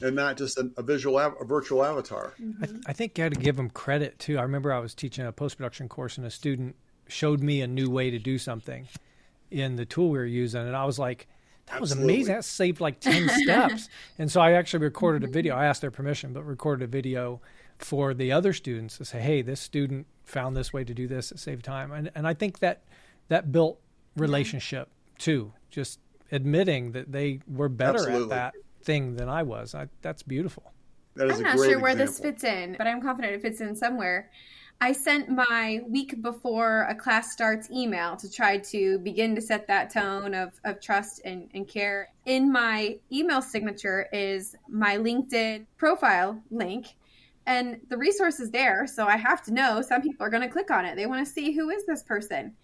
and 0.00 0.16
not 0.16 0.36
just 0.36 0.58
a, 0.58 0.70
a 0.76 0.82
visual, 0.82 1.18
av- 1.18 1.36
a 1.40 1.44
virtual 1.44 1.84
avatar. 1.84 2.34
Mm-hmm. 2.40 2.78
I, 2.86 2.90
I 2.90 2.92
think 2.92 3.18
you 3.18 3.24
had 3.24 3.34
to 3.34 3.40
give 3.40 3.56
them 3.56 3.70
credit 3.70 4.18
too. 4.18 4.38
I 4.38 4.42
remember 4.42 4.72
I 4.72 4.78
was 4.78 4.94
teaching 4.94 5.26
a 5.26 5.32
post 5.32 5.56
production 5.56 5.88
course 5.88 6.16
and 6.16 6.26
a 6.26 6.30
student 6.30 6.76
showed 7.08 7.40
me 7.40 7.60
a 7.60 7.66
new 7.66 7.90
way 7.90 8.10
to 8.10 8.18
do 8.18 8.38
something 8.38 8.88
in 9.50 9.76
the 9.76 9.84
tool 9.84 10.10
we 10.10 10.18
were 10.18 10.24
using, 10.24 10.62
and 10.62 10.74
I 10.74 10.84
was 10.84 10.98
like, 10.98 11.28
"That 11.66 11.80
was 11.80 11.92
Absolutely. 11.92 12.14
amazing! 12.14 12.34
That 12.34 12.44
saved 12.44 12.80
like 12.80 13.00
ten 13.00 13.28
steps." 13.42 13.88
And 14.18 14.30
so 14.30 14.40
I 14.40 14.52
actually 14.52 14.84
recorded 14.84 15.22
a 15.22 15.26
mm-hmm. 15.26 15.34
video. 15.34 15.54
I 15.54 15.66
asked 15.66 15.82
their 15.82 15.90
permission, 15.90 16.32
but 16.32 16.44
recorded 16.44 16.84
a 16.84 16.88
video 16.88 17.40
for 17.84 18.14
the 18.14 18.32
other 18.32 18.52
students 18.52 18.98
to 18.98 19.04
say, 19.04 19.20
"Hey, 19.20 19.42
this 19.42 19.60
student 19.60 20.06
found 20.24 20.56
this 20.56 20.72
way 20.72 20.84
to 20.84 20.94
do 20.94 21.06
this. 21.06 21.32
It 21.32 21.38
saved 21.38 21.64
time." 21.64 21.92
And 21.92 22.10
and 22.14 22.26
I 22.26 22.34
think 22.34 22.60
that 22.60 22.82
that 23.28 23.52
built 23.52 23.80
relationship 24.16 24.88
too. 25.18 25.52
Just 25.70 26.00
admitting 26.30 26.92
that 26.92 27.12
they 27.12 27.40
were 27.46 27.68
better 27.68 27.98
Absolutely. 27.98 28.22
at 28.24 28.28
that 28.30 28.54
thing 28.82 29.16
than 29.16 29.28
I 29.28 29.42
was. 29.42 29.74
I, 29.74 29.88
that's 30.00 30.22
beautiful. 30.22 30.72
That 31.14 31.28
is 31.28 31.38
I'm 31.38 31.40
a 31.40 31.48
not 31.48 31.56
great 31.56 31.70
sure 31.70 31.80
where 31.80 31.94
this 31.94 32.18
fits 32.18 32.42
in, 32.42 32.74
but 32.78 32.86
I'm 32.86 33.02
confident 33.02 33.34
it 33.34 33.42
fits 33.42 33.60
in 33.60 33.76
somewhere. 33.76 34.30
I 34.80 34.92
sent 34.92 35.28
my 35.28 35.80
week 35.86 36.22
before 36.22 36.86
a 36.88 36.94
class 36.94 37.32
starts 37.32 37.70
email 37.70 38.16
to 38.16 38.28
try 38.28 38.58
to 38.58 38.98
begin 38.98 39.34
to 39.36 39.40
set 39.40 39.68
that 39.68 39.92
tone 39.92 40.34
of, 40.34 40.58
of 40.64 40.80
trust 40.80 41.20
and, 41.24 41.48
and 41.54 41.68
care. 41.68 42.08
In 42.26 42.50
my 42.50 42.98
email 43.12 43.42
signature 43.42 44.08
is 44.12 44.56
my 44.68 44.96
LinkedIn 44.96 45.66
profile 45.76 46.42
link, 46.50 46.96
and 47.46 47.80
the 47.88 47.96
resource 47.96 48.40
is 48.40 48.50
there. 48.50 48.86
So 48.86 49.06
I 49.06 49.16
have 49.16 49.42
to 49.44 49.52
know 49.52 49.82
some 49.82 50.02
people 50.02 50.24
are 50.24 50.30
going 50.30 50.42
to 50.42 50.48
click 50.48 50.70
on 50.70 50.84
it. 50.84 50.96
They 50.96 51.06
want 51.06 51.26
to 51.26 51.32
see 51.32 51.52
who 51.52 51.70
is 51.70 51.84
this 51.86 52.02
person. 52.02 52.54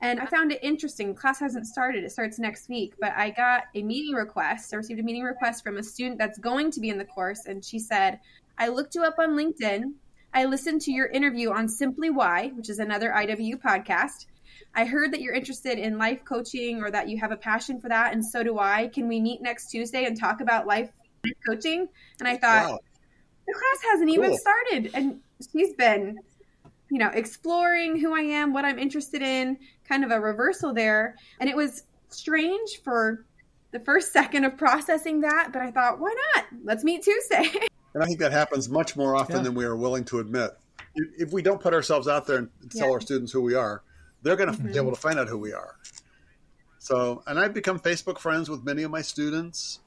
And 0.00 0.20
I 0.20 0.26
found 0.26 0.52
it 0.52 0.58
interesting. 0.62 1.14
Class 1.14 1.40
hasn't 1.40 1.66
started, 1.66 2.04
it 2.04 2.10
starts 2.10 2.38
next 2.38 2.68
week. 2.68 2.94
But 3.00 3.12
I 3.16 3.30
got 3.30 3.64
a 3.74 3.82
meeting 3.82 4.14
request. 4.14 4.74
I 4.74 4.76
received 4.76 5.00
a 5.00 5.04
meeting 5.04 5.22
request 5.22 5.62
from 5.62 5.78
a 5.78 5.82
student 5.82 6.18
that's 6.18 6.38
going 6.38 6.72
to 6.72 6.80
be 6.80 6.88
in 6.88 6.98
the 6.98 7.04
course. 7.04 7.46
And 7.46 7.64
she 7.64 7.78
said, 7.78 8.20
I 8.58 8.68
looked 8.68 8.94
you 8.94 9.04
up 9.04 9.18
on 9.18 9.30
LinkedIn. 9.30 9.92
I 10.32 10.46
listened 10.46 10.82
to 10.82 10.92
your 10.92 11.06
interview 11.06 11.52
on 11.52 11.68
Simply 11.68 12.10
Why, 12.10 12.48
which 12.48 12.68
is 12.68 12.80
another 12.80 13.10
iwu 13.10 13.60
podcast. 13.62 14.26
I 14.74 14.84
heard 14.84 15.12
that 15.12 15.20
you're 15.20 15.34
interested 15.34 15.78
in 15.78 15.98
life 15.98 16.24
coaching 16.24 16.82
or 16.82 16.90
that 16.90 17.08
you 17.08 17.18
have 17.18 17.30
a 17.30 17.36
passion 17.36 17.80
for 17.80 17.88
that, 17.88 18.12
and 18.12 18.24
so 18.24 18.42
do 18.42 18.58
I. 18.58 18.88
Can 18.88 19.06
we 19.06 19.20
meet 19.20 19.40
next 19.40 19.70
Tuesday 19.70 20.04
and 20.04 20.18
talk 20.18 20.40
about 20.40 20.66
life 20.66 20.90
coaching? 21.46 21.88
And 22.18 22.28
I 22.28 22.36
thought, 22.36 22.70
Wow. 22.70 22.78
The 23.46 23.52
class 23.52 23.90
hasn't 23.92 24.10
even 24.10 24.30
Cool. 24.30 24.38
started 24.38 24.90
and 24.94 25.20
she's 25.52 25.74
been 25.74 26.18
you 26.90 26.98
know 26.98 27.08
exploring 27.08 27.98
who 27.98 28.14
i 28.14 28.20
am 28.20 28.52
what 28.52 28.64
i'm 28.64 28.78
interested 28.78 29.22
in 29.22 29.58
kind 29.88 30.04
of 30.04 30.10
a 30.10 30.20
reversal 30.20 30.72
there 30.74 31.16
and 31.40 31.48
it 31.50 31.56
was 31.56 31.82
strange 32.10 32.80
for 32.82 33.24
the 33.72 33.80
first 33.80 34.12
second 34.18 34.44
of 34.44 34.56
processing 34.56 35.20
that 35.22 35.50
but 35.52 35.62
i 35.62 35.70
thought 35.70 35.98
why 35.98 36.14
not 36.34 36.44
let's 36.64 36.84
meet 36.84 37.02
tuesday 37.02 37.50
And 37.94 38.02
I 38.02 38.06
think 38.06 38.18
that 38.18 38.32
happens 38.32 38.68
much 38.68 38.96
more 38.96 39.14
often 39.14 39.36
Yeah. 39.36 39.42
than 39.42 39.54
we 39.54 39.64
are 39.64 39.76
willing 39.76 40.02
to 40.06 40.18
admit. 40.18 40.50
If 40.96 41.32
we 41.32 41.42
don't 41.42 41.60
put 41.60 41.72
ourselves 41.72 42.08
out 42.08 42.26
there 42.26 42.38
and 42.38 42.48
tell 42.70 42.88
Yeah. 42.88 42.94
our 42.94 43.00
students 43.00 43.30
who 43.30 43.40
we 43.40 43.54
are, 43.54 43.82
they're 44.22 44.34
going 44.34 44.50
to 44.50 44.58
Mm-hmm. 44.58 44.72
be 44.72 44.76
able 44.78 44.90
to 44.90 45.00
find 45.00 45.16
out 45.16 45.28
who 45.28 45.38
we 45.38 45.52
are. 45.52 45.76
So, 46.80 47.22
and 47.28 47.38
I've 47.38 47.54
become 47.54 47.78
Facebook 47.78 48.18
friends 48.18 48.50
with 48.50 48.64
many 48.64 48.82
of 48.82 48.90
my 48.90 49.00
students. 49.00 49.78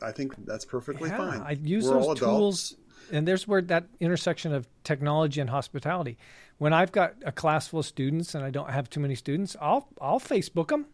I 0.00 0.12
think 0.12 0.32
that's 0.46 0.64
perfectly 0.64 1.10
yeah, 1.10 1.16
fine. 1.16 1.40
I 1.40 1.58
use 1.60 1.86
We're 1.88 1.96
all 2.00 2.06
those 2.14 2.18
adults. 2.18 2.68
tools, 2.70 2.76
and 3.10 3.26
there's 3.26 3.46
where 3.46 3.62
that 3.62 3.86
intersection 4.00 4.52
of 4.54 4.68
technology 4.84 5.40
and 5.40 5.50
hospitality. 5.50 6.18
When 6.58 6.72
I've 6.72 6.92
got 6.92 7.14
a 7.24 7.32
class 7.32 7.68
full 7.68 7.80
of 7.80 7.86
students 7.86 8.34
and 8.34 8.44
I 8.44 8.50
don't 8.50 8.70
have 8.70 8.90
too 8.90 9.00
many 9.00 9.14
students, 9.14 9.56
I'll 9.60 9.88
I'll 10.00 10.20
Facebook 10.20 10.68
them 10.68 10.86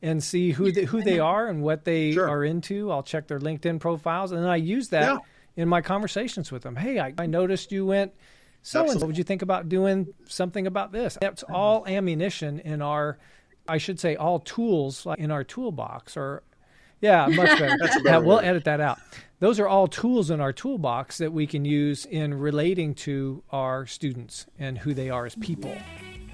and 0.00 0.22
see 0.22 0.52
who 0.52 0.70
they, 0.70 0.84
who 0.84 1.02
they 1.02 1.18
are 1.32 1.48
and 1.48 1.62
what 1.62 1.84
they 1.84 2.12
Sure. 2.12 2.28
are 2.28 2.44
into. 2.44 2.90
I'll 2.90 3.02
check 3.02 3.26
their 3.26 3.40
LinkedIn 3.40 3.80
profiles, 3.80 4.32
and 4.32 4.42
then 4.42 4.48
I 4.50 4.56
use 4.56 4.88
that 4.90 5.02
Yeah. 5.12 5.18
in 5.56 5.68
my 5.68 5.80
conversations 5.80 6.52
with 6.52 6.62
them. 6.62 6.76
Hey, 6.76 7.00
I, 7.00 7.14
I 7.18 7.26
noticed 7.26 7.72
you 7.72 7.86
went. 7.86 8.12
So 8.62 8.88
and 8.90 9.00
so, 9.00 9.06
would 9.06 9.16
you 9.16 9.24
think 9.24 9.42
about 9.42 9.68
doing 9.68 10.08
something 10.26 10.66
about 10.66 10.92
this? 10.92 11.16
That's 11.20 11.42
mm-hmm. 11.42 11.54
all 11.54 11.86
ammunition 11.86 12.60
in 12.60 12.82
our, 12.82 13.18
I 13.66 13.78
should 13.78 13.98
say, 13.98 14.16
all 14.16 14.40
tools 14.40 15.06
in 15.16 15.30
our 15.30 15.44
toolbox. 15.44 16.16
Or, 16.16 16.42
yeah, 17.00 17.26
much 17.26 17.58
better. 17.58 17.76
That's 17.80 17.96
a 17.96 17.98
Yeah, 17.98 18.12
better 18.12 18.24
we'll 18.24 18.40
edit 18.40 18.64
that 18.64 18.80
out. 18.80 18.98
Those 19.40 19.60
are 19.60 19.68
all 19.68 19.86
tools 19.86 20.30
in 20.30 20.40
our 20.40 20.52
toolbox 20.52 21.18
that 21.18 21.32
we 21.32 21.46
can 21.46 21.64
use 21.64 22.04
in 22.06 22.34
relating 22.34 22.94
to 22.96 23.42
our 23.50 23.86
students 23.86 24.46
and 24.58 24.76
who 24.76 24.94
they 24.94 25.10
are 25.10 25.26
as 25.26 25.36
people. 25.36 25.76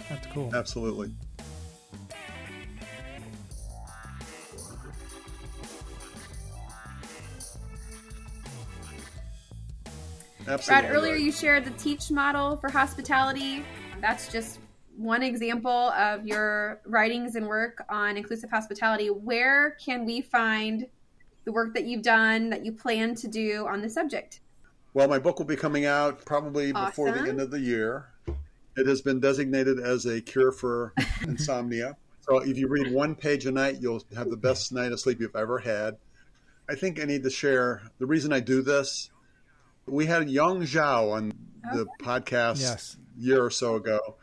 That's 0.09 0.27
cool. 0.29 0.55
Absolutely. 0.55 1.15
Absolutely. 10.47 10.89
Brad, 10.89 10.97
earlier 10.97 11.15
you 11.15 11.33
shared 11.33 11.65
the 11.65 11.71
teach 11.73 12.11
model 12.11 12.57
for 12.57 12.71
hospitality. 12.71 13.65
That's 14.01 14.31
just 14.31 14.59
one 14.97 15.23
example 15.23 15.91
of 15.91 16.27
your 16.27 16.81
writings 16.87 17.37
and 17.37 17.47
work 17.47 17.85
on 17.89 18.17
inclusive 18.17 18.51
hospitality. 18.51 19.09
Where 19.09 19.73
can 19.85 20.05
we 20.05 20.21
find 20.21 20.87
the 21.45 21.53
work 21.53 21.75
that 21.75 21.85
you've 21.85 22.03
done 22.03 22.51
that 22.51 22.65
you 22.65 22.73
plan 22.73 23.15
to 23.17 23.29
do 23.29 23.67
on 23.67 23.83
the 23.83 23.89
subject? 23.89 24.41
Well, 24.95 25.09
my 25.09 25.19
book 25.19 25.39
will 25.39 25.47
be 25.47 25.57
coming 25.57 25.87
out 25.87 26.25
probably 26.25 26.73
before 26.73 27.11
the 27.11 27.29
end 27.29 27.41
of 27.41 27.51
the 27.51 27.61
year. 27.61 28.07
It 28.77 28.87
has 28.87 29.03
been 29.03 29.21
designated 29.21 29.79
as 29.79 30.07
a 30.07 30.21
cure 30.21 30.53
for 30.53 30.93
insomnia. 31.23 31.97
So 32.21 32.39
if 32.39 32.57
you 32.57 32.69
read 32.69 32.93
one 32.93 33.15
page 33.15 33.47
a 33.47 33.53
night, 33.53 33.79
you'll 33.81 34.03
have 34.17 34.31
the 34.31 34.37
best 34.37 34.73
night 34.73 34.93
of 34.93 35.01
sleep 35.01 35.21
you've 35.21 35.37
ever 35.37 35.59
had. 35.59 35.97
I 36.69 36.75
think 36.75 37.01
I 37.01 37.05
need 37.05 37.25
to 37.25 37.31
share 37.31 37.83
the 37.99 38.07
reason 38.07 38.33
I 38.33 38.41
do 38.41 38.63
this. 38.63 39.11
We 39.87 40.07
had 40.07 40.31
Yong 40.31 40.63
Zhao 40.63 41.13
on 41.13 41.33
the 41.73 41.87
oh. 41.87 42.03
podcast 42.03 42.61
Yes. 42.61 42.97
a 43.19 43.23
year 43.23 43.45
or 43.45 43.51
so 43.51 43.75
ago, 43.75 44.17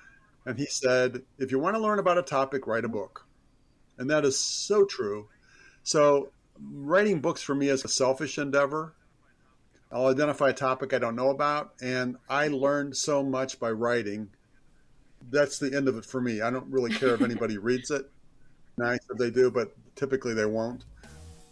and 0.45 0.57
he 0.57 0.65
said, 0.65 1.21
if 1.37 1.51
you 1.51 1.59
want 1.59 1.75
to 1.75 1.81
learn 1.81 1.99
about 1.99 2.17
a 2.17 2.23
topic, 2.23 2.67
write 2.67 2.85
a 2.85 2.89
book. 2.89 3.25
And 3.97 4.09
that 4.09 4.25
is 4.25 4.39
so 4.39 4.85
true. 4.85 5.27
So 5.83 6.31
writing 6.59 7.21
books 7.21 7.41
for 7.41 7.55
me 7.55 7.69
is 7.69 7.83
a 7.83 7.87
selfish 7.87 8.37
endeavor. 8.37 8.95
I'll 9.91 10.07
identify 10.07 10.49
a 10.49 10.53
topic 10.53 10.93
I 10.93 10.99
don't 10.99 11.15
know 11.15 11.29
about, 11.29 11.73
and 11.81 12.15
I 12.29 12.47
learned 12.47 12.95
so 12.95 13.21
much 13.21 13.59
by 13.59 13.71
writing. 13.71 14.29
That's 15.29 15.59
the 15.59 15.75
end 15.75 15.87
of 15.87 15.97
it 15.97 16.05
for 16.05 16.21
me. 16.21 16.41
I 16.41 16.49
don't 16.49 16.67
really 16.67 16.91
care 16.91 17.13
if 17.13 17.21
anybody 17.21 17.57
reads 17.59 17.91
it. 17.91 18.09
Nice 18.77 18.99
if 19.09 19.17
they 19.17 19.29
do, 19.29 19.51
but 19.51 19.75
typically 19.95 20.33
they 20.33 20.45
won't. 20.45 20.85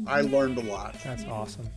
I 0.07 0.21
learned 0.21 0.57
a 0.57 0.61
lot. 0.61 0.95
That's 1.03 1.25
awesome. 1.25 1.69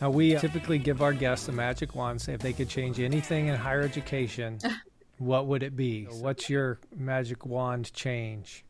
Now, 0.00 0.10
we 0.10 0.36
typically 0.36 0.78
give 0.78 1.00
our 1.00 1.12
guests 1.12 1.48
a 1.48 1.52
magic 1.52 1.94
wand, 1.94 2.20
say 2.20 2.34
if 2.34 2.40
they 2.40 2.52
could 2.52 2.68
change 2.68 3.00
anything 3.00 3.48
in 3.48 3.54
higher 3.54 3.80
education, 3.80 4.58
what 5.18 5.46
would 5.46 5.62
it 5.62 5.76
be? 5.76 6.06
So 6.10 6.16
what's 6.16 6.50
your 6.50 6.78
magic 6.94 7.46
wand 7.46 7.92
change? 7.94 8.64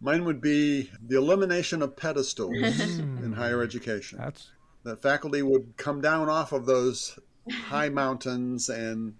Mine 0.00 0.24
would 0.24 0.42
be 0.42 0.90
the 1.06 1.16
elimination 1.16 1.80
of 1.80 1.96
pedestals 1.96 2.54
hmm. 2.54 3.24
in 3.24 3.32
higher 3.32 3.62
education. 3.62 4.18
That's 4.18 4.50
That 4.84 5.00
faculty 5.00 5.42
would 5.42 5.76
come 5.78 6.02
down 6.02 6.28
off 6.28 6.52
of 6.52 6.66
those 6.66 7.18
high 7.50 7.88
mountains 7.88 8.68
and 8.68 9.14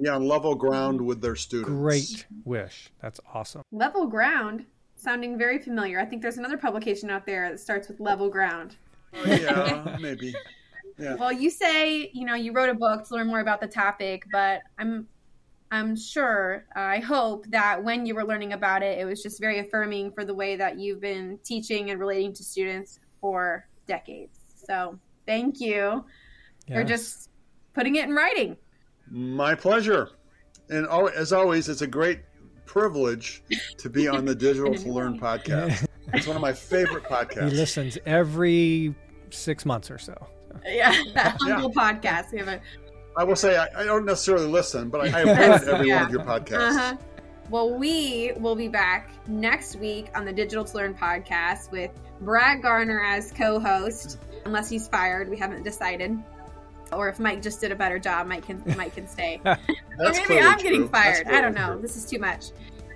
be 0.00 0.08
on 0.08 0.26
level 0.26 0.54
ground 0.54 1.00
with 1.00 1.20
their 1.20 1.36
students. 1.36 1.70
great 1.70 2.26
wish. 2.44 2.90
That's 3.00 3.20
awesome. 3.32 3.62
Level 3.70 4.06
Ground, 4.06 4.64
sounding 4.96 5.36
very 5.36 5.58
familiar. 5.58 6.00
I 6.00 6.04
think 6.04 6.22
there's 6.22 6.38
another 6.38 6.56
publication 6.56 7.10
out 7.10 7.26
there 7.26 7.50
that 7.50 7.60
starts 7.60 7.88
with 7.88 8.00
Level 8.00 8.30
Ground. 8.30 8.76
Oh, 9.14 9.24
yeah, 9.26 9.98
maybe. 10.00 10.34
Yeah. 11.02 11.14
Well, 11.16 11.32
you 11.32 11.50
say 11.50 12.10
you 12.12 12.24
know 12.24 12.34
you 12.34 12.52
wrote 12.52 12.68
a 12.70 12.74
book 12.74 13.06
to 13.08 13.14
learn 13.14 13.26
more 13.26 13.40
about 13.40 13.60
the 13.60 13.66
topic, 13.66 14.24
but 14.30 14.62
I'm 14.78 15.08
I'm 15.72 15.96
sure 15.96 16.66
I 16.76 16.98
hope 16.98 17.46
that 17.48 17.82
when 17.82 18.06
you 18.06 18.14
were 18.14 18.24
learning 18.24 18.52
about 18.52 18.82
it, 18.82 18.98
it 18.98 19.04
was 19.04 19.22
just 19.22 19.40
very 19.40 19.58
affirming 19.58 20.12
for 20.12 20.24
the 20.24 20.34
way 20.34 20.54
that 20.56 20.78
you've 20.78 21.00
been 21.00 21.38
teaching 21.42 21.90
and 21.90 21.98
relating 21.98 22.32
to 22.34 22.44
students 22.44 23.00
for 23.20 23.66
decades. 23.86 24.38
So 24.66 24.98
thank 25.26 25.60
you 25.60 26.04
for 26.68 26.84
just 26.84 27.30
putting 27.74 27.96
it 27.96 28.04
in 28.04 28.14
writing. 28.14 28.56
My 29.10 29.54
pleasure. 29.54 30.10
And 30.68 30.86
as 31.16 31.32
always, 31.32 31.68
it's 31.68 31.82
a 31.82 31.86
great 31.86 32.20
privilege 32.66 33.42
to 33.78 33.90
be 33.90 34.08
on 34.08 34.24
the 34.24 34.34
Digital 34.34 34.74
to 34.74 34.92
Learn 34.92 35.18
podcast. 35.18 35.86
It's 36.14 36.26
one 36.26 36.36
of 36.36 36.42
my 36.42 36.52
favorite 36.52 37.04
podcasts. 37.04 37.48
he 37.50 37.56
listens 37.56 37.96
every 38.04 38.94
six 39.30 39.64
months 39.64 39.90
or 39.90 39.98
so. 39.98 40.14
Yeah, 40.66 40.94
that 41.14 41.36
humble 41.40 41.72
podcast. 41.72 42.32
We 42.32 42.38
have 42.38 42.48
a 42.48 42.60
I 43.16 43.24
will 43.24 43.36
say 43.36 43.56
I, 43.56 43.68
I 43.76 43.84
don't 43.84 44.04
necessarily 44.06 44.46
listen, 44.46 44.88
but 44.88 45.00
I, 45.02 45.04
I 45.04 45.26
have 45.26 45.36
heard 45.60 45.68
every 45.68 45.88
Yeah. 45.88 45.96
one 45.96 46.04
of 46.06 46.10
your 46.12 46.22
podcasts. 46.24 46.70
uh-huh. 46.76 46.96
Well, 47.50 47.74
we 47.76 48.32
will 48.36 48.56
be 48.56 48.68
back 48.68 49.10
next 49.28 49.76
week 49.76 50.06
on 50.14 50.24
the 50.24 50.32
Digital2Learn 50.32 50.96
podcast 50.98 51.70
with 51.70 51.90
Brad 52.22 52.62
Garner 52.62 53.04
as 53.04 53.30
co 53.32 53.58
host, 53.60 54.18
unless 54.46 54.70
he's 54.70 54.88
fired. 54.88 55.28
We 55.28 55.36
haven't 55.36 55.62
decided. 55.62 56.16
Or 56.92 57.08
if 57.08 57.18
Mike 57.18 57.42
just 57.42 57.60
did 57.60 57.72
a 57.72 57.74
better 57.74 57.98
job, 57.98 58.26
Mike 58.26 58.46
can 58.46 58.62
Mike 58.76 58.94
can 58.94 59.06
stay. 59.08 59.40
or 59.44 59.58
maybe 59.98 60.40
I'm 60.40 60.58
getting 60.58 60.88
fired. 60.88 61.26
I 61.26 61.40
don't 61.42 61.54
know. 61.54 61.72
True. 61.72 61.82
This 61.82 61.96
is 61.96 62.06
too 62.06 62.18
much. 62.18 62.46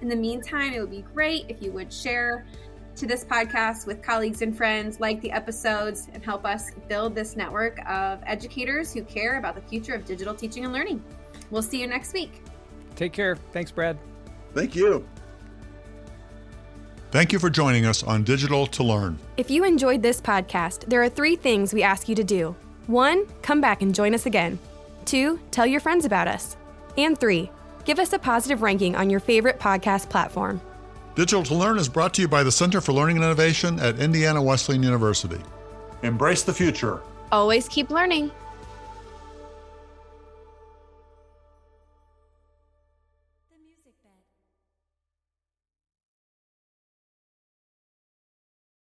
In 0.00 0.08
the 0.08 0.16
meantime, 0.16 0.72
it 0.72 0.80
would 0.80 0.90
be 0.90 1.04
great 1.14 1.46
if 1.48 1.60
you 1.62 1.72
would 1.72 1.92
share 1.92 2.46
to 2.96 3.06
this 3.06 3.24
podcast 3.24 3.86
with 3.86 4.02
colleagues 4.02 4.42
and 4.42 4.56
friends, 4.56 5.00
like 5.00 5.20
the 5.20 5.30
episodes, 5.30 6.08
and 6.12 6.24
help 6.24 6.44
us 6.44 6.70
build 6.88 7.14
this 7.14 7.36
network 7.36 7.78
of 7.88 8.20
educators 8.26 8.92
who 8.92 9.02
care 9.02 9.38
about 9.38 9.54
the 9.54 9.60
future 9.60 9.94
of 9.94 10.04
digital 10.04 10.34
teaching 10.34 10.64
and 10.64 10.72
learning. 10.72 11.02
We'll 11.50 11.62
see 11.62 11.80
you 11.80 11.86
next 11.86 12.12
week. 12.14 12.42
Take 12.96 13.12
care. 13.12 13.36
Thanks, 13.52 13.70
Brad. 13.70 13.98
Thank 14.54 14.74
you. 14.74 15.06
Thank 17.10 17.32
you 17.32 17.38
for 17.38 17.50
joining 17.50 17.86
us 17.86 18.02
on 18.02 18.24
Digital2Learn. 18.24 19.16
If 19.36 19.50
you 19.50 19.64
enjoyed 19.64 20.02
this 20.02 20.20
podcast, 20.20 20.86
there 20.86 21.02
are 21.02 21.08
three 21.08 21.36
things 21.36 21.72
we 21.72 21.82
ask 21.82 22.08
you 22.08 22.14
to 22.14 22.24
do. 22.24 22.56
One, 22.86 23.26
come 23.42 23.60
back 23.60 23.82
and 23.82 23.94
join 23.94 24.14
us 24.14 24.26
again. 24.26 24.58
Two, 25.04 25.38
tell 25.50 25.66
your 25.66 25.80
friends 25.80 26.04
about 26.04 26.28
us. 26.28 26.56
And 26.96 27.18
three, 27.18 27.50
give 27.84 27.98
us 27.98 28.12
a 28.12 28.18
positive 28.18 28.62
ranking 28.62 28.96
on 28.96 29.10
your 29.10 29.20
favorite 29.20 29.60
podcast 29.60 30.08
platform. 30.08 30.60
Digital2Learn 31.16 31.78
is 31.78 31.88
brought 31.88 32.12
to 32.12 32.20
you 32.20 32.28
by 32.28 32.42
the 32.42 32.52
Center 32.52 32.82
for 32.82 32.92
Learning 32.92 33.16
and 33.16 33.24
Innovation 33.24 33.80
at 33.80 33.98
Indiana 33.98 34.42
Wesleyan 34.42 34.82
University. 34.82 35.40
Embrace 36.02 36.42
the 36.42 36.52
future. 36.52 37.00
Always 37.32 37.68
keep 37.68 37.88
learning. 37.88 38.30